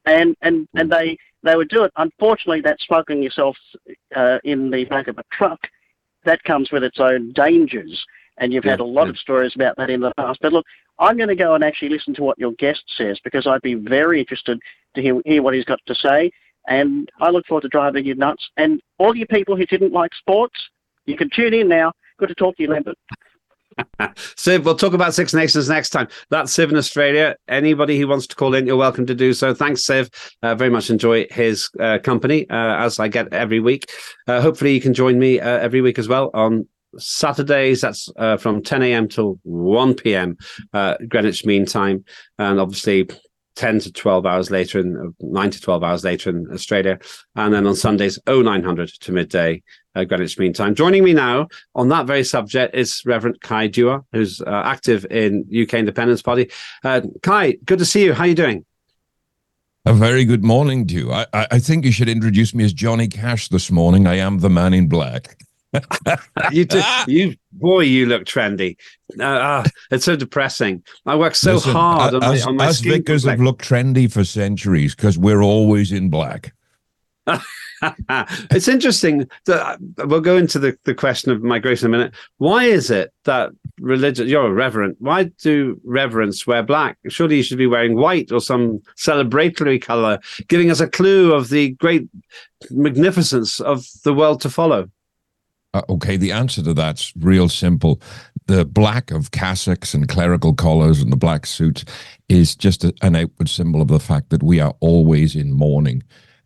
and 0.05 0.37
and 0.43 0.67
and 0.75 0.91
they 0.91 1.17
they 1.45 1.57
would 1.57 1.69
do 1.69 1.85
it. 1.85 1.93
Unfortunately, 1.97 2.61
that 2.63 2.81
smoking 2.81 3.23
yourself 3.23 3.57
uh, 4.17 4.39
in 4.45 4.71
the 4.71 4.85
back 4.87 5.09
of 5.09 5.19
a 5.19 5.25
truck, 5.31 5.61
that 6.25 6.43
comes 6.45 6.73
with 6.73 6.83
its 6.83 6.99
own 6.99 7.33
dangers. 7.33 8.05
And 8.39 8.53
you've 8.53 8.65
yeah, 8.65 8.73
had 8.73 8.81
a 8.81 8.85
lot 8.85 9.05
yeah. 9.05 9.11
of 9.11 9.19
stories 9.19 9.53
about 9.55 9.77
that 9.77 9.91
in 9.91 10.01
the 10.01 10.13
past. 10.17 10.41
But 10.43 10.53
look, 10.53 10.67
I'm 10.99 11.17
going 11.17 11.29
to 11.29 11.37
go 11.37 11.55
and 11.55 11.63
actually 11.63 11.91
listen 11.91 12.15
to 12.15 12.23
what 12.23 12.39
your 12.39 12.53
guest 12.53 12.83
says 12.97 13.21
because 13.23 13.47
I'd 13.47 13.63
be 13.63 13.75
very 13.75 14.21
interested 14.21 14.59
to 14.95 15.03
hear, 15.03 15.21
hear 15.25 15.43
what 15.43 15.55
he's 15.55 15.65
got 15.65 15.81
to 15.87 15.95
say. 15.95 16.31
And 16.67 17.11
I 17.21 17.31
look 17.31 17.47
forward 17.47 17.63
to 17.63 17.69
driving 17.69 18.07
you 18.07 18.15
nuts. 18.15 18.49
And 18.57 18.81
all 18.99 19.15
you 19.15 19.27
people 19.27 19.57
who 19.57 19.67
didn't 19.67 19.93
like 19.93 20.15
sports, 20.15 20.59
you 21.05 21.17
can 21.17 21.31
tune 21.31 21.55
in 21.55 21.69
now. 21.69 21.93
Good 22.19 22.29
to 22.29 22.35
talk 22.35 22.57
to 22.57 22.63
you, 22.63 22.71
Lembit. 22.71 22.95
Siv, 24.37 24.65
we'll 24.65 24.77
talk 24.77 24.93
about 24.93 25.15
Six 25.15 25.35
Nations 25.35 25.69
next 25.69 25.91
time. 25.91 26.09
That's 26.31 26.53
Siv 26.57 26.71
in 26.71 26.77
Australia. 26.77 27.37
Anybody 27.49 27.99
who 27.99 28.09
wants 28.09 28.27
to 28.29 28.37
call 28.37 28.55
in, 28.55 28.67
you're 28.67 28.77
welcome 28.77 29.07
to 29.07 29.15
do 29.15 29.33
so. 29.33 29.55
Thanks, 29.55 29.83
Siv. 29.83 30.13
Uh, 30.43 30.55
very 30.55 30.71
much 30.71 30.91
enjoy 30.91 31.27
his 31.31 31.69
uh, 31.81 31.99
company 32.03 32.49
uh, 32.51 32.77
as 32.77 32.99
I 32.99 33.09
get 33.09 33.33
every 33.33 33.61
week. 33.61 33.91
Uh, 34.27 34.41
hopefully, 34.41 34.73
you 34.73 34.81
can 34.81 34.95
join 34.95 35.19
me 35.19 35.41
uh, 35.41 35.59
every 35.59 35.81
week 35.81 35.99
as 35.99 36.09
well 36.09 36.31
on 36.35 36.69
Saturdays. 36.99 37.81
That's 37.81 38.09
uh, 38.17 38.37
from 38.37 38.63
10 38.63 38.83
a.m. 38.83 39.09
till 39.09 39.39
1 39.43 39.95
p.m. 39.95 40.37
Greenwich 41.09 41.45
Mean 41.45 41.67
Time, 41.67 42.05
and 42.39 42.61
obviously 42.61 43.09
10 43.57 43.81
to 43.81 43.93
12 43.93 44.27
hours 44.27 44.51
later 44.51 44.81
in 44.81 45.15
9 45.21 45.51
to 45.51 45.61
12 45.61 45.83
hours 45.83 46.05
later 46.05 46.31
in 46.31 46.49
Australia. 46.53 46.99
And 47.37 47.55
then 47.55 47.67
on 47.67 47.77
Sundays, 47.77 48.19
0900 48.27 48.89
to 48.89 49.13
midday 49.13 49.63
uh, 49.95 50.05
Greenwich 50.05 50.39
Mean 50.39 50.53
Time. 50.53 50.75
Joining 50.75 51.05
me 51.05 51.13
now 51.13 51.49
on 51.75 51.89
that 51.89 52.07
very 52.07 52.25
subject 52.25 52.75
is 52.75 53.03
Reverend 53.05 53.41
Cai 53.41 53.69
Dewar, 53.69 54.05
who's 54.13 54.41
uh, 54.41 54.63
active 54.65 55.07
in 55.11 55.45
UK 55.51 55.75
Independence 55.75 56.23
Party. 56.23 56.51
Uh, 56.83 57.03
Cai, 57.23 57.59
good 57.65 57.79
to 57.79 57.85
see 57.85 58.05
you. 58.05 58.13
How 58.13 58.25
are 58.25 58.29
you 58.29 58.35
doing? 58.35 58.65
A 59.87 59.93
very 59.93 60.25
good 60.25 60.43
morning 60.43 60.87
to 60.87 60.95
you. 60.95 61.13
I, 61.13 61.27
I 61.33 61.59
think 61.59 61.85
you 61.85 61.93
should 61.93 62.09
introduce 62.09 62.55
me 62.55 62.65
as 62.65 62.73
Johnny 62.73 63.07
Cash 63.07 63.49
this 63.49 63.71
morning. 63.71 64.07
I 64.07 64.15
am 64.15 64.39
the 64.39 64.49
man 64.49 64.73
in 64.73 64.89
black. 64.89 65.37
you 66.53 66.65
do, 66.65 66.81
you 67.07 67.35
boy, 67.53 67.81
you 67.81 68.07
look 68.07 68.25
trendy. 68.25 68.77
Uh, 69.19 69.25
uh, 69.25 69.65
it's 69.91 70.05
so 70.05 70.17
depressing. 70.17 70.83
I 71.05 71.17
work 71.17 71.35
so 71.35 71.55
Listen, 71.55 71.73
hard 71.73 72.15
on 72.15 72.23
us, 72.23 72.45
my, 72.45 72.51
on 72.51 72.57
my 72.57 72.67
us 72.69 72.81
vicars 72.81 73.25
have 73.25 73.41
looked 73.41 73.63
trendy 73.63 74.11
for 74.11 74.25
centuries 74.25 74.95
because 74.95 75.19
we're 75.19 75.43
always 75.43 75.93
in 75.93 76.09
black. 76.09 76.55
it's 78.51 78.69
interesting 78.69 79.29
that 79.47 79.79
we'll 79.99 80.21
go 80.21 80.37
into 80.37 80.59
the, 80.59 80.77
the 80.85 80.95
question 80.95 81.33
of 81.33 81.43
migration 81.43 81.87
in 81.87 81.95
a 81.95 81.99
minute. 81.99 82.15
Why 82.39 82.65
is 82.65 82.91
it 82.91 83.13
that 83.25 83.51
religion, 83.81 84.29
you're 84.29 84.47
a 84.47 84.53
reverend, 84.53 84.97
why 84.99 85.25
do 85.43 85.81
reverends 85.85 86.47
wear 86.47 86.63
black? 86.63 86.99
Surely 87.09 87.37
you 87.37 87.43
should 87.43 87.59
be 87.59 87.67
wearing 87.67 87.97
white 87.97 88.33
or 88.33 88.41
some 88.41 88.81
celebratory 88.97 89.81
color, 89.81 90.19
giving 90.49 90.71
us 90.71 90.81
a 90.81 90.89
clue 90.89 91.33
of 91.33 91.49
the 91.49 91.71
great 91.73 92.09
magnificence 92.71 93.61
of 93.61 93.87
the 94.05 94.15
world 94.15 94.41
to 94.43 94.51
follow. 94.51 94.89
Uh, 95.73 95.83
okay, 95.89 96.17
the 96.17 96.31
answer 96.31 96.63
to 96.63 96.73
that's 96.73 97.13
real 97.17 97.49
simple. 97.49 98.01
The 98.47 98.65
black 98.65 99.11
of 99.11 99.33
cassocks 99.33 99.93
and 99.93 100.09
clerical 100.09 100.55
collars 100.55 101.03
and 101.03 101.11
the 101.11 101.17
black 101.17 101.47
suits 101.47 101.85
is 102.29 102.55
just 102.55 102.85
a, 102.85 102.95
an 103.03 103.17
outward 103.17 103.49
symbol 103.49 103.83
of 103.83 103.89
the 103.89 103.99
fact 103.99 104.31
that 104.31 104.43
we 104.43 104.61
are 104.61 104.75
always 104.81 105.35
in 105.35 105.53
mourning 105.53 106.05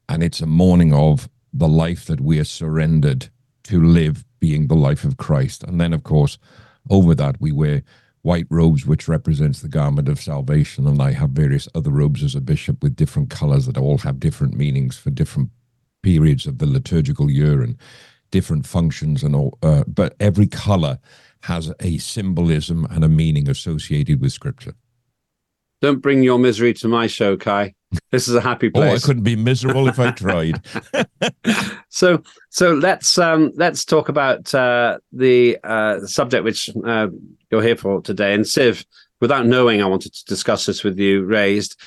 and 0.09 0.23
it's 0.23 0.41
a 0.41 0.47
mourning 0.47 0.93
of 0.93 1.29
the 1.53 1.69
life 1.69 2.07
that 2.07 2.21
we 2.21 2.39
are 2.39 2.45
surrendered 2.45 3.29
to 3.65 3.83
live, 3.83 4.25
being 4.41 4.69
the 4.69 4.75
life 4.75 5.05
of 5.05 5.17
Christ. 5.17 5.65
And 5.65 5.81
then, 5.81 5.93
of 5.93 6.05
course, 6.05 6.39
over 6.91 7.15
that 7.15 7.41
we 7.41 7.53
wear 7.53 7.83
white 8.23 8.47
robes, 8.51 8.87
which 8.87 9.09
represents 9.09 9.61
the 9.61 9.69
garment 9.69 10.09
of 10.09 10.21
salvation, 10.21 10.87
and 10.87 11.01
I 11.01 11.13
have 11.13 11.31
various 11.31 11.69
other 11.75 11.91
robes 11.91 12.23
as 12.23 12.35
a 12.35 12.41
bishop 12.41 12.83
with 12.83 12.97
different 12.97 13.31
colors 13.31 13.67
that 13.67 13.79
all 13.79 13.99
have 13.99 14.21
different 14.21 14.55
meanings 14.55 14.97
for 14.97 15.11
different 15.11 15.51
periods 16.03 16.47
of 16.47 16.59
the 16.59 16.67
liturgical 16.67 17.31
year 17.31 17.63
and 17.63 17.77
different 18.31 18.67
functions 18.67 19.23
and 19.23 19.35
all. 19.35 19.59
Uh, 19.63 19.85
but 19.87 20.15
every 20.21 20.47
color 20.47 20.99
has 21.43 21.73
a 21.81 21.99
symbolism 21.99 22.87
and 22.91 23.05
a 23.05 23.09
meaning 23.09 23.49
associated 23.49 24.21
with 24.21 24.33
Scripture. 24.33 24.75
Don't 25.81 26.01
bring 26.01 26.23
your 26.23 26.39
misery 26.39 26.75
to 26.75 26.89
my 26.89 27.07
show, 27.07 27.37
Cai. 27.37 27.75
This 28.11 28.29
is 28.29 28.35
a 28.35 28.41
happy 28.41 28.69
place. 28.69 28.93
Oh, 28.93 28.97
I 28.97 28.99
couldn't 28.99 29.23
be 29.23 29.37
miserable 29.37 29.89
if 29.89 29.99
I 29.99 30.11
tried. 30.13 30.61
so, 31.89 32.23
so 32.51 32.75
let's 32.75 33.17
um, 33.17 33.53
let's 33.55 33.85
talk 33.85 34.09
about 34.09 34.55
uh, 34.55 34.99
the 35.13 35.59
uh, 35.65 36.01
subject 36.01 36.45
which 36.45 36.71
uh, 36.85 37.09
you're 37.51 37.63
here 37.63 37.77
for 37.77 38.03
today. 38.03 38.35
And 38.35 38.45
Siv, 38.45 38.85
without 39.21 39.47
knowing, 39.47 39.83
I 39.83 39.87
wanted 39.87 40.13
to 40.15 40.25
discuss 40.25 40.67
this 40.67 40.85
with 40.85 40.99
you. 40.99 41.25
Raised 41.25 41.81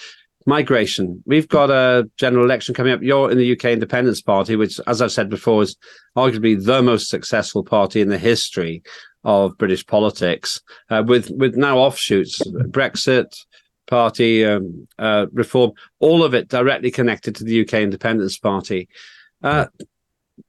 migration. 0.47 1.21
We've 1.25 1.47
got 1.47 1.69
a 1.69 2.09
general 2.17 2.45
election 2.45 2.73
coming 2.73 2.93
up. 2.93 3.03
You're 3.03 3.29
in 3.29 3.37
the 3.37 3.51
UK 3.51 3.65
Independence 3.65 4.21
Party, 4.21 4.55
which, 4.55 4.79
as 4.87 5.01
I've 5.01 5.11
said 5.11 5.29
before, 5.29 5.61
is 5.61 5.75
arguably 6.17 6.63
the 6.63 6.81
most 6.81 7.09
successful 7.09 7.63
party 7.63 8.01
in 8.01 8.09
the 8.09 8.17
history 8.17 8.81
of 9.23 9.57
British 9.57 9.85
politics, 9.85 10.59
uh, 10.89 11.03
with 11.05 11.29
with 11.31 11.55
now 11.55 11.77
offshoots, 11.77 12.39
Brexit, 12.69 13.37
Party, 13.91 14.45
um, 14.45 14.87
uh, 14.97 15.25
reform, 15.33 15.73
all 15.99 16.23
of 16.23 16.33
it 16.33 16.47
directly 16.47 16.89
connected 16.89 17.35
to 17.35 17.43
the 17.43 17.61
UK 17.61 17.73
Independence 17.75 18.39
Party. 18.39 18.87
Uh, 19.43 19.65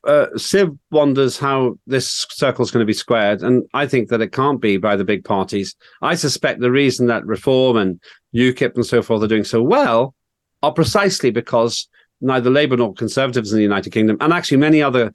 uh, 0.07 0.27
Siv 0.37 0.79
wonders 0.93 1.39
how 1.39 1.77
this 1.89 2.25
circle 2.31 2.63
is 2.63 2.71
going 2.71 2.83
to 2.83 2.87
be 2.87 2.93
squared, 2.93 3.43
and 3.43 3.65
I 3.75 3.87
think 3.87 4.09
that 4.09 4.21
it 4.21 4.31
can't 4.31 4.61
be 4.61 4.77
by 4.77 4.95
the 4.95 5.05
big 5.05 5.25
parties. 5.25 5.75
I 6.01 6.15
suspect 6.15 6.61
the 6.61 6.71
reason 6.71 7.09
that 7.09 7.27
Reform 7.27 7.77
and 7.77 8.01
UKIP 8.33 8.77
and 8.77 8.87
so 8.87 9.03
forth 9.03 9.25
are 9.25 9.29
doing 9.29 9.45
so 9.45 9.61
well 9.61 10.15
are 10.63 10.73
precisely 10.73 11.33
because 11.33 11.89
neither 12.21 12.49
Labour 12.49 12.77
nor 12.77 12.95
Conservatives 12.95 13.53
in 13.53 13.57
the 13.57 13.63
United 13.63 13.93
Kingdom, 13.93 14.17
and 14.21 14.33
actually 14.33 14.59
many 14.59 14.81
other 14.81 15.13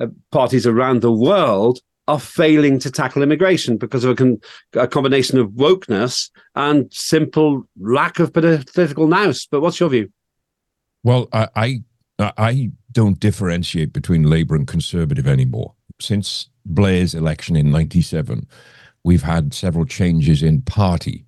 uh, 0.00 0.06
parties 0.30 0.66
around 0.66 1.00
the 1.00 1.12
world, 1.12 1.80
are 2.08 2.20
failing 2.20 2.78
to 2.80 2.90
tackle 2.90 3.22
immigration 3.22 3.76
because 3.76 4.04
of 4.04 4.10
a, 4.10 4.14
con- 4.14 4.40
a 4.74 4.88
combination 4.88 5.38
of 5.38 5.50
wokeness 5.50 6.30
and 6.54 6.92
simple 6.92 7.64
lack 7.78 8.18
of 8.18 8.32
political 8.32 9.06
nous. 9.06 9.46
But 9.46 9.60
what's 9.60 9.78
your 9.78 9.90
view? 9.90 10.10
Well, 11.02 11.28
I, 11.32 11.48
I 11.56 11.82
I 12.36 12.70
don't 12.92 13.18
differentiate 13.18 13.92
between 13.92 14.24
Labour 14.24 14.54
and 14.54 14.66
Conservative 14.66 15.26
anymore. 15.26 15.74
Since 16.00 16.48
Blair's 16.66 17.14
election 17.14 17.56
in 17.56 17.70
'97, 17.70 18.46
we've 19.04 19.22
had 19.22 19.54
several 19.54 19.86
changes 19.86 20.42
in 20.42 20.62
party, 20.62 21.24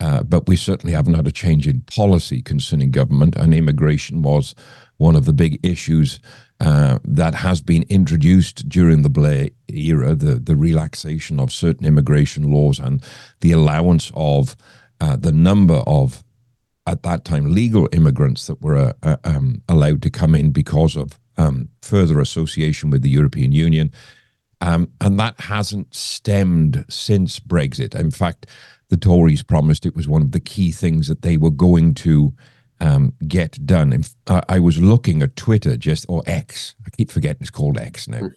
uh, 0.00 0.22
but 0.22 0.48
we 0.48 0.56
certainly 0.56 0.94
haven't 0.94 1.14
had 1.14 1.26
a 1.26 1.32
change 1.32 1.66
in 1.66 1.82
policy 1.82 2.40
concerning 2.40 2.90
government. 2.90 3.36
And 3.36 3.52
immigration 3.52 4.22
was 4.22 4.54
one 4.96 5.16
of 5.16 5.24
the 5.24 5.32
big 5.32 5.58
issues 5.62 6.20
uh, 6.62 7.00
that 7.04 7.34
has 7.34 7.60
been 7.60 7.84
introduced 7.88 8.68
during 8.68 9.02
the 9.02 9.10
Blair 9.10 9.48
era, 9.68 10.14
the, 10.14 10.36
the 10.36 10.54
relaxation 10.54 11.40
of 11.40 11.52
certain 11.52 11.84
immigration 11.84 12.52
laws 12.52 12.78
and 12.78 13.02
the 13.40 13.50
allowance 13.50 14.12
of 14.14 14.54
uh, 15.00 15.16
the 15.16 15.32
number 15.32 15.82
of, 15.88 16.22
at 16.86 17.02
that 17.02 17.24
time, 17.24 17.52
legal 17.52 17.88
immigrants 17.90 18.46
that 18.46 18.62
were 18.62 18.76
uh, 18.76 18.92
uh 19.02 19.16
um, 19.24 19.60
allowed 19.68 20.02
to 20.02 20.10
come 20.10 20.36
in 20.36 20.52
because 20.52 20.94
of 20.94 21.18
um, 21.36 21.68
further 21.82 22.20
association 22.20 22.90
with 22.90 23.02
the 23.02 23.10
European 23.10 23.50
Union. 23.50 23.90
Um, 24.60 24.88
and 25.00 25.18
that 25.18 25.40
hasn't 25.40 25.92
stemmed 25.92 26.84
since 26.88 27.40
Brexit. 27.40 27.96
In 27.96 28.12
fact, 28.12 28.46
the 28.88 28.96
Tories 28.96 29.42
promised 29.42 29.84
it 29.84 29.96
was 29.96 30.06
one 30.06 30.22
of 30.22 30.30
the 30.30 30.38
key 30.38 30.70
things 30.70 31.08
that 31.08 31.22
they 31.22 31.36
were 31.36 31.50
going 31.50 31.94
to 31.94 32.32
um, 32.82 33.14
get 33.26 33.64
done. 33.64 33.92
And 33.92 34.12
I 34.48 34.58
was 34.58 34.78
looking 34.78 35.22
at 35.22 35.36
Twitter 35.36 35.76
just 35.76 36.04
or 36.08 36.22
X. 36.26 36.74
I 36.84 36.90
keep 36.90 37.10
forgetting 37.10 37.42
it's 37.42 37.50
called 37.50 37.78
X 37.78 38.08
now. 38.08 38.30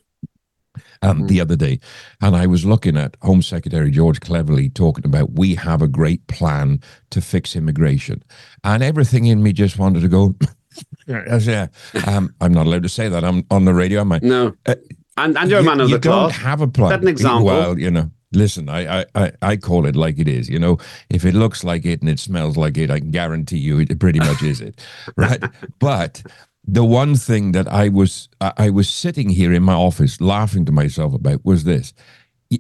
Um, 1.02 1.20
mm-hmm. 1.20 1.28
The 1.28 1.42
other 1.42 1.56
day, 1.56 1.80
and 2.22 2.36
I 2.36 2.48
was 2.48 2.66
looking 2.66 2.98
at 2.98 3.16
Home 3.22 3.42
Secretary 3.42 3.90
George 3.92 4.20
Cleverly 4.20 4.70
talking 4.70 5.06
about 5.06 5.32
we 5.32 5.56
have 5.56 5.82
a 5.82 5.88
great 5.88 6.26
plan 6.28 6.82
to 7.12 7.22
fix 7.22 7.56
immigration, 7.56 8.22
and 8.64 8.84
everything 8.84 9.26
in 9.26 9.42
me 9.42 9.54
just 9.54 9.80
wanted 9.80 10.02
to 10.02 10.10
go. 10.10 10.36
yeah, 11.08 11.68
um, 12.08 12.34
I'm 12.42 12.54
not 12.54 12.66
allowed 12.66 12.84
to 12.84 12.90
say 12.90 13.08
that. 13.08 13.24
I'm 13.24 13.46
on 13.52 13.64
the 13.64 13.74
radio. 13.74 14.02
Am 14.02 14.12
I? 14.12 14.20
No. 14.22 14.54
Uh, 14.66 14.76
and 15.16 15.38
and 15.38 15.50
you're 15.50 15.62
you, 15.62 15.68
a 15.68 15.70
man 15.70 15.80
of 15.80 15.90
you 15.90 15.98
the 15.98 16.02
cloth. 16.02 16.34
don't 16.34 16.42
have 16.42 16.60
a 16.60 16.68
plan. 16.68 16.92
Set 16.92 17.02
an 17.02 17.08
example. 17.08 17.46
Well, 17.46 17.80
you 17.80 17.92
know, 17.92 18.12
listen, 18.36 18.70
I, 18.70 19.06
I, 19.16 19.32
I 19.42 19.58
call 19.58 19.86
it 19.86 19.96
like 19.96 20.20
it 20.20 20.28
is. 20.28 20.50
You 20.50 20.60
know, 20.60 20.78
if 21.10 21.26
it 21.26 21.34
looks 21.34 21.64
like 21.64 21.86
it 21.86 22.02
and 22.02 22.10
it 22.10 22.20
smells 22.20 22.58
like 22.58 22.78
it, 22.78 22.92
I 22.92 23.00
can 23.00 23.12
guarantee 23.12 23.58
you 23.58 23.80
it 23.80 24.00
pretty 24.00 24.20
much 24.20 24.44
is 24.44 24.62
it, 24.62 24.86
right? 25.18 25.44
But 25.80 26.24
the 26.68 26.84
one 26.84 27.16
thing 27.16 27.52
that 27.54 27.68
I 27.68 27.90
was 27.90 28.30
I 28.42 28.70
was 28.70 28.90
sitting 28.90 29.30
here 29.30 29.54
in 29.54 29.64
my 29.64 29.74
office 29.74 30.20
laughing 30.20 30.66
to 30.66 30.72
myself 30.72 31.14
about 31.14 31.46
was 31.46 31.64
this: 31.64 31.94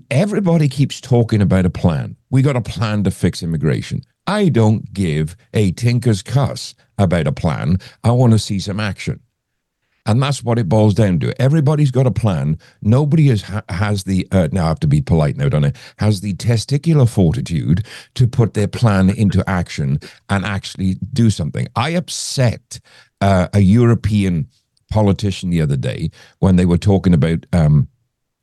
everybody 0.09 0.67
keeps 0.67 1.01
talking 1.01 1.41
about 1.41 1.65
a 1.65 1.69
plan. 1.69 2.15
We 2.29 2.41
got 2.41 2.55
a 2.55 2.61
plan 2.61 3.03
to 3.03 3.11
fix 3.11 3.43
immigration. 3.43 4.01
I 4.27 4.49
don't 4.49 4.91
give 4.93 5.35
a 5.53 5.71
tinker's 5.71 6.21
cuss 6.21 6.73
about 6.97 7.27
a 7.27 7.31
plan. 7.31 7.77
I 8.03 8.11
want 8.11 8.33
to 8.33 8.39
see 8.39 8.59
some 8.59 8.79
action. 8.79 9.19
And 10.05 10.21
that's 10.21 10.43
what 10.43 10.59
it 10.59 10.69
boils 10.69 10.93
down 10.93 11.19
to. 11.19 11.41
Everybody's 11.41 11.91
got 11.91 12.05
a 12.05 12.11
plan. 12.11 12.59
Nobody 12.81 13.27
has, 13.29 13.43
has 13.69 14.03
the, 14.03 14.27
uh, 14.31 14.49
now 14.51 14.65
I 14.65 14.67
have 14.67 14.79
to 14.81 14.87
be 14.87 15.01
polite 15.01 15.35
now, 15.35 15.49
don't 15.49 15.65
I? 15.65 15.73
Has 15.97 16.21
the 16.21 16.35
testicular 16.35 17.09
fortitude 17.09 17.85
to 18.13 18.27
put 18.27 18.53
their 18.53 18.67
plan 18.67 19.09
into 19.09 19.47
action 19.49 19.99
and 20.29 20.45
actually 20.45 20.95
do 21.11 21.29
something. 21.29 21.67
I 21.75 21.91
upset 21.91 22.79
uh, 23.21 23.47
a 23.53 23.61
European 23.61 24.47
politician 24.91 25.49
the 25.49 25.61
other 25.61 25.77
day 25.77 26.11
when 26.39 26.55
they 26.55 26.65
were 26.65 26.77
talking 26.77 27.13
about, 27.13 27.45
um, 27.51 27.87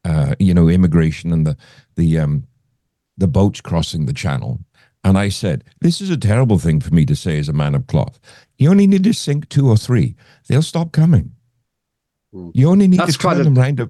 uh, 0.05 0.35
you 0.41 0.53
know, 0.53 0.69
immigration 0.69 1.33
and 1.33 1.47
the, 1.47 1.57
the, 1.95 2.19
um, 2.19 2.45
the 3.17 3.29
boats 3.29 3.61
crossing 3.61 4.07
the 4.07 4.13
channel. 4.13 4.59
And 5.05 5.17
I 5.17 5.29
said, 5.29 5.65
This 5.81 6.01
is 6.01 6.11
a 6.11 6.17
terrible 6.17 6.59
thing 6.59 6.81
for 6.81 6.95
me 6.95 7.05
to 7.07 7.17
say 7.17 7.39
as 7.39 7.49
a 7.49 7.53
man 7.53 7.75
of 7.75 7.87
cloth. 7.87 8.19
You 8.59 8.71
only 8.71 8.87
need 8.87 9.05
to 9.05 9.13
sink 9.13 9.49
two 9.49 9.69
or 9.69 9.77
three, 9.77 10.17
they'll 10.49 10.63
stop 10.63 10.93
coming. 10.93 11.33
You 12.33 12.71
only 12.71 12.89
need 12.89 13.01
That's 13.01 13.17
to 13.17 13.19
turn 13.19 13.43
them 13.43 13.55
round 13.55 13.81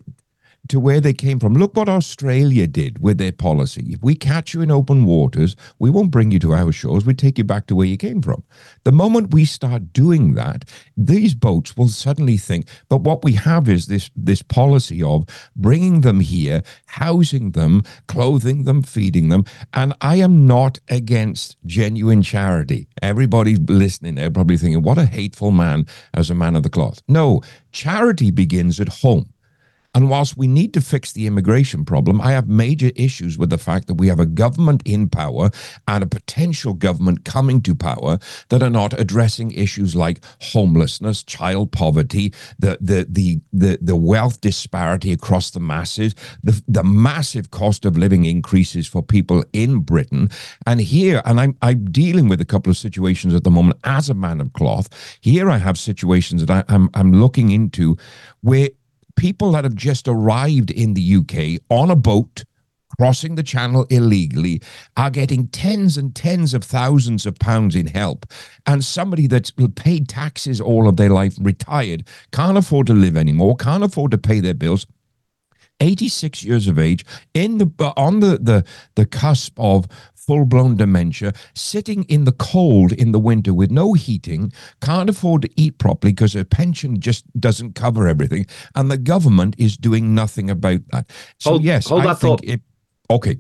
to 0.69 0.79
where 0.79 1.01
they 1.01 1.13
came 1.13 1.41
from. 1.41 1.55
Look 1.55 1.77
what 1.77 1.89
Australia 1.89 2.67
did 2.67 3.03
with 3.03 3.19
their 3.19 3.33
policy. 3.33 3.87
If 3.91 4.03
we 4.03 4.15
catch 4.15 4.55
you 4.55 4.61
in 4.61 4.71
open 4.71 5.05
waters, 5.05 5.57
we 5.79 5.91
won't 5.91 6.11
bring 6.11 6.31
you 6.31 6.39
to 6.41 6.55
our 6.55 6.73
shores. 6.73 7.05
We 7.05 7.15
take 7.15 7.37
you 7.39 7.45
back 7.45 7.67
to 7.67 7.75
where 7.75 7.87
you 7.87 7.97
came 7.97 8.23
from. 8.23 8.45
The 8.85 8.93
moment 8.93 9.35
we 9.35 9.45
start 9.45 9.93
doing 9.93 10.35
that, 10.35 10.65
these 10.97 11.35
boats 11.35 11.77
will 11.77 11.89
suddenly 11.89 12.37
think. 12.37 12.69
But 12.89 13.01
what 13.01 13.25
we 13.25 13.33
have 13.33 13.69
is 13.69 13.87
this 13.87 14.11
this 14.15 14.43
policy 14.43 15.03
of 15.03 15.27
bringing 15.57 16.03
them 16.03 16.21
here, 16.21 16.63
housing 16.87 17.53
them, 17.53 17.83
clothing 18.07 18.65
them, 18.65 18.83
feeding 18.83 19.29
them. 19.31 19.45
And 19.73 19.95
I 20.01 20.17
am 20.17 20.47
not 20.47 20.79
against 20.89 21.57
genuine 21.67 22.23
charity. 22.23 22.87
Everybody 23.03 23.57
listening, 23.57 24.15
they're 24.15 24.31
probably 24.31 24.57
thinking, 24.57 24.83
"What 24.83 24.99
a 24.99 25.07
hateful 25.07 25.51
man 25.51 25.87
as 26.15 26.31
a 26.31 26.35
man 26.35 26.55
of 26.55 26.63
the 26.63 26.71
cloth." 26.71 27.03
No, 27.09 27.43
charity 27.73 28.31
begins 28.31 28.79
at 28.79 28.89
home. 28.89 29.32
And 29.95 30.09
whilst 30.09 30.37
we 30.37 30.47
need 30.47 30.73
to 30.75 30.81
fix 30.81 31.13
the 31.13 31.27
immigration 31.27 31.85
problem, 31.85 32.21
I 32.21 32.33
have 32.33 32.49
major 32.49 32.91
issues 32.97 33.37
with 33.37 33.51
the 33.51 33.59
fact 33.59 33.89
that 33.89 33.95
we 33.95 34.09
have 34.09 34.21
a 34.21 34.27
government 34.27 34.83
in 34.87 35.09
power 35.09 35.51
and 35.87 36.03
a 36.03 36.07
potential 36.07 36.73
government 36.73 37.25
coming 37.25 37.61
to 37.63 37.75
power 37.75 38.19
that 38.49 38.63
are 38.63 38.71
not 38.71 38.99
addressing 38.99 39.53
issues 39.53 39.95
like 39.95 40.25
homelessness, 40.41 41.23
child 41.23 41.73
poverty, 41.73 42.33
the 42.59 42.79
the 42.81 43.07
the 43.09 43.41
the, 43.53 43.79
the 43.83 43.97
wealth 43.97 44.41
disparity 44.41 45.13
across 45.13 45.51
the 45.51 45.61
masses, 45.61 46.15
the 46.43 46.63
the 46.67 46.85
massive 46.85 47.51
cost 47.51 47.85
of 47.85 47.99
living 47.99 48.25
increases 48.25 48.87
for 48.87 49.03
people 49.03 49.45
in 49.53 49.81
Britain. 49.81 50.31
And 50.67 50.81
here, 50.81 51.21
and 51.27 51.39
I'm 51.39 51.57
I'm 51.61 51.85
dealing 51.91 52.29
with 52.29 52.41
a 52.41 52.47
couple 52.47 52.71
of 52.71 52.79
situations 52.79 53.35
at 53.35 53.45
the 53.45 53.51
moment 53.51 53.79
as 53.85 54.09
a 54.09 54.15
man 54.15 54.41
of 54.41 54.53
cloth. 54.55 54.89
Here 55.21 55.51
I 55.51 55.59
have 55.59 55.79
situations 55.79 56.47
that 56.47 56.51
I, 56.69 56.75
I'm 56.75 56.89
I'm 56.95 57.13
looking 57.13 57.51
into 57.51 57.99
where 58.41 58.71
people 59.17 59.53
that 59.53 59.65
have 59.65 59.75
just 59.75 60.09
arrived 60.09 60.71
in 60.71 60.95
the 60.95 61.17
UK 61.17 61.63
on 61.71 61.91
a 61.91 61.97
boat 61.97 62.45
crossing 62.99 63.35
the 63.35 63.43
channel 63.43 63.87
illegally 63.91 64.61
are 64.97 65.11
getting 65.11 65.49
tens 65.49 65.97
and 65.97 66.15
tens 66.15 66.55
of 66.55 66.65
thousands 66.65 67.27
of 67.27 67.39
pounds 67.39 67.75
in 67.75 67.87
help. 67.87 68.27
And 68.67 68.85
somebody 68.85 69.27
that's 69.27 69.53
paid 69.75 70.09
taxes 70.09 70.61
all 70.61 70.89
of 70.89 70.97
their 70.97 71.11
life, 71.11 71.37
retired, 71.41 72.07
can't 72.33 72.59
afford 72.59 72.87
to 72.89 72.95
live 72.95 73.17
anymore, 73.17 73.57
can't 73.57 73.85
afford 73.85 74.11
to 74.13 74.19
pay 74.19 74.41
their 74.41 74.55
bills. 74.55 74.87
86 75.81 76.45
years 76.45 76.69
of 76.69 76.79
age 76.79 77.05
in 77.35 77.59
the 77.59 77.93
on 77.97 78.21
the 78.21 78.39
the 78.41 78.65
the 78.95 79.05
cusp 79.05 79.59
of 79.59 79.89
full 80.27 80.45
blown 80.45 80.77
dementia, 80.77 81.33
sitting 81.55 82.05
in 82.05 82.25
the 82.25 82.33
cold 82.33 82.93
in 82.93 83.13
the 83.13 83.19
winter 83.19 83.53
with 83.53 83.71
no 83.71 83.93
heating, 83.93 84.53
can't 84.81 85.11
afford 85.11 85.43
to 85.43 85.51
eat 85.57 85.79
properly 85.79 86.13
because 86.13 86.33
her 86.33 86.45
pension 86.45 87.01
just 87.01 87.25
doesn't 87.41 87.75
cover 87.75 88.07
everything. 88.07 88.47
And 88.75 88.91
the 88.91 88.99
government 88.99 89.57
is 89.59 89.77
doing 89.77 90.15
nothing 90.15 90.51
about 90.51 90.81
that. 90.93 91.11
So, 91.39 91.51
hold, 91.51 91.65
yes, 91.65 91.89
hold 91.89 92.03
I 92.03 92.07
that 92.07 92.19
think 92.19 92.41
thought. 92.41 92.49
It, 92.49 92.61
okay. 93.11 93.39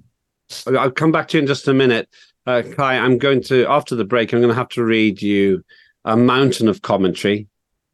I'll 0.76 0.90
come 0.90 1.12
back 1.12 1.28
to 1.28 1.38
you 1.38 1.42
in 1.42 1.46
just 1.46 1.68
a 1.68 1.74
minute. 1.74 2.08
Uh, 2.46 2.62
Cai, 2.76 2.98
I'm 2.98 3.18
going 3.18 3.42
to, 3.44 3.66
after 3.66 3.94
the 3.94 4.04
break, 4.04 4.32
I'm 4.32 4.40
going 4.40 4.50
to 4.50 4.54
have 4.54 4.68
to 4.70 4.84
read 4.84 5.22
you 5.22 5.64
a 6.04 6.16
mountain 6.16 6.68
of 6.68 6.82
commentary, 6.82 7.46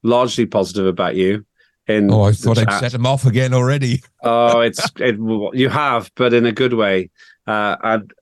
largely 0.03 0.47
positive 0.47 0.87
about 0.87 1.17
you. 1.17 1.45
In 1.87 2.13
oh, 2.13 2.25
I 2.25 2.33
thought 2.33 2.59
I'd 2.59 2.81
set 2.81 2.93
him 2.93 3.07
off 3.07 3.25
again 3.25 3.55
already. 3.55 4.03
oh, 4.23 4.61
it's 4.61 4.91
it, 4.99 5.17
you 5.55 5.71
have, 5.71 6.11
but 6.17 6.35
in 6.35 6.45
a 6.45 6.53
good 6.53 6.75
way. 6.75 7.09
Uh, 7.47 7.77
and 7.83 8.13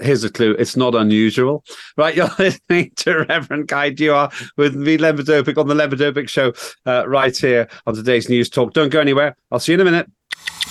here's 0.00 0.24
a 0.24 0.30
clue. 0.30 0.52
It's 0.58 0.76
not 0.76 0.94
unusual, 0.94 1.64
right? 1.96 2.14
You're 2.20 2.30
listening 2.38 2.92
to 2.96 3.24
Reverend 3.28 3.68
Cai 3.68 3.90
Dewar 3.90 4.30
with 4.56 4.74
me, 4.74 4.98
Lembit 4.98 5.26
Öpik, 5.26 5.58
on 5.58 5.68
the 5.68 5.74
Lembit 5.74 5.98
Öpik 5.98 6.28
Show, 6.28 6.52
uh, 6.86 7.08
right 7.08 7.36
here 7.36 7.68
on 7.86 7.94
today's 7.94 8.28
News 8.28 8.48
Talk. 8.48 8.72
Don't 8.72 8.90
go 8.90 9.00
anywhere. 9.00 9.36
I'll 9.50 9.60
see 9.60 9.72
you 9.72 9.80
in 9.80 9.86
a 9.86 9.90
minute. 9.90 10.10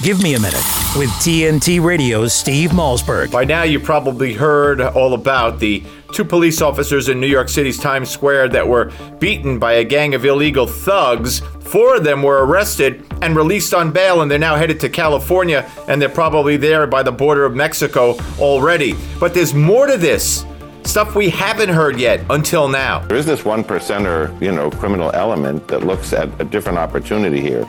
Give 0.02 0.24
me 0.24 0.36
a 0.36 0.40
minute 0.40 0.64
with 0.98 1.10
TNT 1.20 1.84
Radio's 1.84 2.34
Steve 2.34 2.70
Malzberg. 2.70 3.32
By 3.32 3.44
now, 3.44 3.64
you 3.64 3.80
probably 3.82 4.34
heard 4.34 4.80
all 4.80 5.14
about 5.14 5.60
the 5.60 5.84
two 6.12 6.26
police 6.26 6.62
officers 6.62 7.10
in 7.10 7.20
New 7.20 7.28
York 7.28 7.50
City's 7.50 7.78
Times 7.78 8.10
Square 8.10 8.50
that 8.50 8.68
were 8.68 8.92
beaten 9.20 9.60
by 9.60 9.74
a 9.74 9.84
gang 9.84 10.16
of 10.16 10.26
illegal 10.26 10.68
thugs. 10.68 11.40
Four 11.62 11.98
of 11.98 12.04
them 12.04 12.24
were 12.24 12.46
arrested 12.46 13.06
and 13.22 13.36
released 13.36 13.74
on 13.74 13.92
bail, 13.92 14.22
and 14.22 14.30
they're 14.30 14.40
now 14.40 14.56
headed 14.56 14.80
to 14.82 14.90
California, 14.90 15.70
and 15.88 16.02
they're 16.02 16.10
probably 16.10 16.58
there 16.58 16.88
by 16.88 17.04
the 17.04 17.12
border 17.12 17.46
of 17.46 17.56
Mexico 17.56 18.18
already. 18.40 18.96
But 19.20 19.34
there's 19.34 19.54
more 19.54 19.88
to 19.88 19.98
this. 19.98 20.46
Stuff 20.84 21.16
we 21.16 21.30
haven't 21.30 21.70
heard 21.70 22.00
yet 22.00 22.22
until 22.30 22.68
now. 22.68 23.00
There 23.08 23.18
is 23.18 23.26
this 23.26 23.46
one 23.46 23.64
percenter, 23.64 24.40
you 24.42 24.52
know, 24.52 24.72
criminal 24.72 25.12
element 25.14 25.68
that 25.68 25.84
looks 25.84 26.14
at 26.14 26.30
a 26.42 26.46
different 26.46 26.80
opportunity 26.80 27.42
here. 27.42 27.68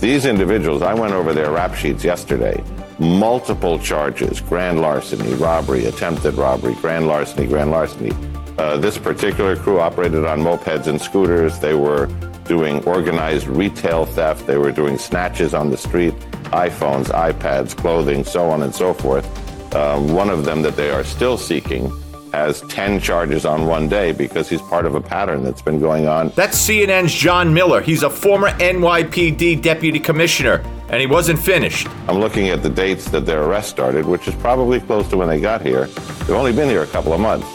These 0.00 0.26
individuals, 0.26 0.82
I 0.82 0.92
went 0.92 1.12
over 1.12 1.32
their 1.32 1.52
rap 1.52 1.74
sheets 1.74 2.02
yesterday. 2.02 2.62
Multiple 2.98 3.78
charges 3.78 4.40
grand 4.40 4.80
larceny, 4.80 5.34
robbery, 5.34 5.84
attempted 5.84 6.34
robbery, 6.34 6.74
grand 6.76 7.06
larceny, 7.06 7.46
grand 7.46 7.70
larceny. 7.70 8.12
Uh, 8.56 8.78
this 8.78 8.96
particular 8.96 9.54
crew 9.54 9.80
operated 9.80 10.24
on 10.24 10.40
mopeds 10.40 10.86
and 10.86 10.98
scooters. 10.98 11.58
They 11.58 11.74
were 11.74 12.06
doing 12.44 12.82
organized 12.84 13.48
retail 13.48 14.06
theft. 14.06 14.46
They 14.46 14.56
were 14.56 14.72
doing 14.72 14.96
snatches 14.96 15.52
on 15.52 15.70
the 15.70 15.76
street, 15.76 16.14
iPhones, 16.44 17.08
iPads, 17.08 17.76
clothing, 17.76 18.24
so 18.24 18.48
on 18.48 18.62
and 18.62 18.74
so 18.74 18.94
forth. 18.94 19.26
Um, 19.74 20.14
one 20.14 20.30
of 20.30 20.46
them 20.46 20.62
that 20.62 20.76
they 20.76 20.90
are 20.90 21.04
still 21.04 21.36
seeking 21.36 21.92
has 22.36 22.60
10 22.62 23.00
charges 23.00 23.46
on 23.46 23.66
one 23.66 23.88
day 23.88 24.12
because 24.12 24.46
he's 24.46 24.60
part 24.60 24.84
of 24.84 24.94
a 24.94 25.00
pattern 25.00 25.42
that's 25.42 25.62
been 25.62 25.80
going 25.80 26.06
on. 26.06 26.28
That's 26.30 26.68
CNN's 26.68 27.14
John 27.14 27.52
Miller. 27.54 27.80
He's 27.80 28.02
a 28.02 28.10
former 28.10 28.50
NYPD 28.50 29.62
deputy 29.62 29.98
commissioner, 29.98 30.62
and 30.90 31.00
he 31.00 31.06
wasn't 31.06 31.38
finished. 31.38 31.88
I'm 32.08 32.18
looking 32.18 32.50
at 32.50 32.62
the 32.62 32.68
dates 32.68 33.08
that 33.10 33.24
their 33.24 33.44
arrest 33.44 33.70
started, 33.70 34.04
which 34.04 34.28
is 34.28 34.34
probably 34.34 34.80
close 34.80 35.08
to 35.08 35.16
when 35.16 35.28
they 35.28 35.40
got 35.40 35.62
here. 35.62 35.86
They've 35.86 36.36
only 36.36 36.52
been 36.52 36.68
here 36.68 36.82
a 36.82 36.86
couple 36.86 37.14
of 37.14 37.20
months. 37.20 37.48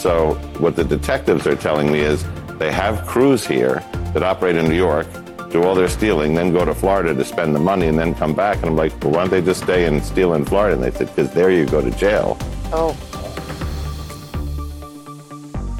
So, 0.00 0.34
what 0.58 0.76
the 0.76 0.84
detectives 0.84 1.46
are 1.46 1.56
telling 1.56 1.90
me 1.90 2.00
is 2.00 2.24
they 2.58 2.70
have 2.70 3.06
crews 3.06 3.46
here 3.46 3.82
that 4.12 4.22
operate 4.22 4.56
in 4.56 4.68
New 4.68 4.76
York, 4.76 5.06
do 5.50 5.62
all 5.62 5.74
their 5.74 5.88
stealing, 5.88 6.34
then 6.34 6.52
go 6.52 6.66
to 6.66 6.74
Florida 6.74 7.14
to 7.14 7.24
spend 7.24 7.54
the 7.54 7.60
money, 7.60 7.86
and 7.86 7.98
then 7.98 8.14
come 8.14 8.34
back. 8.34 8.58
And 8.58 8.66
I'm 8.66 8.76
like, 8.76 8.92
well, 9.02 9.12
why 9.12 9.20
don't 9.22 9.30
they 9.30 9.40
just 9.40 9.62
stay 9.62 9.86
and 9.86 10.04
steal 10.04 10.34
in 10.34 10.44
Florida? 10.44 10.74
And 10.74 10.84
they 10.84 10.90
said, 10.90 11.08
because 11.08 11.32
there 11.32 11.50
you 11.50 11.64
go 11.64 11.80
to 11.80 11.90
jail. 11.92 12.36
Oh. 12.70 12.94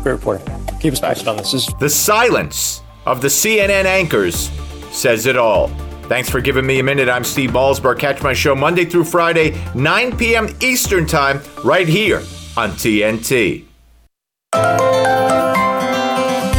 Great 0.03 0.13
reporting. 0.13 0.47
Keep 0.81 0.95
us 0.95 1.01
posted 1.01 1.29
on 1.29 1.37
this. 1.37 1.53
this 1.53 1.69
is- 1.69 1.75
The 1.81 1.91
silence 1.91 2.83
of 3.07 3.21
the 3.21 3.29
CNN 3.29 3.85
anchors 3.87 4.51
says 4.91 5.27
it 5.27 5.37
all. 5.37 5.71
Thanks 6.09 6.31
for 6.31 6.41
giving 6.41 6.65
me 6.67 6.79
a 6.79 6.83
minute. 6.83 7.09
I'm 7.09 7.25
Steve 7.25 7.51
Malzberg. 7.51 7.99
Catch 7.99 8.23
my 8.23 8.33
show 8.33 8.55
Monday 8.55 8.85
through 8.87 9.05
Friday, 9.05 9.55
9 9.75 10.17
p.m. 10.17 10.49
Eastern 10.63 11.07
Time, 11.07 11.41
right 11.65 11.87
here 11.87 12.23
on 12.57 12.71
TNT. 12.73 13.65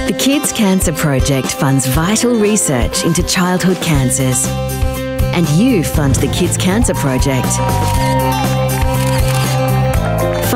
The 0.08 0.16
Kids 0.20 0.52
Cancer 0.52 0.94
Project 0.94 1.48
funds 1.48 1.88
vital 1.88 2.34
research 2.40 3.04
into 3.06 3.24
childhood 3.24 3.78
cancers. 3.78 4.46
And 5.34 5.48
you 5.50 5.84
fund 5.84 6.16
the 6.16 6.28
Kids 6.28 6.58
Cancer 6.58 6.94
Project. 6.94 7.48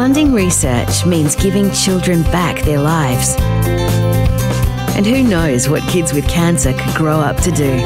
Funding 0.04 0.34
research 0.34 1.06
means 1.06 1.34
giving 1.34 1.72
children 1.72 2.24
back 2.24 2.62
their 2.66 2.82
lives. 2.82 3.38
And 4.97 5.06
who 5.06 5.24
knows 5.24 5.70
what 5.70 5.82
kids 5.84 6.12
with 6.12 6.28
cancer 6.28 6.74
could 6.74 6.93
grow 6.93 7.22
up 7.22 7.38
to 7.38 7.51
do? 7.51 7.78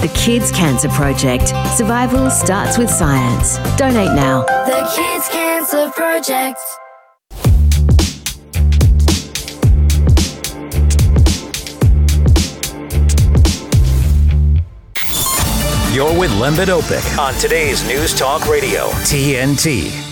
The 0.00 0.10
Kids 0.14 0.50
Cancer 0.50 0.88
Project. 0.88 1.48
Survival 1.76 2.30
starts 2.30 2.78
with 2.78 2.88
science. 2.88 3.58
Donate 3.76 4.16
now. 4.16 4.44
The 4.64 4.90
Kids 4.96 5.28
Cancer 5.28 5.90
Project. 5.90 6.58
You're 15.94 16.18
with 16.18 16.30
Lembit 16.40 16.68
Öpik 16.68 17.18
on 17.18 17.34
today's 17.34 17.86
News 17.86 18.18
Talk 18.18 18.48
Radio, 18.48 18.86
TNT. 19.04 20.09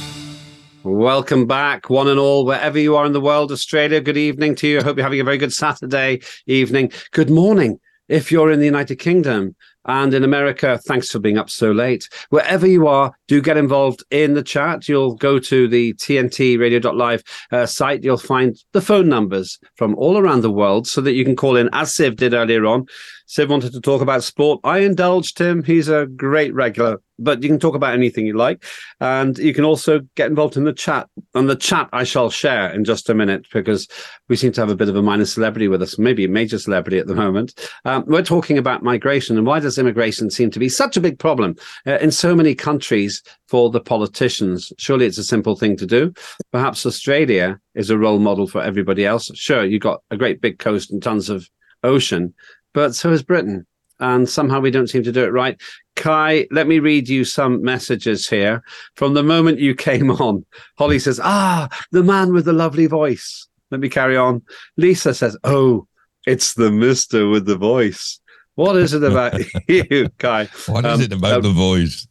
Welcome 0.91 1.47
back, 1.47 1.91
one 1.91 2.09
and 2.09 2.19
all, 2.19 2.47
wherever 2.47 2.79
you 2.79 2.97
are 2.97 3.05
in 3.05 3.13
the 3.13 3.21
world. 3.21 3.53
Australia, 3.53 4.01
good 4.01 4.17
evening 4.17 4.55
to 4.55 4.67
you. 4.67 4.81
I 4.81 4.83
hope 4.83 4.97
you're 4.97 5.05
having 5.05 5.21
a 5.21 5.25
very 5.25 5.37
good 5.37 5.53
Saturday 5.53 6.21
evening. 6.47 6.91
Good 7.13 7.29
morning 7.29 7.79
if 8.09 8.33
you're 8.33 8.51
in 8.51 8.59
the 8.59 8.65
United 8.65 8.97
Kingdom. 8.97 9.55
And 9.85 10.15
in 10.15 10.25
America, 10.25 10.81
thanks 10.87 11.11
for 11.11 11.19
being 11.19 11.37
up 11.37 11.51
so 11.51 11.73
late. 11.73 12.09
Wherever 12.31 12.67
you 12.67 12.87
are, 12.87 13.13
do 13.27 13.43
get 13.43 13.59
involved 13.59 14.03
in 14.11 14.33
the 14.33 14.43
chat. 14.43 14.89
You'll 14.89 15.15
go 15.15 15.39
to 15.39 15.69
the 15.69 15.93
TNT 15.95 16.59
radio.live 16.59 17.23
uh, 17.53 17.67
site. 17.67 18.03
You'll 18.03 18.17
find 18.17 18.57
the 18.73 18.81
phone 18.81 19.11
numbers 19.11 19.59
from 19.77 19.95
all 19.97 20.17
around 20.17 20.41
the 20.41 20.51
world 20.51 20.87
so 20.87 21.03
that 21.03 21.13
you 21.13 21.25
can 21.25 21.37
call 21.37 21.57
in, 21.57 21.69
as 21.75 21.93
Siv 21.93 22.17
did 22.17 22.33
earlier 22.33 22.65
on. 22.65 22.87
Siv 23.29 23.49
wanted 23.49 23.73
to 23.73 23.81
talk 23.81 24.01
about 24.01 24.25
sport. 24.25 24.59
I 24.65 24.79
indulged 24.79 25.39
him. 25.39 25.63
He's 25.63 25.89
a 25.91 26.07
great 26.07 26.55
regular, 26.55 26.99
but 27.19 27.43
you 27.43 27.51
can 27.51 27.61
talk 27.61 27.75
about 27.75 27.93
anything 27.93 28.25
you 28.25 28.35
like. 28.35 28.65
And 29.01 29.37
you 29.37 29.53
can 29.53 29.67
also 29.67 30.01
get 30.15 30.31
involved 30.31 30.57
in 30.57 30.65
the 30.65 30.73
chat. 30.73 31.11
And 31.35 31.49
the 31.49 31.55
chat 31.55 31.91
I 31.93 32.05
shall 32.05 32.31
share 32.31 32.73
in 32.73 32.85
just 32.85 33.11
a 33.11 33.15
minute 33.15 33.47
because 33.53 33.87
we 34.31 34.37
seem 34.37 34.53
to 34.53 34.63
have 34.63 34.71
a 34.71 34.77
bit 34.77 34.89
of 34.89 34.97
a 34.97 35.03
minor 35.03 35.27
celebrity 35.27 35.69
with 35.69 35.83
us, 35.83 35.99
maybe 35.99 36.25
a 36.25 36.29
major 36.29 36.59
celebrity 36.59 36.99
at 36.99 37.07
the 37.07 37.15
moment. 37.15 37.69
Um, 37.85 38.05
we're 38.07 38.23
talking 38.23 38.57
about 38.57 38.83
migration 38.83 39.37
and 39.37 39.47
why 39.47 39.61
does 39.61 39.77
immigration 39.77 40.31
seem 40.31 40.51
to 40.53 40.59
be 40.59 40.71
such 40.71 40.97
a 40.97 41.01
big 41.01 41.19
problem 41.19 41.55
uh, 41.87 41.99
in 41.99 42.11
so 42.11 42.35
many 42.35 42.55
countries 42.55 43.23
for 43.47 43.69
the 43.69 43.81
politicians? 43.81 44.73
Surely 44.79 45.05
it's 45.05 45.19
a 45.19 45.25
simple 45.25 45.55
thing 45.55 45.77
to 45.77 45.87
do. 45.87 46.15
Perhaps 46.51 46.87
Australia 46.87 47.61
is 47.75 47.91
a 47.91 47.99
role 47.99 48.21
model 48.21 48.47
for 48.47 48.63
everybody 48.63 49.05
else. 49.05 49.31
Sure, 49.35 49.67
you've 49.67 49.83
got 49.83 50.01
a 50.11 50.17
great 50.17 50.41
big 50.41 50.59
coast 50.59 50.91
and 50.91 51.03
tons 51.03 51.29
of 51.29 51.47
ocean, 51.85 52.35
but 52.79 52.95
so 52.95 53.11
is 53.11 53.25
Britain. 53.25 53.67
And 53.99 54.29
somehow 54.29 54.61
we 54.61 54.71
don't 54.71 54.87
seem 54.87 55.03
to 55.03 55.11
do 55.11 55.25
it 55.25 55.33
right. 55.33 55.61
Cai, 55.97 56.47
let 56.53 56.69
me 56.69 56.79
read 56.79 57.09
you 57.09 57.25
some 57.25 57.61
messages 57.61 58.29
here. 58.29 58.63
From 58.95 59.15
the 59.15 59.25
moment 59.25 59.59
you 59.59 59.75
came 59.75 60.13
on, 60.13 60.47
Holly 60.79 61.01
says, 61.01 61.19
Ah, 61.21 61.69
the 61.91 62.05
man 62.05 62.33
with 62.33 62.45
the 62.45 62.53
lovely 62.53 62.87
voice. 62.87 63.49
Let 63.73 63.81
me 63.81 63.89
carry 63.89 64.17
on. 64.17 64.43
Lisa 64.77 65.13
says, 65.13 65.37
Oh, 65.43 65.89
it's 66.25 66.55
the 66.55 66.71
mister 66.71 67.29
with 67.29 67.47
the 67.47 67.57
voice. 67.57 68.21
What 68.55 68.77
is 68.77 68.93
it 68.95 69.03
about 69.03 69.35
you, 69.69 70.09
Cai? 70.19 70.49
What 70.67 70.85
is 70.87 70.95
Um, 70.95 71.01
it 71.03 71.13
about 71.13 71.39
uh, 71.39 71.41
the 71.41 71.51
voice? 71.51 72.07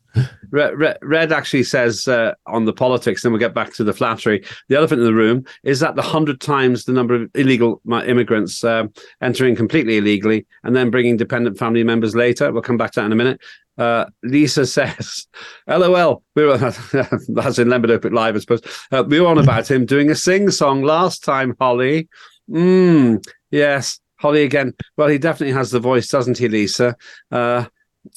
Red, 0.51 0.97
Red, 1.01 1.31
actually 1.31 1.63
says 1.63 2.07
uh, 2.07 2.33
on 2.45 2.65
the 2.65 2.73
politics, 2.73 3.23
then 3.23 3.31
we'll 3.31 3.39
get 3.39 3.53
back 3.53 3.73
to 3.75 3.83
the 3.83 3.93
flattery. 3.93 4.43
The 4.69 4.77
elephant 4.77 5.01
in 5.01 5.05
the 5.05 5.13
room 5.13 5.45
is 5.63 5.79
that 5.79 5.95
the 5.95 6.01
hundred 6.01 6.39
times 6.41 6.85
the 6.85 6.93
number 6.93 7.15
of 7.15 7.29
illegal 7.35 7.81
immigrants 7.89 8.63
um 8.63 8.91
entering 9.21 9.55
completely 9.55 9.97
illegally 9.97 10.45
and 10.63 10.75
then 10.75 10.89
bringing 10.89 11.17
dependent 11.17 11.57
family 11.57 11.83
members 11.83 12.15
later. 12.15 12.51
We'll 12.51 12.61
come 12.61 12.77
back 12.77 12.91
to 12.91 12.99
that 13.01 13.05
in 13.05 13.11
a 13.11 13.15
minute. 13.15 13.41
Uh, 13.77 14.05
Lisa 14.23 14.65
says, 14.77 15.27
"LOL." 15.67 16.23
We 16.35 16.45
were 16.45 16.57
that's 16.57 17.59
in 17.59 17.69
Lembit 17.69 18.13
Live, 18.13 18.35
I 18.35 18.39
suppose. 18.39 18.61
Uh, 18.91 19.03
we 19.07 19.19
were 19.19 19.27
on 19.27 19.37
about 19.37 19.69
him 19.69 19.85
doing 19.85 20.09
a 20.09 20.15
sing 20.15 20.49
song 20.51 20.83
last 20.83 21.23
time, 21.23 21.55
Holly. 21.59 22.09
Mm, 22.49 23.23
yes, 23.51 23.99
Holly 24.17 24.43
again. 24.43 24.73
Well, 24.95 25.07
he 25.07 25.17
definitely 25.17 25.53
has 25.53 25.71
the 25.71 25.79
voice, 25.79 26.07
doesn't 26.07 26.37
he, 26.37 26.47
Lisa? 26.47 26.95
Uh, 27.31 27.65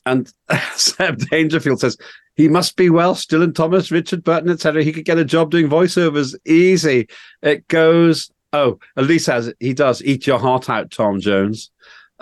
and 0.06 0.32
Seb 0.74 1.18
Dangerfield 1.30 1.80
says 1.80 1.96
he 2.34 2.48
must 2.48 2.76
be 2.76 2.90
Welsh. 2.90 3.26
Dylan 3.26 3.54
Thomas, 3.54 3.90
Richard 3.90 4.24
Burton, 4.24 4.50
etc. 4.50 4.82
He 4.82 4.92
could 4.92 5.04
get 5.04 5.18
a 5.18 5.24
job 5.24 5.50
doing 5.50 5.68
voiceovers 5.68 6.34
easy. 6.46 7.08
It 7.42 7.68
goes. 7.68 8.30
Oh, 8.52 8.80
Elise 8.96 9.08
least 9.08 9.28
as 9.28 9.54
he 9.60 9.74
does. 9.74 10.02
Eat 10.02 10.26
your 10.26 10.38
heart 10.38 10.68
out, 10.68 10.90
Tom 10.90 11.20
Jones. 11.20 11.70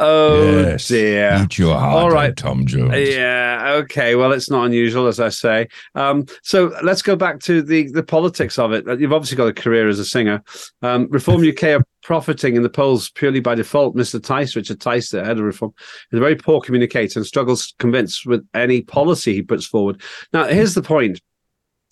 Oh 0.00 0.60
Yes. 0.60 0.88
dear. 0.88 1.40
Eat 1.42 1.58
your 1.58 1.76
heart 1.76 2.12
All 2.12 2.16
out, 2.18 2.36
Tom 2.36 2.66
Jones. 2.66 3.08
Yeah. 3.08 3.72
Okay. 3.82 4.14
Well, 4.14 4.32
it's 4.32 4.48
not 4.50 4.64
unusual, 4.66 5.06
as 5.08 5.18
I 5.18 5.28
say. 5.28 5.66
Um, 5.94 6.26
so 6.42 6.72
let's 6.82 7.02
go 7.02 7.16
back 7.16 7.40
to 7.40 7.62
the 7.62 7.90
the 7.90 8.02
politics 8.02 8.58
of 8.58 8.72
it. 8.72 8.84
You've 9.00 9.12
obviously 9.12 9.36
got 9.36 9.48
a 9.48 9.52
career 9.52 9.88
as 9.88 9.98
a 9.98 10.04
singer. 10.04 10.42
Um, 10.82 11.08
Reform 11.10 11.42
UK 11.46 11.62
are 11.64 11.84
profiting 12.02 12.54
in 12.56 12.62
the 12.62 12.70
polls 12.70 13.10
purely 13.10 13.40
by 13.40 13.54
default. 13.54 13.96
Mr. 13.96 14.22
Tice, 14.22 14.54
Richard 14.54 14.80
Tice, 14.80 15.10
the 15.10 15.24
head 15.24 15.38
of 15.38 15.44
Reform, 15.44 15.74
is 16.12 16.16
a 16.18 16.20
very 16.20 16.36
poor 16.36 16.60
communicator 16.60 17.18
and 17.18 17.26
struggles 17.26 17.68
to 17.68 17.74
convince 17.78 18.24
with 18.24 18.46
any 18.54 18.82
policy 18.82 19.34
he 19.34 19.42
puts 19.42 19.66
forward. 19.66 20.00
Now, 20.32 20.44
here's 20.44 20.74
the 20.74 20.82
point. 20.82 21.20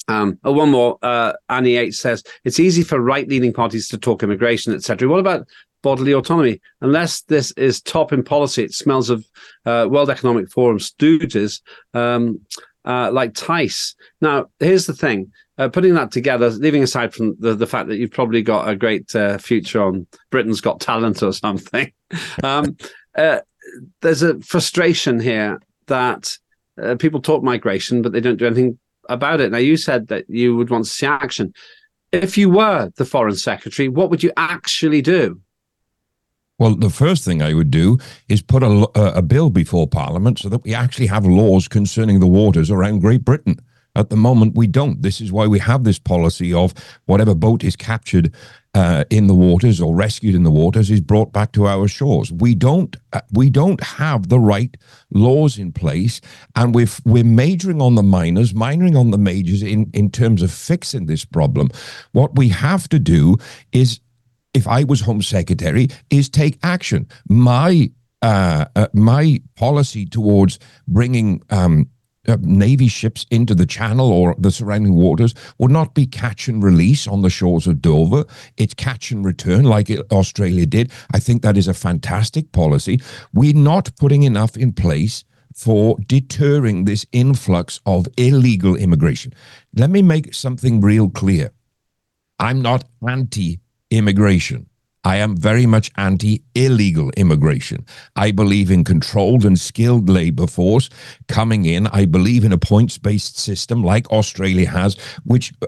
Um, 0.08 0.38
oh, 0.44 0.52
one 0.52 0.70
more. 0.70 0.98
Uh, 1.02 1.32
Annie 1.48 1.74
H 1.76 1.96
says 1.96 2.22
it's 2.44 2.60
easy 2.60 2.84
for 2.84 3.00
right-leaning 3.00 3.52
parties 3.52 3.88
to 3.88 3.98
talk 3.98 4.22
immigration, 4.22 4.72
etc. 4.72 5.08
What 5.08 5.18
about 5.18 5.48
bodily 5.82 6.12
autonomy? 6.12 6.60
Unless 6.80 7.22
this 7.22 7.52
is 7.52 7.80
top 7.80 8.12
in 8.12 8.22
policy, 8.22 8.64
it 8.64 8.74
smells 8.74 9.10
of 9.10 9.26
uh, 9.64 9.86
World 9.90 10.10
Economic 10.10 10.50
Forum 10.50 10.78
stooges 10.78 11.60
um, 11.94 12.40
uh, 12.84 13.10
like 13.12 13.34
Tice. 13.34 13.94
Now, 14.20 14.46
here's 14.60 14.86
the 14.86 14.94
thing: 14.94 15.32
uh, 15.58 15.68
putting 15.68 15.94
that 15.94 16.10
together, 16.10 16.50
leaving 16.50 16.82
aside 16.82 17.14
from 17.14 17.36
the, 17.38 17.54
the 17.54 17.66
fact 17.66 17.88
that 17.88 17.96
you've 17.96 18.10
probably 18.10 18.42
got 18.42 18.68
a 18.68 18.76
great 18.76 19.14
uh, 19.14 19.38
future 19.38 19.82
on 19.82 20.06
Britain's 20.30 20.60
Got 20.60 20.80
Talent 20.80 21.22
or 21.22 21.32
something, 21.32 21.92
um, 22.42 22.76
uh, 23.16 23.40
there's 24.02 24.22
a 24.22 24.38
frustration 24.40 25.20
here 25.20 25.60
that 25.86 26.36
uh, 26.82 26.96
people 26.96 27.20
talk 27.20 27.42
migration, 27.42 28.02
but 28.02 28.12
they 28.12 28.20
don't 28.20 28.36
do 28.36 28.46
anything 28.46 28.78
about 29.08 29.40
it. 29.40 29.50
Now, 29.50 29.58
you 29.58 29.76
said 29.76 30.08
that 30.08 30.28
you 30.28 30.56
would 30.56 30.70
want 30.70 30.84
to 30.84 30.90
see 30.90 31.06
action. 31.06 31.54
If 32.12 32.36
you 32.38 32.50
were 32.50 32.90
the 32.96 33.04
foreign 33.04 33.36
secretary, 33.36 33.88
what 33.88 34.10
would 34.10 34.22
you 34.22 34.32
actually 34.36 35.02
do? 35.02 35.40
Well, 36.58 36.74
the 36.74 36.90
first 36.90 37.24
thing 37.24 37.42
I 37.42 37.52
would 37.52 37.70
do 37.70 37.98
is 38.28 38.40
put 38.40 38.62
a, 38.62 38.88
a 38.94 39.18
a 39.18 39.22
bill 39.22 39.50
before 39.50 39.86
Parliament 39.86 40.38
so 40.38 40.48
that 40.48 40.64
we 40.64 40.74
actually 40.74 41.06
have 41.06 41.26
laws 41.26 41.68
concerning 41.68 42.20
the 42.20 42.26
waters 42.26 42.70
around 42.70 43.00
Great 43.00 43.24
Britain. 43.24 43.58
At 43.94 44.10
the 44.10 44.16
moment, 44.16 44.56
we 44.56 44.66
don't. 44.66 45.00
This 45.00 45.20
is 45.22 45.32
why 45.32 45.46
we 45.46 45.58
have 45.58 45.84
this 45.84 45.98
policy 45.98 46.52
of 46.52 46.74
whatever 47.06 47.34
boat 47.34 47.64
is 47.64 47.76
captured 47.76 48.34
uh, 48.74 49.04
in 49.08 49.26
the 49.26 49.34
waters 49.34 49.80
or 49.80 49.94
rescued 49.94 50.34
in 50.34 50.42
the 50.42 50.50
waters 50.50 50.90
is 50.90 51.00
brought 51.00 51.32
back 51.32 51.52
to 51.52 51.66
our 51.66 51.88
shores. 51.88 52.30
We 52.30 52.54
don't. 52.54 52.94
Uh, 53.14 53.22
we 53.32 53.48
don't 53.48 53.82
have 53.82 54.28
the 54.28 54.38
right 54.38 54.76
laws 55.10 55.56
in 55.58 55.72
place, 55.72 56.20
and 56.54 56.74
we're 56.74 56.88
we're 57.06 57.24
majoring 57.24 57.80
on 57.80 57.94
the 57.94 58.02
minors, 58.02 58.52
minoring 58.52 58.98
on 58.98 59.12
the 59.12 59.18
majors 59.18 59.62
in 59.62 59.90
in 59.94 60.10
terms 60.10 60.42
of 60.42 60.52
fixing 60.52 61.06
this 61.06 61.24
problem. 61.24 61.70
What 62.12 62.36
we 62.36 62.48
have 62.50 62.86
to 62.90 62.98
do 62.98 63.38
is 63.72 64.00
if 64.56 64.66
I 64.66 64.84
was 64.84 65.02
Home 65.02 65.22
Secretary, 65.22 65.88
is 66.10 66.28
take 66.28 66.58
action. 66.62 67.06
My 67.28 67.90
uh, 68.22 68.64
uh, 68.74 68.88
my 68.94 69.40
policy 69.54 70.06
towards 70.06 70.58
bringing 70.88 71.42
um, 71.50 71.90
uh, 72.26 72.38
Navy 72.40 72.88
ships 72.88 73.26
into 73.30 73.54
the 73.54 73.66
Channel 73.66 74.10
or 74.10 74.34
the 74.38 74.50
surrounding 74.50 74.94
waters 74.94 75.34
would 75.58 75.70
not 75.70 75.94
be 75.94 76.06
catch 76.06 76.48
and 76.48 76.62
release 76.62 77.06
on 77.06 77.20
the 77.20 77.30
shores 77.30 77.66
of 77.66 77.82
Dover. 77.82 78.24
It's 78.56 78.72
catch 78.74 79.10
and 79.10 79.24
return, 79.24 79.64
like 79.64 79.90
Australia 80.10 80.64
did. 80.64 80.90
I 81.12 81.20
think 81.20 81.42
that 81.42 81.58
is 81.58 81.68
a 81.68 81.74
fantastic 81.74 82.50
policy. 82.52 83.00
We're 83.34 83.54
not 83.54 83.94
putting 83.96 84.22
enough 84.22 84.56
in 84.56 84.72
place 84.72 85.24
for 85.54 85.98
deterring 86.06 86.84
this 86.84 87.06
influx 87.12 87.80
of 87.84 88.08
illegal 88.16 88.76
immigration. 88.76 89.34
Let 89.74 89.90
me 89.90 90.02
make 90.02 90.34
something 90.34 90.80
real 90.80 91.10
clear. 91.10 91.50
I'm 92.38 92.60
not 92.60 92.84
anti 93.06 93.60
immigration. 93.90 94.66
I 95.06 95.18
am 95.18 95.36
very 95.36 95.66
much 95.66 95.92
anti 95.96 96.42
illegal 96.56 97.10
immigration. 97.16 97.86
I 98.16 98.32
believe 98.32 98.72
in 98.72 98.82
controlled 98.82 99.44
and 99.44 99.56
skilled 99.56 100.08
labor 100.08 100.48
force 100.48 100.90
coming 101.28 101.64
in. 101.64 101.86
I 101.86 102.06
believe 102.06 102.42
in 102.42 102.52
a 102.52 102.58
points 102.58 102.98
based 102.98 103.38
system 103.38 103.84
like 103.84 104.10
Australia 104.10 104.68
has, 104.68 104.96
which 105.22 105.52
uh, 105.62 105.66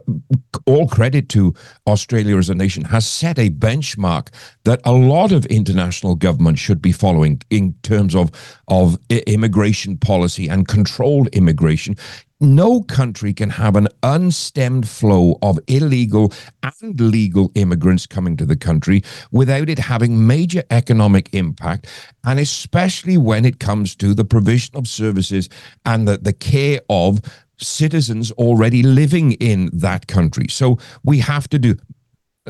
all 0.66 0.88
credit 0.88 1.28
to 1.28 1.54
Australia 1.86 2.36
as 2.36 2.50
a 2.50 2.54
nation 2.56 2.84
has 2.86 3.06
set 3.06 3.38
a 3.38 3.48
benchmark 3.48 4.26
that 4.64 4.80
a 4.84 4.92
lot 4.92 5.30
of 5.30 5.46
international 5.46 6.16
governments 6.16 6.60
should 6.60 6.82
be 6.82 6.90
following 6.90 7.40
in 7.48 7.74
terms 7.84 8.16
of, 8.16 8.32
of 8.66 8.98
immigration 9.08 9.96
policy 9.96 10.48
and 10.48 10.66
controlled 10.66 11.28
immigration 11.28 11.94
no 12.40 12.82
country 12.82 13.32
can 13.32 13.50
have 13.50 13.76
an 13.76 13.88
unstemmed 14.02 14.88
flow 14.88 15.38
of 15.42 15.58
illegal 15.66 16.32
and 16.62 17.00
legal 17.00 17.50
immigrants 17.54 18.06
coming 18.06 18.36
to 18.36 18.46
the 18.46 18.56
country 18.56 19.02
without 19.32 19.68
it 19.68 19.78
having 19.78 20.26
major 20.26 20.62
economic 20.70 21.28
impact, 21.34 21.86
and 22.24 22.38
especially 22.38 23.16
when 23.16 23.44
it 23.44 23.58
comes 23.58 23.96
to 23.96 24.14
the 24.14 24.24
provision 24.24 24.76
of 24.76 24.86
services 24.86 25.48
and 25.84 26.06
the, 26.06 26.18
the 26.18 26.32
care 26.32 26.80
of 26.88 27.20
citizens 27.58 28.30
already 28.32 28.82
living 28.82 29.32
in 29.32 29.68
that 29.72 30.06
country. 30.06 30.46
So 30.48 30.78
we 31.04 31.18
have 31.18 31.48
to 31.48 31.58
do 31.58 31.76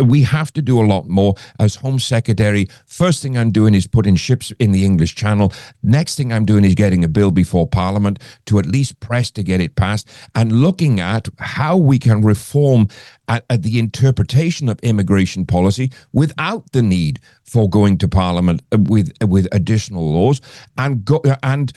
we 0.04 0.22
have 0.22 0.52
to 0.52 0.62
do 0.62 0.80
a 0.80 0.86
lot 0.86 1.08
more. 1.08 1.34
As 1.58 1.74
home 1.74 1.98
secretary 1.98 2.68
first 2.86 3.22
thing 3.22 3.36
i'm 3.36 3.50
doing 3.50 3.74
is 3.74 3.86
putting 3.86 4.16
ships 4.16 4.52
in 4.58 4.72
the 4.72 4.84
english 4.84 5.14
channel. 5.14 5.52
Next 5.82 6.16
thing 6.16 6.32
i'm 6.32 6.44
doing 6.44 6.64
is 6.64 6.74
getting 6.74 7.04
a 7.04 7.08
bill 7.08 7.30
before 7.30 7.66
parliament 7.66 8.18
to 8.46 8.58
at 8.58 8.66
least 8.66 9.00
press 9.00 9.30
to 9.32 9.42
get 9.42 9.60
it 9.60 9.76
passed 9.76 10.08
and 10.34 10.52
looking 10.52 11.00
at 11.00 11.28
how 11.38 11.76
we 11.76 11.98
can 11.98 12.22
reform 12.22 12.88
at, 13.28 13.44
at 13.50 13.62
the 13.62 13.78
interpretation 13.78 14.68
of 14.68 14.78
immigration 14.80 15.46
policy 15.46 15.90
without 16.12 16.70
the 16.72 16.82
need 16.82 17.20
for 17.44 17.68
going 17.68 17.98
to 17.98 18.08
parliament 18.08 18.62
with 18.72 19.12
with 19.22 19.46
additional 19.52 20.12
laws. 20.12 20.40
And 20.76 21.04
go 21.04 21.22
and 21.42 21.72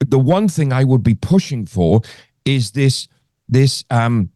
the 0.00 0.18
one 0.18 0.48
thing 0.48 0.72
i 0.72 0.84
would 0.84 1.02
be 1.02 1.14
pushing 1.14 1.66
for 1.66 2.02
is 2.44 2.72
this 2.72 3.08
this 3.48 3.84
um 3.90 4.30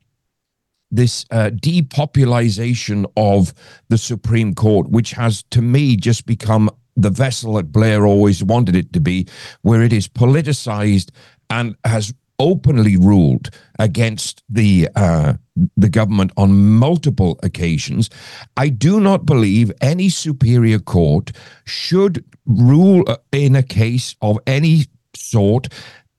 this 0.92 1.24
uh, 1.30 1.50
depopulization 1.50 3.10
of 3.16 3.52
the 3.88 3.98
Supreme 3.98 4.54
Court, 4.54 4.90
which 4.90 5.12
has, 5.12 5.42
to 5.44 5.62
me, 5.62 5.96
just 5.96 6.26
become 6.26 6.70
the 6.94 7.10
vessel 7.10 7.54
that 7.54 7.72
Blair 7.72 8.06
always 8.06 8.44
wanted 8.44 8.76
it 8.76 8.92
to 8.92 9.00
be, 9.00 9.26
where 9.62 9.82
it 9.82 9.92
is 9.92 10.06
politicized 10.06 11.10
and 11.48 11.74
has 11.84 12.12
openly 12.38 12.96
ruled 12.96 13.50
against 13.78 14.42
the 14.48 14.88
uh, 14.96 15.34
the 15.76 15.88
government 15.88 16.32
on 16.36 16.76
multiple 16.78 17.38
occasions. 17.42 18.10
I 18.56 18.68
do 18.68 19.00
not 19.00 19.26
believe 19.26 19.72
any 19.80 20.08
superior 20.08 20.78
court 20.78 21.32
should 21.64 22.24
rule 22.46 23.04
uh, 23.06 23.16
in 23.32 23.54
a 23.54 23.62
case 23.62 24.16
of 24.20 24.38
any 24.46 24.86
sort 25.14 25.68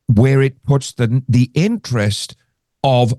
where 0.08 0.42
it 0.42 0.64
puts 0.64 0.94
the 0.94 1.24
the 1.28 1.52
interest 1.54 2.36
of 2.84 3.14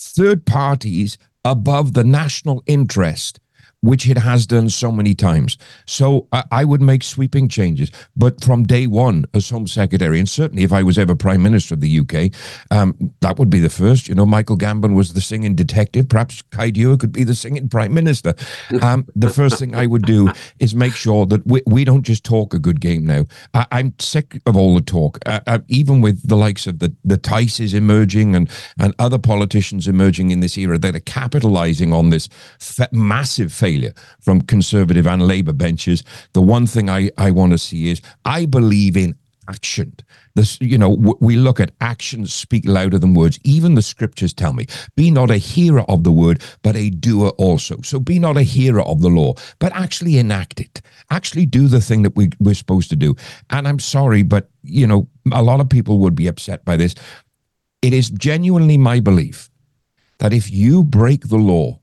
third 0.00 0.46
parties 0.46 1.18
above 1.44 1.92
the 1.92 2.04
national 2.04 2.62
interest 2.66 3.38
which 3.82 4.08
it 4.08 4.18
has 4.18 4.46
done 4.46 4.68
so 4.68 4.92
many 4.92 5.14
times. 5.14 5.56
So 5.86 6.28
I, 6.32 6.44
I, 6.50 6.64
would 6.64 6.82
make 6.82 7.02
sweeping 7.02 7.48
changes. 7.48 7.90
But 8.14 8.44
from 8.44 8.64
day 8.64 8.86
one, 8.86 9.24
as 9.32 9.48
Home 9.50 9.66
Secretary, 9.66 10.18
and 10.18 10.28
certainly 10.28 10.64
if 10.64 10.72
I 10.72 10.82
was 10.82 10.98
ever 10.98 11.14
Prime 11.14 11.42
Minister 11.42 11.74
of 11.74 11.80
the 11.80 12.00
UK, 12.00 12.34
um, 12.70 13.12
that 13.20 13.38
would 13.38 13.48
be 13.48 13.58
the 13.58 13.70
first. 13.70 14.08
You 14.08 14.14
know, 14.14 14.26
Michael 14.26 14.58
Gambon 14.58 14.94
was 14.94 15.14
the 15.14 15.20
singing 15.20 15.54
detective. 15.54 16.08
Perhaps 16.08 16.42
Cai 16.50 16.70
Dewar 16.70 16.98
could 16.98 17.12
be 17.12 17.24
the 17.24 17.34
singing 17.34 17.68
Prime 17.68 17.94
Minister. 17.94 18.34
Um, 18.82 19.06
the 19.16 19.30
first 19.30 19.58
thing 19.58 19.74
I 19.74 19.86
would 19.86 20.06
do 20.06 20.30
is 20.58 20.74
make 20.74 20.94
sure 20.94 21.26
that 21.26 21.46
we, 21.46 21.62
we 21.66 21.84
don't 21.84 22.02
just 22.02 22.24
talk 22.24 22.52
a 22.52 22.58
good 22.58 22.80
game 22.80 23.06
now. 23.06 23.26
I, 23.54 23.66
am 23.72 23.94
sick 23.98 24.40
of 24.46 24.56
all 24.56 24.74
the 24.74 24.82
talk, 24.82 25.18
uh, 25.26 25.40
uh, 25.46 25.60
even 25.68 26.00
with 26.00 26.28
the 26.28 26.36
likes 26.36 26.66
of 26.66 26.78
the, 26.80 26.94
the 27.04 27.16
Tices 27.16 27.74
emerging 27.74 28.36
and, 28.36 28.50
and 28.78 28.94
other 28.98 29.18
politicians 29.18 29.88
emerging 29.88 30.30
in 30.30 30.40
this 30.40 30.58
era 30.58 30.78
that 30.78 30.94
are 30.94 31.00
capitalizing 31.00 31.92
on 31.92 32.10
this 32.10 32.28
fa- 32.58 32.88
massive 32.92 33.52
failure 33.70 33.94
from 34.20 34.40
Conservative 34.40 35.06
and 35.06 35.26
Labour 35.26 35.52
benches. 35.52 36.02
The 36.32 36.42
one 36.42 36.66
thing 36.66 36.90
I, 36.90 37.10
I 37.16 37.30
want 37.30 37.52
to 37.52 37.58
see 37.58 37.90
is 37.90 38.00
I 38.24 38.46
believe 38.46 38.96
in 38.96 39.14
action. 39.48 39.92
This, 40.34 40.58
you 40.60 40.78
know, 40.78 40.96
w- 40.96 41.18
we 41.20 41.36
look 41.36 41.60
at 41.60 41.72
actions 41.80 42.32
speak 42.32 42.64
louder 42.66 42.98
than 42.98 43.14
words. 43.14 43.38
Even 43.42 43.74
the 43.74 43.82
scriptures 43.82 44.32
tell 44.32 44.52
me, 44.52 44.66
be 44.96 45.10
not 45.10 45.30
a 45.30 45.36
hearer 45.36 45.84
of 45.88 46.04
the 46.04 46.12
word, 46.12 46.42
but 46.62 46.76
a 46.76 46.90
doer 46.90 47.30
also. 47.30 47.80
So 47.82 47.98
be 47.98 48.18
not 48.18 48.36
a 48.36 48.42
hearer 48.42 48.82
of 48.82 49.00
the 49.00 49.08
law, 49.08 49.34
but 49.58 49.72
actually 49.72 50.18
enact 50.18 50.60
it. 50.60 50.82
Actually 51.10 51.46
do 51.46 51.68
the 51.68 51.80
thing 51.80 52.02
that 52.02 52.14
we, 52.16 52.30
we're 52.38 52.54
supposed 52.54 52.90
to 52.90 52.96
do. 52.96 53.16
And 53.50 53.66
I'm 53.66 53.80
sorry, 53.80 54.22
but, 54.22 54.50
you 54.62 54.86
know, 54.86 55.08
a 55.32 55.42
lot 55.42 55.60
of 55.60 55.68
people 55.68 55.98
would 55.98 56.14
be 56.14 56.28
upset 56.28 56.64
by 56.64 56.76
this. 56.76 56.94
It 57.82 57.92
is 57.92 58.10
genuinely 58.10 58.78
my 58.78 59.00
belief 59.00 59.50
that 60.18 60.32
if 60.32 60.50
you 60.50 60.84
break 60.84 61.28
the 61.28 61.38
law, 61.38 61.79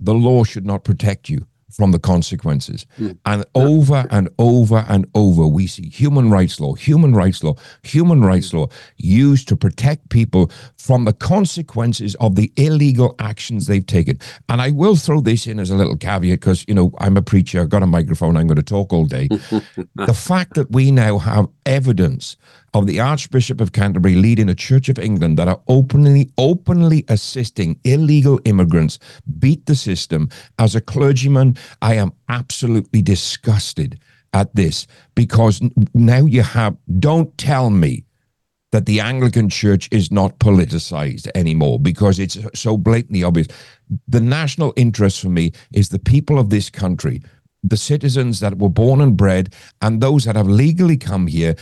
the 0.00 0.14
law 0.14 0.44
should 0.44 0.66
not 0.66 0.84
protect 0.84 1.28
you 1.28 1.46
from 1.76 1.92
the 1.92 1.98
consequences. 1.98 2.86
Mm. 2.98 3.18
And 3.26 3.44
over 3.54 4.06
and 4.10 4.28
over 4.38 4.84
and 4.88 5.06
over, 5.14 5.46
we 5.46 5.66
see 5.66 5.88
human 5.88 6.30
rights 6.30 6.58
law, 6.58 6.74
human 6.74 7.14
rights 7.14 7.44
law, 7.44 7.54
human 7.82 8.22
rights 8.22 8.54
law 8.54 8.68
used 8.96 9.48
to 9.48 9.56
protect 9.56 10.08
people 10.08 10.50
from 10.78 11.04
the 11.04 11.12
consequences 11.12 12.14
of 12.16 12.34
the 12.34 12.50
illegal 12.56 13.14
actions 13.18 13.66
they've 13.66 13.86
taken. 13.86 14.18
And 14.48 14.62
I 14.62 14.70
will 14.70 14.96
throw 14.96 15.20
this 15.20 15.46
in 15.46 15.58
as 15.58 15.70
a 15.70 15.76
little 15.76 15.96
caveat 15.96 16.40
because, 16.40 16.64
you 16.66 16.74
know, 16.74 16.92
I'm 16.98 17.16
a 17.16 17.22
preacher, 17.22 17.60
I've 17.60 17.68
got 17.68 17.82
a 17.82 17.86
microphone, 17.86 18.36
I'm 18.36 18.46
going 18.46 18.56
to 18.56 18.62
talk 18.62 18.92
all 18.92 19.04
day. 19.04 19.28
the 19.96 20.14
fact 20.14 20.54
that 20.54 20.70
we 20.70 20.90
now 20.90 21.18
have 21.18 21.48
evidence 21.66 22.36
of 22.76 22.86
the 22.86 23.00
Archbishop 23.00 23.62
of 23.62 23.72
Canterbury 23.72 24.16
leading 24.16 24.50
a 24.50 24.54
Church 24.54 24.90
of 24.90 24.98
England 24.98 25.38
that 25.38 25.48
are 25.48 25.60
openly 25.66 26.30
openly 26.36 27.06
assisting 27.08 27.80
illegal 27.84 28.38
immigrants 28.44 28.98
beat 29.38 29.64
the 29.64 29.74
system. 29.74 30.28
As 30.58 30.74
a 30.74 30.82
clergyman, 30.82 31.56
I 31.80 31.94
am 31.94 32.12
absolutely 32.28 33.00
disgusted 33.00 33.98
at 34.34 34.54
this 34.54 34.86
because 35.14 35.62
now 35.94 36.26
you 36.26 36.42
have 36.42 36.76
don't 36.98 37.36
tell 37.38 37.70
me 37.70 38.04
that 38.72 38.84
the 38.84 39.00
Anglican 39.00 39.48
Church 39.48 39.88
is 39.90 40.12
not 40.12 40.38
politicized 40.38 41.30
anymore 41.34 41.80
because 41.80 42.18
it's 42.18 42.36
so 42.54 42.76
blatantly 42.76 43.24
obvious. 43.24 43.46
The 44.06 44.20
national 44.20 44.74
interest 44.76 45.22
for 45.22 45.30
me 45.30 45.52
is 45.72 45.88
the 45.88 45.98
people 45.98 46.38
of 46.38 46.50
this 46.50 46.68
country 46.68 47.22
the 47.68 47.76
citizens 47.76 48.40
that 48.40 48.58
were 48.58 48.68
born 48.68 49.00
and 49.00 49.16
bred 49.16 49.54
and 49.82 50.00
those 50.00 50.24
that 50.24 50.36
have 50.36 50.48
legally 50.48 50.96
come 50.96 51.26
here 51.26 51.56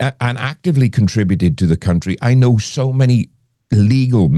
and 0.00 0.38
actively 0.38 0.88
contributed 0.88 1.56
to 1.58 1.66
the 1.66 1.76
country. 1.76 2.16
I 2.22 2.34
know 2.34 2.58
so 2.58 2.92
many 2.92 3.30
legal 3.72 4.30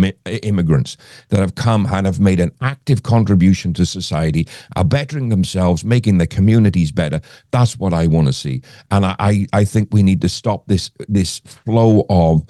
immigrants 0.43 0.97
that 1.29 1.41
have 1.41 1.55
come 1.55 1.87
and 1.93 2.07
have 2.07 2.21
made 2.21 2.41
an 2.41 2.51
active 2.61 3.03
contribution 3.03 3.75
to 3.75 3.85
society, 3.85 4.47
are 4.77 4.85
bettering 4.85 5.29
themselves, 5.29 5.85
making 5.85 6.19
the 6.19 6.27
communities 6.27 6.91
better. 6.91 7.21
That's 7.51 7.79
what 7.79 7.93
I 7.93 8.07
want 8.07 8.29
to 8.29 8.33
see. 8.33 8.63
And 8.91 9.05
I, 9.05 9.47
I 9.53 9.65
think 9.65 9.89
we 9.93 10.03
need 10.03 10.23
to 10.23 10.29
stop 10.29 10.67
this 10.67 10.91
this 11.09 11.41
flow 11.41 12.07
of 12.09 12.43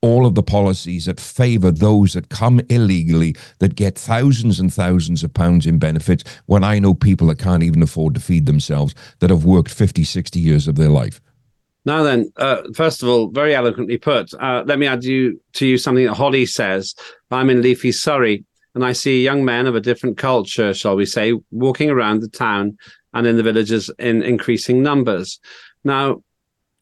all 0.00 0.26
of 0.26 0.34
the 0.34 0.42
policies 0.42 1.06
that 1.06 1.18
favor 1.18 1.70
those 1.70 2.12
that 2.12 2.28
come 2.28 2.60
illegally 2.68 3.34
that 3.58 3.74
get 3.74 3.98
thousands 3.98 4.60
and 4.60 4.72
thousands 4.72 5.24
of 5.24 5.34
pounds 5.34 5.66
in 5.66 5.78
benefits 5.78 6.24
when 6.46 6.62
I 6.62 6.78
know 6.78 6.94
people 6.94 7.26
that 7.28 7.38
can't 7.38 7.62
even 7.62 7.82
afford 7.82 8.14
to 8.14 8.20
feed 8.20 8.46
themselves 8.46 8.94
that 9.18 9.30
have 9.30 9.44
worked 9.44 9.70
50, 9.70 10.04
60 10.04 10.38
years 10.38 10.68
of 10.68 10.76
their 10.76 10.88
life. 10.88 11.20
Now 11.84 12.02
then, 12.02 12.30
uh, 12.36 12.62
first 12.74 13.02
of 13.02 13.08
all, 13.08 13.28
very 13.28 13.54
eloquently 13.54 13.98
put. 13.98 14.32
Uh, 14.34 14.62
let 14.66 14.78
me 14.78 14.86
add 14.86 15.04
you 15.04 15.40
to 15.54 15.66
you 15.66 15.78
something 15.78 16.04
that 16.06 16.14
Holly 16.14 16.44
says. 16.46 16.94
I'm 17.30 17.50
in 17.50 17.62
leafy 17.62 17.92
Surrey, 17.92 18.44
and 18.74 18.84
I 18.84 18.92
see 18.92 19.22
young 19.22 19.44
men 19.44 19.66
of 19.66 19.74
a 19.74 19.80
different 19.80 20.18
culture, 20.18 20.74
shall 20.74 20.96
we 20.96 21.06
say, 21.06 21.32
walking 21.50 21.90
around 21.90 22.20
the 22.20 22.28
town 22.28 22.76
and 23.14 23.26
in 23.26 23.36
the 23.36 23.42
villages 23.42 23.90
in 23.98 24.22
increasing 24.22 24.82
numbers. 24.82 25.40
Now, 25.82 26.22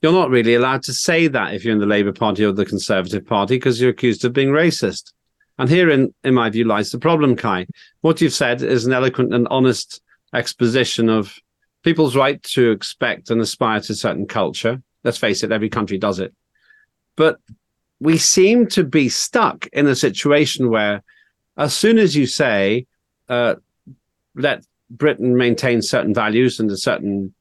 you're 0.07 0.13
not 0.13 0.31
really 0.31 0.55
allowed 0.55 0.85
to 0.85 0.93
say 0.93 1.27
that 1.27 1.53
if 1.53 1.65
you're 1.65 1.75
in 1.75 1.81
the 1.81 1.85
Labour 1.85 2.13
Party 2.13 2.45
or 2.45 2.53
the 2.53 2.65
Conservative 2.65 3.27
Party 3.27 3.57
because 3.57 3.81
you're 3.81 3.91
accused 3.91 4.25
of 4.25 4.33
being 4.33 4.51
racist. 4.51 5.13
And 5.59 5.69
herein, 5.69 6.15
in 6.23 6.33
my 6.33 6.49
view, 6.49 6.65
lies 6.65 6.93
the 6.93 6.99
problem, 7.01 7.35
Cai. 7.35 7.67
What 8.03 8.21
you've 8.21 8.33
said 8.33 8.63
is 8.63 8.87
an 8.87 8.93
eloquent 8.93 9.35
and 9.35 9.49
honest 9.51 10.01
exposition 10.33 11.09
of 11.09 11.35
people's 11.83 12.15
right 12.15 12.41
to 12.55 12.71
expect 12.71 13.31
and 13.31 13.41
aspire 13.41 13.81
to 13.81 13.97
certain 13.97 14.29
culture. 14.29 14.81
Let's 15.03 15.19
face 15.19 15.43
it, 15.43 15.51
every 15.51 15.71
country 15.71 15.99
does 15.99 16.21
it. 16.21 16.33
But 17.17 17.41
we 17.99 18.17
seem 18.17 18.69
to 18.69 18.85
be 18.85 19.09
stuck 19.09 19.67
in 19.73 19.89
a 19.89 19.97
situation 19.97 20.71
where, 20.71 21.03
as 21.57 21.75
soon 21.75 21.99
as 21.99 22.15
you 22.15 22.27
say, 22.27 22.87
uh, 23.29 23.57
let 24.37 24.65
Britain 24.89 25.37
maintain 25.37 25.83
certain 25.83 26.15
values 26.15 26.61
and 26.61 26.71
a 26.71 26.77
certain 26.77 27.35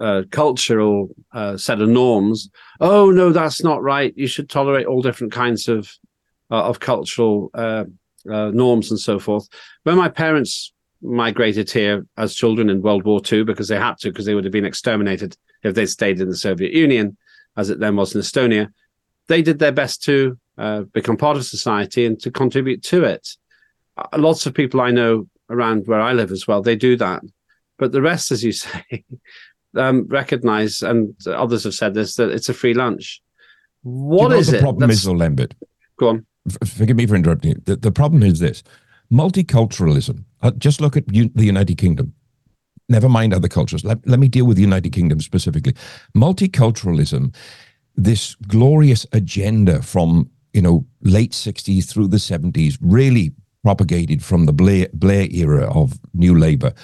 uh, 0.00 0.22
cultural 0.30 1.14
uh, 1.32 1.56
set 1.56 1.80
of 1.80 1.88
norms. 1.88 2.50
Oh 2.80 3.10
no, 3.10 3.32
that's 3.32 3.62
not 3.62 3.82
right. 3.82 4.12
You 4.16 4.26
should 4.26 4.50
tolerate 4.50 4.86
all 4.86 5.02
different 5.02 5.32
kinds 5.32 5.68
of 5.68 5.90
uh, 6.50 6.64
of 6.64 6.80
cultural 6.80 7.50
uh, 7.54 7.84
uh, 8.30 8.50
norms 8.50 8.90
and 8.90 9.00
so 9.00 9.18
forth. 9.18 9.48
When 9.84 9.96
my 9.96 10.08
parents 10.08 10.72
migrated 11.02 11.70
here 11.70 12.06
as 12.16 12.34
children 12.34 12.70
in 12.70 12.82
World 12.82 13.04
War 13.04 13.20
II 13.30 13.44
because 13.44 13.68
they 13.68 13.78
had 13.78 13.98
to, 13.98 14.10
because 14.10 14.24
they 14.24 14.34
would 14.34 14.44
have 14.44 14.52
been 14.52 14.64
exterminated 14.64 15.36
if 15.62 15.74
they'd 15.74 15.86
stayed 15.86 16.20
in 16.20 16.28
the 16.28 16.36
Soviet 16.36 16.72
Union, 16.72 17.16
as 17.56 17.70
it 17.70 17.78
then 17.78 17.96
was 17.96 18.14
in 18.14 18.20
Estonia. 18.20 18.72
They 19.28 19.42
did 19.42 19.58
their 19.58 19.72
best 19.72 20.02
to 20.04 20.38
uh, 20.58 20.82
become 20.82 21.16
part 21.16 21.36
of 21.36 21.44
society 21.44 22.06
and 22.06 22.18
to 22.20 22.30
contribute 22.30 22.82
to 22.84 23.04
it. 23.04 23.28
Lots 24.16 24.46
of 24.46 24.54
people 24.54 24.80
I 24.80 24.90
know 24.90 25.28
around 25.50 25.86
where 25.86 26.00
I 26.00 26.12
live 26.12 26.32
as 26.32 26.46
well, 26.46 26.62
they 26.62 26.76
do 26.76 26.96
that. 26.96 27.22
But 27.78 27.92
the 27.92 28.02
rest, 28.02 28.32
as 28.32 28.44
you 28.44 28.52
say, 28.52 29.04
um, 29.76 30.06
recognize, 30.08 30.82
and 30.82 31.14
others 31.26 31.64
have 31.64 31.74
said 31.74 31.94
this, 31.94 32.16
that 32.16 32.30
it's 32.30 32.48
a 32.48 32.54
free 32.54 32.74
lunch. 32.74 33.20
What 33.82 34.24
you 34.24 34.28
know 34.30 34.36
is 34.36 34.46
the 34.48 34.58
it? 34.58 34.60
problem 34.60 34.80
that's- 34.80 34.98
is, 34.98 35.04
though, 35.04 35.12
Lembit? 35.12 35.54
Go 35.98 36.08
on. 36.08 36.26
Forgive 36.66 36.96
me 36.96 37.06
for 37.06 37.14
interrupting 37.14 37.52
you. 37.52 37.62
The, 37.64 37.76
the 37.76 37.92
problem 37.92 38.22
is 38.22 38.38
this 38.38 38.62
multiculturalism. 39.12 40.24
Uh, 40.42 40.50
just 40.52 40.80
look 40.80 40.96
at 40.96 41.04
U- 41.14 41.30
the 41.34 41.44
United 41.44 41.78
Kingdom. 41.78 42.12
Never 42.88 43.08
mind 43.08 43.32
other 43.32 43.48
cultures. 43.48 43.84
Let, 43.84 44.06
let 44.06 44.18
me 44.20 44.28
deal 44.28 44.44
with 44.46 44.56
the 44.56 44.62
United 44.62 44.92
Kingdom 44.92 45.20
specifically. 45.20 45.74
Multiculturalism, 46.14 47.34
this 47.96 48.34
glorious 48.46 49.06
agenda 49.12 49.80
from 49.82 50.30
you 50.52 50.60
know 50.62 50.84
late 51.00 51.32
60s 51.32 51.86
through 51.88 52.08
the 52.08 52.18
70s, 52.18 52.76
really 52.82 53.32
propagated 53.62 54.22
from 54.22 54.44
the 54.44 54.52
Blair, 54.52 54.88
Blair 54.92 55.26
era 55.30 55.64
of 55.72 55.98
New 56.12 56.38
Labour, 56.38 56.74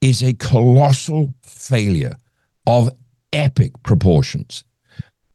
is 0.00 0.22
a 0.22 0.32
colossal 0.34 1.34
failure 1.42 2.16
of 2.66 2.90
epic 3.32 3.72
proportions. 3.82 4.64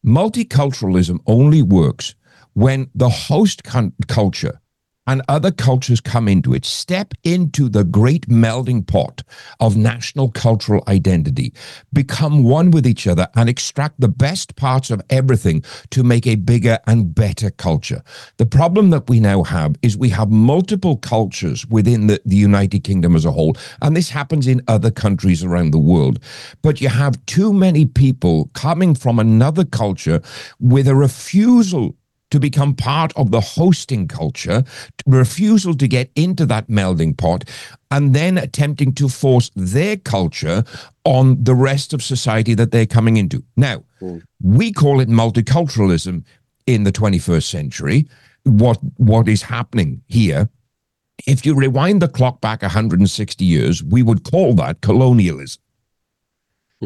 Multiculturalism 0.05 1.19
only 1.25 1.61
works 1.61 2.15
when 2.53 2.89
the 2.93 3.09
host 3.09 3.63
con- 3.63 3.93
culture 4.07 4.59
and 5.07 5.21
other 5.27 5.51
cultures 5.51 5.99
come 5.99 6.27
into 6.27 6.53
it, 6.53 6.65
step 6.65 7.13
into 7.23 7.69
the 7.69 7.83
great 7.83 8.27
melding 8.27 8.85
pot 8.85 9.21
of 9.59 9.75
national 9.75 10.29
cultural 10.31 10.83
identity, 10.87 11.53
become 11.91 12.43
one 12.43 12.71
with 12.71 12.87
each 12.87 13.07
other, 13.07 13.27
and 13.35 13.49
extract 13.49 13.99
the 13.99 14.07
best 14.07 14.55
parts 14.55 14.89
of 14.89 15.01
everything 15.09 15.63
to 15.89 16.03
make 16.03 16.25
a 16.25 16.35
bigger 16.35 16.79
and 16.87 17.13
better 17.13 17.51
culture. 17.51 18.01
The 18.37 18.45
problem 18.45 18.89
that 18.91 19.09
we 19.09 19.19
now 19.19 19.43
have 19.43 19.75
is 19.81 19.97
we 19.97 20.09
have 20.09 20.29
multiple 20.31 20.97
cultures 20.97 21.65
within 21.67 22.07
the, 22.07 22.21
the 22.25 22.35
United 22.35 22.83
Kingdom 22.83 23.15
as 23.15 23.25
a 23.25 23.31
whole, 23.31 23.55
and 23.81 23.95
this 23.95 24.09
happens 24.09 24.47
in 24.47 24.61
other 24.67 24.91
countries 24.91 25.43
around 25.43 25.71
the 25.71 25.79
world. 25.79 26.19
But 26.61 26.81
you 26.81 26.89
have 26.89 27.23
too 27.25 27.53
many 27.53 27.85
people 27.85 28.49
coming 28.53 28.95
from 28.95 29.19
another 29.19 29.65
culture 29.65 30.21
with 30.59 30.87
a 30.87 30.95
refusal 30.95 31.95
to 32.33 32.39
become 32.39 32.73
part 32.73 33.13
of 33.15 33.29
the 33.29 33.39
hosting 33.39 34.07
culture, 34.07 34.63
refusal 35.05 35.75
to 35.75 35.87
get 35.87 36.09
into 36.15 36.47
that 36.47 36.67
melding 36.67 37.15
pot, 37.15 37.43
and 37.91 38.15
then 38.15 38.39
attempting 38.39 38.91
to 38.91 39.07
force 39.07 39.51
their 39.55 39.97
culture 39.97 40.63
on 41.05 41.43
the 41.43 41.53
rest 41.53 41.93
of 41.93 42.01
society 42.01 42.55
that 42.55 42.71
they're 42.71 42.87
coming 42.87 43.17
into. 43.17 43.43
Now, 43.55 43.83
hmm. 43.99 44.17
we 44.41 44.73
call 44.73 44.99
it 44.99 45.09
multiculturalism 45.09 46.25
in 46.65 46.85
the 46.85 46.91
21st 46.91 47.43
century. 47.43 48.07
What 48.45 48.79
what 48.97 49.29
is 49.29 49.43
happening 49.43 50.01
here? 50.07 50.49
If 51.27 51.45
you 51.45 51.53
rewind 51.53 52.01
the 52.01 52.07
clock 52.07 52.41
back 52.41 52.63
160 52.63 53.45
years, 53.45 53.83
we 53.83 54.01
would 54.01 54.23
call 54.23 54.55
that 54.55 54.81
colonialism. 54.81 55.61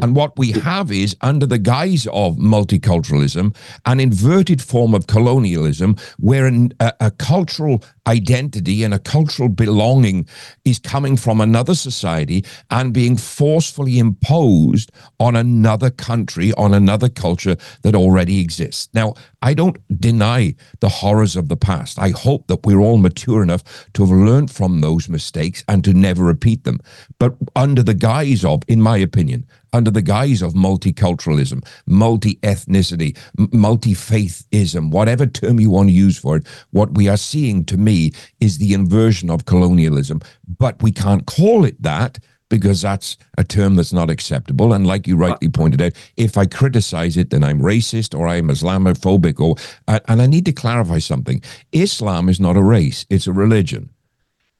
And 0.01 0.15
what 0.15 0.37
we 0.37 0.51
have 0.51 0.91
is, 0.91 1.15
under 1.21 1.45
the 1.45 1.57
guise 1.57 2.07
of 2.07 2.37
multiculturalism, 2.37 3.55
an 3.85 3.99
inverted 3.99 4.61
form 4.61 4.93
of 4.93 5.07
colonialism 5.07 5.95
where 6.17 6.45
an, 6.45 6.73
a, 6.79 6.93
a 6.99 7.11
cultural 7.11 7.83
identity 8.07 8.83
and 8.83 8.93
a 8.93 8.99
cultural 8.99 9.49
belonging 9.49 10.27
is 10.63 10.79
coming 10.79 11.17
from 11.17 11.41
another 11.41 11.75
society 11.75 12.45
and 12.71 12.93
being 12.93 13.17
forcefully 13.17 13.99
imposed 13.99 14.91
on 15.19 15.35
another 15.35 15.89
country, 15.89 16.53
on 16.53 16.73
another 16.73 17.09
culture 17.09 17.57
that 17.81 17.95
already 17.95 18.39
exists. 18.39 18.89
Now, 18.93 19.13
I 19.41 19.53
don't 19.53 19.77
deny 19.99 20.55
the 20.79 20.89
horrors 20.89 21.35
of 21.35 21.49
the 21.49 21.57
past. 21.57 21.99
I 21.99 22.09
hope 22.09 22.47
that 22.47 22.65
we're 22.65 22.79
all 22.79 22.97
mature 22.97 23.43
enough 23.43 23.63
to 23.93 24.03
have 24.03 24.11
learned 24.11 24.51
from 24.51 24.81
those 24.81 25.09
mistakes 25.09 25.63
and 25.67 25.83
to 25.83 25.93
never 25.93 26.23
repeat 26.23 26.63
them. 26.63 26.79
But 27.19 27.35
under 27.55 27.83
the 27.83 27.93
guise 27.93 28.45
of, 28.45 28.63
in 28.67 28.81
my 28.81 28.97
opinion, 28.97 29.45
under 29.73 29.91
the 29.91 30.01
guise 30.01 30.41
of 30.41 30.53
multiculturalism, 30.53 31.65
multi 31.85 32.35
ethnicity, 32.37 33.17
multi 33.53 33.93
faithism, 33.93 34.91
whatever 34.91 35.25
term 35.25 35.59
you 35.59 35.69
want 35.69 35.89
to 35.89 35.93
use 35.93 36.17
for 36.17 36.37
it, 36.37 36.47
what 36.71 36.95
we 36.95 37.07
are 37.07 37.17
seeing 37.17 37.65
to 37.65 37.77
me 37.77 38.11
is 38.39 38.57
the 38.57 38.73
inversion 38.73 39.29
of 39.29 39.45
colonialism. 39.45 40.21
But 40.57 40.81
we 40.81 40.91
can't 40.91 41.25
call 41.25 41.65
it 41.65 41.81
that 41.81 42.19
because 42.49 42.81
that's 42.81 43.17
a 43.37 43.43
term 43.43 43.75
that's 43.75 43.93
not 43.93 44.09
acceptable. 44.09 44.73
And 44.73 44.87
like 44.87 45.07
you 45.07 45.17
rightly 45.17 45.49
pointed 45.49 45.81
out, 45.81 45.93
if 46.15 46.37
I 46.37 46.45
criticize 46.45 47.17
it, 47.17 47.29
then 47.29 47.43
I'm 47.43 47.59
racist 47.59 48.17
or 48.17 48.27
I'm 48.27 48.47
Islamophobic. 48.47 49.39
Or 49.39 49.55
uh, 49.87 49.99
and 50.07 50.21
I 50.21 50.27
need 50.27 50.45
to 50.45 50.53
clarify 50.53 50.99
something: 50.99 51.41
Islam 51.71 52.29
is 52.29 52.39
not 52.39 52.57
a 52.57 52.63
race; 52.63 53.05
it's 53.09 53.27
a 53.27 53.33
religion. 53.33 53.89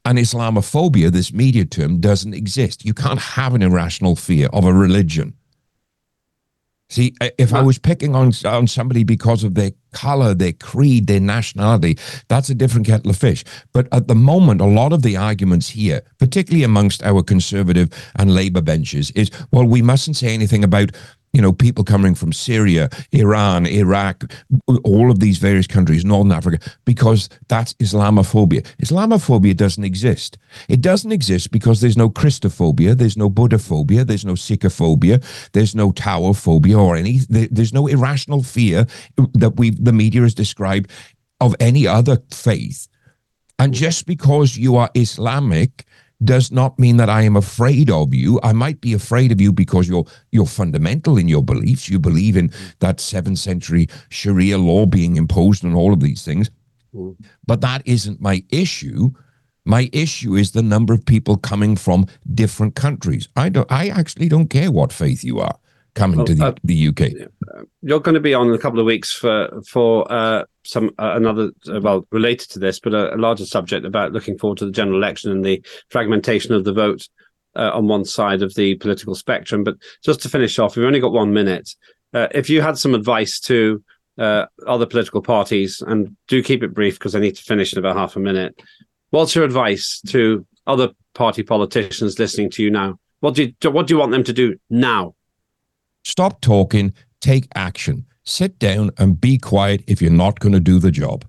And 0.08 0.16
Islamophobia, 0.16 1.10
this 1.10 1.34
media 1.34 1.66
term, 1.66 2.00
doesn't 2.00 2.32
exist. 2.32 2.82
You 2.82 2.94
can't 2.94 3.20
have 3.20 3.54
an 3.54 3.60
irrational 3.60 4.16
fear 4.16 4.48
of 4.54 4.64
a 4.64 4.72
religion. 4.72 5.34
See, 6.88 7.14
if 7.36 7.52
I 7.52 7.60
was 7.60 7.76
picking 7.78 8.14
on 8.14 8.32
on 8.46 8.66
somebody 8.66 9.04
because 9.04 9.44
of 9.44 9.54
their 9.54 9.72
color, 9.92 10.32
their 10.32 10.54
creed, 10.54 11.08
their 11.08 11.20
nationality, 11.20 11.98
that's 12.28 12.48
a 12.48 12.54
different 12.54 12.86
kettle 12.86 13.10
of 13.10 13.18
fish. 13.18 13.44
But 13.74 13.86
at 13.92 14.08
the 14.08 14.14
moment, 14.14 14.62
a 14.62 14.64
lot 14.64 14.94
of 14.94 15.02
the 15.02 15.14
arguments 15.14 15.68
here, 15.68 16.00
particularly 16.16 16.64
amongst 16.64 17.02
our 17.02 17.22
conservative 17.22 17.90
and 18.16 18.34
labor 18.34 18.62
benches, 18.62 19.10
is 19.10 19.30
well, 19.52 19.66
we 19.66 19.82
mustn't 19.82 20.16
say 20.16 20.32
anything 20.32 20.64
about 20.64 20.92
you 21.32 21.42
know, 21.42 21.52
people 21.52 21.84
coming 21.84 22.14
from 22.14 22.32
Syria, 22.32 22.88
Iran, 23.12 23.66
Iraq, 23.66 24.32
all 24.84 25.10
of 25.10 25.20
these 25.20 25.38
various 25.38 25.66
countries, 25.66 26.04
Northern 26.04 26.32
Africa, 26.32 26.58
because 26.84 27.28
that's 27.48 27.74
Islamophobia. 27.74 28.66
Islamophobia 28.82 29.56
doesn't 29.56 29.84
exist. 29.84 30.38
It 30.68 30.80
doesn't 30.80 31.12
exist 31.12 31.50
because 31.50 31.80
there's 31.80 31.96
no 31.96 32.08
Christophobia, 32.08 32.96
there's 32.96 33.16
no 33.16 33.28
Buddhaphobia, 33.28 34.06
there's 34.06 34.24
no 34.24 34.34
Sikhophobia, 34.34 35.22
there's 35.52 35.74
no 35.74 35.92
Taophobia 35.92 36.78
or 36.78 36.96
any, 36.96 37.20
there's 37.28 37.72
no 37.72 37.86
irrational 37.86 38.42
fear 38.42 38.86
that 39.34 39.56
we 39.56 39.70
the 39.70 39.92
media 39.92 40.22
has 40.22 40.34
described 40.34 40.90
of 41.40 41.54
any 41.60 41.86
other 41.86 42.18
faith. 42.30 42.88
And 43.58 43.74
just 43.74 44.06
because 44.06 44.56
you 44.56 44.76
are 44.76 44.90
Islamic 44.94 45.84
does 46.24 46.50
not 46.50 46.78
mean 46.78 46.96
that 46.96 47.08
I 47.08 47.22
am 47.22 47.36
afraid 47.36 47.90
of 47.90 48.12
you. 48.12 48.40
I 48.42 48.52
might 48.52 48.80
be 48.80 48.92
afraid 48.92 49.30
of 49.30 49.40
you 49.40 49.52
because 49.52 49.88
you're 49.88 50.06
you're 50.32 50.46
fundamental 50.46 51.16
in 51.16 51.28
your 51.28 51.42
beliefs. 51.42 51.88
You 51.88 51.98
believe 51.98 52.36
in 52.36 52.50
that 52.80 53.00
seventh 53.00 53.38
century 53.38 53.88
Sharia 54.08 54.58
law 54.58 54.86
being 54.86 55.16
imposed 55.16 55.64
on 55.64 55.74
all 55.74 55.92
of 55.92 56.00
these 56.00 56.24
things. 56.24 56.50
Mm. 56.94 57.16
But 57.46 57.60
that 57.60 57.82
isn't 57.84 58.20
my 58.20 58.42
issue. 58.50 59.10
My 59.64 59.90
issue 59.92 60.34
is 60.34 60.52
the 60.52 60.62
number 60.62 60.94
of 60.94 61.04
people 61.04 61.36
coming 61.36 61.76
from 61.76 62.06
different 62.34 62.74
countries. 62.74 63.28
I 63.36 63.48
don't 63.50 63.70
I 63.70 63.88
actually 63.88 64.28
don't 64.28 64.48
care 64.48 64.72
what 64.72 64.92
faith 64.92 65.22
you 65.22 65.38
are 65.38 65.58
coming 65.98 66.16
Well, 66.16 66.26
to 66.26 66.34
the, 66.34 66.44
uh, 66.44 66.52
the 66.64 66.88
UK. 66.88 67.00
You're 67.82 68.00
going 68.00 68.14
to 68.14 68.20
be 68.20 68.34
on 68.34 68.48
in 68.48 68.54
a 68.54 68.58
couple 68.58 68.80
of 68.80 68.86
weeks 68.86 69.12
for 69.12 69.60
for 69.66 70.10
uh, 70.10 70.44
some 70.64 70.90
uh, 70.98 71.12
another 71.16 71.50
uh, 71.68 71.80
well 71.80 72.06
related 72.10 72.50
to 72.50 72.58
this, 72.58 72.80
but 72.80 72.94
a, 72.94 73.14
a 73.14 73.18
larger 73.18 73.44
subject 73.46 73.84
about 73.84 74.12
looking 74.12 74.38
forward 74.38 74.58
to 74.58 74.66
the 74.66 74.72
general 74.72 74.96
election 74.96 75.30
and 75.30 75.44
the 75.44 75.64
fragmentation 75.90 76.54
of 76.54 76.64
the 76.64 76.72
vote 76.72 77.08
uh, 77.56 77.70
on 77.74 77.88
one 77.88 78.04
side 78.04 78.42
of 78.42 78.54
the 78.54 78.76
political 78.76 79.14
spectrum. 79.14 79.64
But 79.64 79.76
just 80.04 80.22
to 80.22 80.28
finish 80.28 80.58
off, 80.58 80.76
we've 80.76 80.86
only 80.86 81.00
got 81.00 81.12
one 81.12 81.32
minute. 81.32 81.74
Uh, 82.14 82.28
if 82.32 82.48
you 82.48 82.62
had 82.62 82.78
some 82.78 82.94
advice 82.94 83.38
to 83.40 83.82
uh, 84.18 84.46
other 84.66 84.86
political 84.86 85.22
parties, 85.22 85.82
and 85.86 86.16
do 86.26 86.42
keep 86.42 86.62
it 86.62 86.74
brief 86.74 86.98
because 86.98 87.14
I 87.14 87.20
need 87.20 87.36
to 87.36 87.42
finish 87.42 87.72
in 87.72 87.78
about 87.78 87.96
half 87.96 88.16
a 88.16 88.20
minute. 88.20 88.60
What's 89.10 89.34
your 89.34 89.44
advice 89.44 90.02
to 90.08 90.44
other 90.66 90.90
party 91.14 91.42
politicians 91.42 92.18
listening 92.18 92.50
to 92.50 92.62
you 92.62 92.70
now? 92.70 92.98
What 93.20 93.34
do 93.34 93.44
you 93.44 93.70
what 93.70 93.86
do 93.86 93.94
you 93.94 93.98
want 93.98 94.12
them 94.12 94.24
to 94.24 94.32
do 94.32 94.56
now? 94.70 95.14
Stop 96.08 96.40
talking, 96.40 96.94
take 97.20 97.48
action. 97.54 98.06
Sit 98.24 98.58
down 98.58 98.90
and 98.96 99.20
be 99.20 99.36
quiet 99.36 99.84
if 99.86 100.00
you're 100.00 100.10
not 100.10 100.40
going 100.40 100.54
to 100.54 100.60
do 100.60 100.78
the 100.78 100.90
job. 100.90 101.22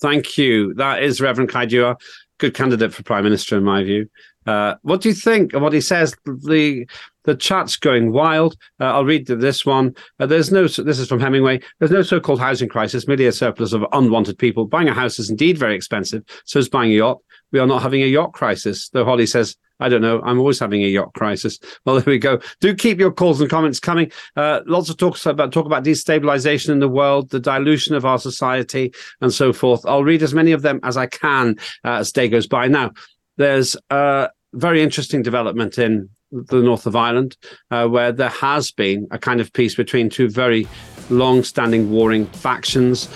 Thank 0.00 0.38
you. 0.38 0.72
That 0.74 1.02
is 1.02 1.20
Reverend 1.20 1.50
Cai 1.50 1.66
Dewar, 1.66 1.96
good 2.38 2.54
candidate 2.54 2.94
for 2.94 3.02
Prime 3.02 3.24
Minister 3.24 3.56
in 3.56 3.64
my 3.64 3.82
view. 3.82 4.08
Uh, 4.46 4.76
what 4.82 5.00
do 5.00 5.08
you 5.08 5.14
think 5.14 5.54
of 5.54 5.62
what 5.62 5.72
he 5.72 5.80
says? 5.80 6.14
The 6.24 6.86
the 7.24 7.34
chat's 7.34 7.76
going 7.76 8.12
wild. 8.12 8.56
Uh, 8.78 8.92
I'll 8.92 9.04
read 9.04 9.26
this 9.26 9.66
one. 9.66 9.96
Uh, 10.20 10.26
there's 10.26 10.52
no. 10.52 10.68
This 10.68 11.00
is 11.00 11.08
from 11.08 11.18
Hemingway. 11.18 11.60
There's 11.80 11.90
no 11.90 12.02
so-called 12.02 12.38
housing 12.38 12.68
crisis. 12.68 13.08
Merely 13.08 13.26
a 13.26 13.32
surplus 13.32 13.72
of 13.72 13.84
unwanted 13.92 14.38
people. 14.38 14.66
Buying 14.66 14.88
a 14.88 14.94
house 14.94 15.18
is 15.18 15.30
indeed 15.30 15.58
very 15.58 15.74
expensive. 15.74 16.22
So 16.44 16.60
is 16.60 16.68
buying 16.68 16.92
a 16.92 16.96
yacht. 16.96 17.18
We 17.50 17.58
are 17.58 17.66
not 17.66 17.82
having 17.82 18.02
a 18.02 18.06
yacht 18.06 18.34
crisis. 18.34 18.88
Though 18.90 19.04
Holly 19.04 19.26
says, 19.26 19.56
I 19.80 19.88
don't 19.88 20.02
know. 20.02 20.20
I'm 20.22 20.38
always 20.38 20.58
having 20.58 20.82
a 20.82 20.88
yacht 20.88 21.12
crisis. 21.14 21.58
Well, 21.84 21.96
there 21.96 22.04
we 22.06 22.18
go. 22.18 22.40
Do 22.60 22.74
keep 22.74 22.98
your 22.98 23.12
calls 23.12 23.40
and 23.40 23.50
comments 23.50 23.78
coming. 23.78 24.10
Uh, 24.36 24.60
lots 24.64 24.88
of 24.88 24.96
talks 24.96 25.26
about 25.26 25.52
talk 25.52 25.66
about 25.66 25.84
destabilization 25.84 26.70
in 26.70 26.78
the 26.78 26.88
world, 26.88 27.28
the 27.28 27.40
dilution 27.40 27.94
of 27.94 28.06
our 28.06 28.18
society, 28.18 28.92
and 29.20 29.32
so 29.32 29.52
forth. 29.52 29.84
I'll 29.84 30.04
read 30.04 30.22
as 30.22 30.32
many 30.32 30.52
of 30.52 30.62
them 30.62 30.80
as 30.82 30.96
I 30.96 31.06
can 31.06 31.56
uh, 31.84 31.98
as 31.98 32.10
day 32.12 32.28
goes 32.28 32.46
by. 32.46 32.68
Now, 32.68 32.92
there's 33.36 33.76
a 33.90 34.30
very 34.54 34.82
interesting 34.82 35.22
development 35.22 35.78
in 35.78 36.08
the 36.30 36.62
north 36.62 36.86
of 36.86 36.96
Ireland, 36.96 37.36
uh, 37.70 37.86
where 37.86 38.12
there 38.12 38.28
has 38.28 38.70
been 38.70 39.06
a 39.10 39.18
kind 39.18 39.40
of 39.40 39.52
peace 39.52 39.74
between 39.74 40.08
two 40.08 40.28
very 40.28 40.66
long-standing 41.10 41.90
warring 41.90 42.26
factions. 42.26 43.08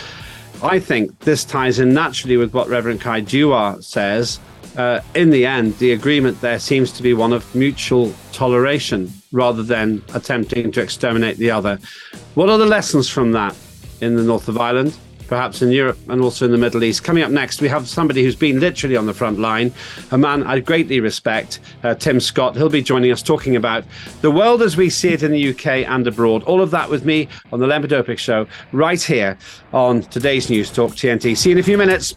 I 0.62 0.78
think 0.78 1.20
this 1.20 1.44
ties 1.44 1.78
in 1.78 1.94
naturally 1.94 2.36
with 2.36 2.52
what 2.52 2.68
Reverend 2.68 3.00
Cai 3.00 3.20
Dewar 3.20 3.80
says. 3.80 4.40
Uh, 4.76 5.00
in 5.14 5.30
the 5.30 5.44
end, 5.44 5.76
the 5.78 5.92
agreement 5.92 6.40
there 6.40 6.58
seems 6.58 6.92
to 6.92 7.02
be 7.02 7.14
one 7.14 7.32
of 7.32 7.52
mutual 7.54 8.14
toleration 8.32 9.12
rather 9.32 9.62
than 9.62 10.02
attempting 10.14 10.70
to 10.72 10.80
exterminate 10.80 11.36
the 11.38 11.50
other. 11.50 11.78
What 12.34 12.48
are 12.48 12.58
the 12.58 12.66
lessons 12.66 13.08
from 13.08 13.32
that 13.32 13.56
in 14.00 14.14
the 14.14 14.22
north 14.22 14.48
of 14.48 14.58
Ireland? 14.58 14.96
perhaps 15.28 15.62
in 15.62 15.70
Europe 15.70 15.98
and 16.08 16.20
also 16.22 16.46
in 16.46 16.50
the 16.52 16.58
Middle 16.58 16.82
East. 16.82 17.04
Coming 17.04 17.22
up 17.22 17.30
next, 17.30 17.60
we 17.60 17.68
have 17.68 17.86
somebody 17.86 18.24
who's 18.24 18.34
been 18.34 18.58
literally 18.58 18.96
on 18.96 19.06
the 19.06 19.14
front 19.14 19.38
line, 19.38 19.72
a 20.10 20.18
man 20.18 20.42
I 20.42 20.58
greatly 20.60 21.00
respect, 21.00 21.60
uh, 21.84 21.94
Tim 21.94 22.18
Scott. 22.18 22.56
He'll 22.56 22.68
be 22.68 22.82
joining 22.82 23.12
us 23.12 23.22
talking 23.22 23.54
about 23.54 23.84
the 24.22 24.30
world 24.30 24.62
as 24.62 24.76
we 24.76 24.90
see 24.90 25.10
it 25.10 25.22
in 25.22 25.30
the 25.30 25.50
UK 25.50 25.86
and 25.86 26.06
abroad. 26.06 26.42
All 26.44 26.60
of 26.60 26.70
that 26.72 26.90
with 26.90 27.04
me 27.04 27.28
on 27.52 27.60
the 27.60 27.66
Lembit 27.66 27.90
Öpik 27.90 28.18
Show, 28.18 28.46
right 28.72 29.00
here 29.00 29.38
on 29.72 30.02
today's 30.02 30.50
News 30.50 30.70
Talk 30.70 30.92
TNT. 30.92 31.36
See 31.36 31.50
you 31.50 31.56
in 31.56 31.60
a 31.60 31.62
few 31.62 31.78
minutes. 31.78 32.16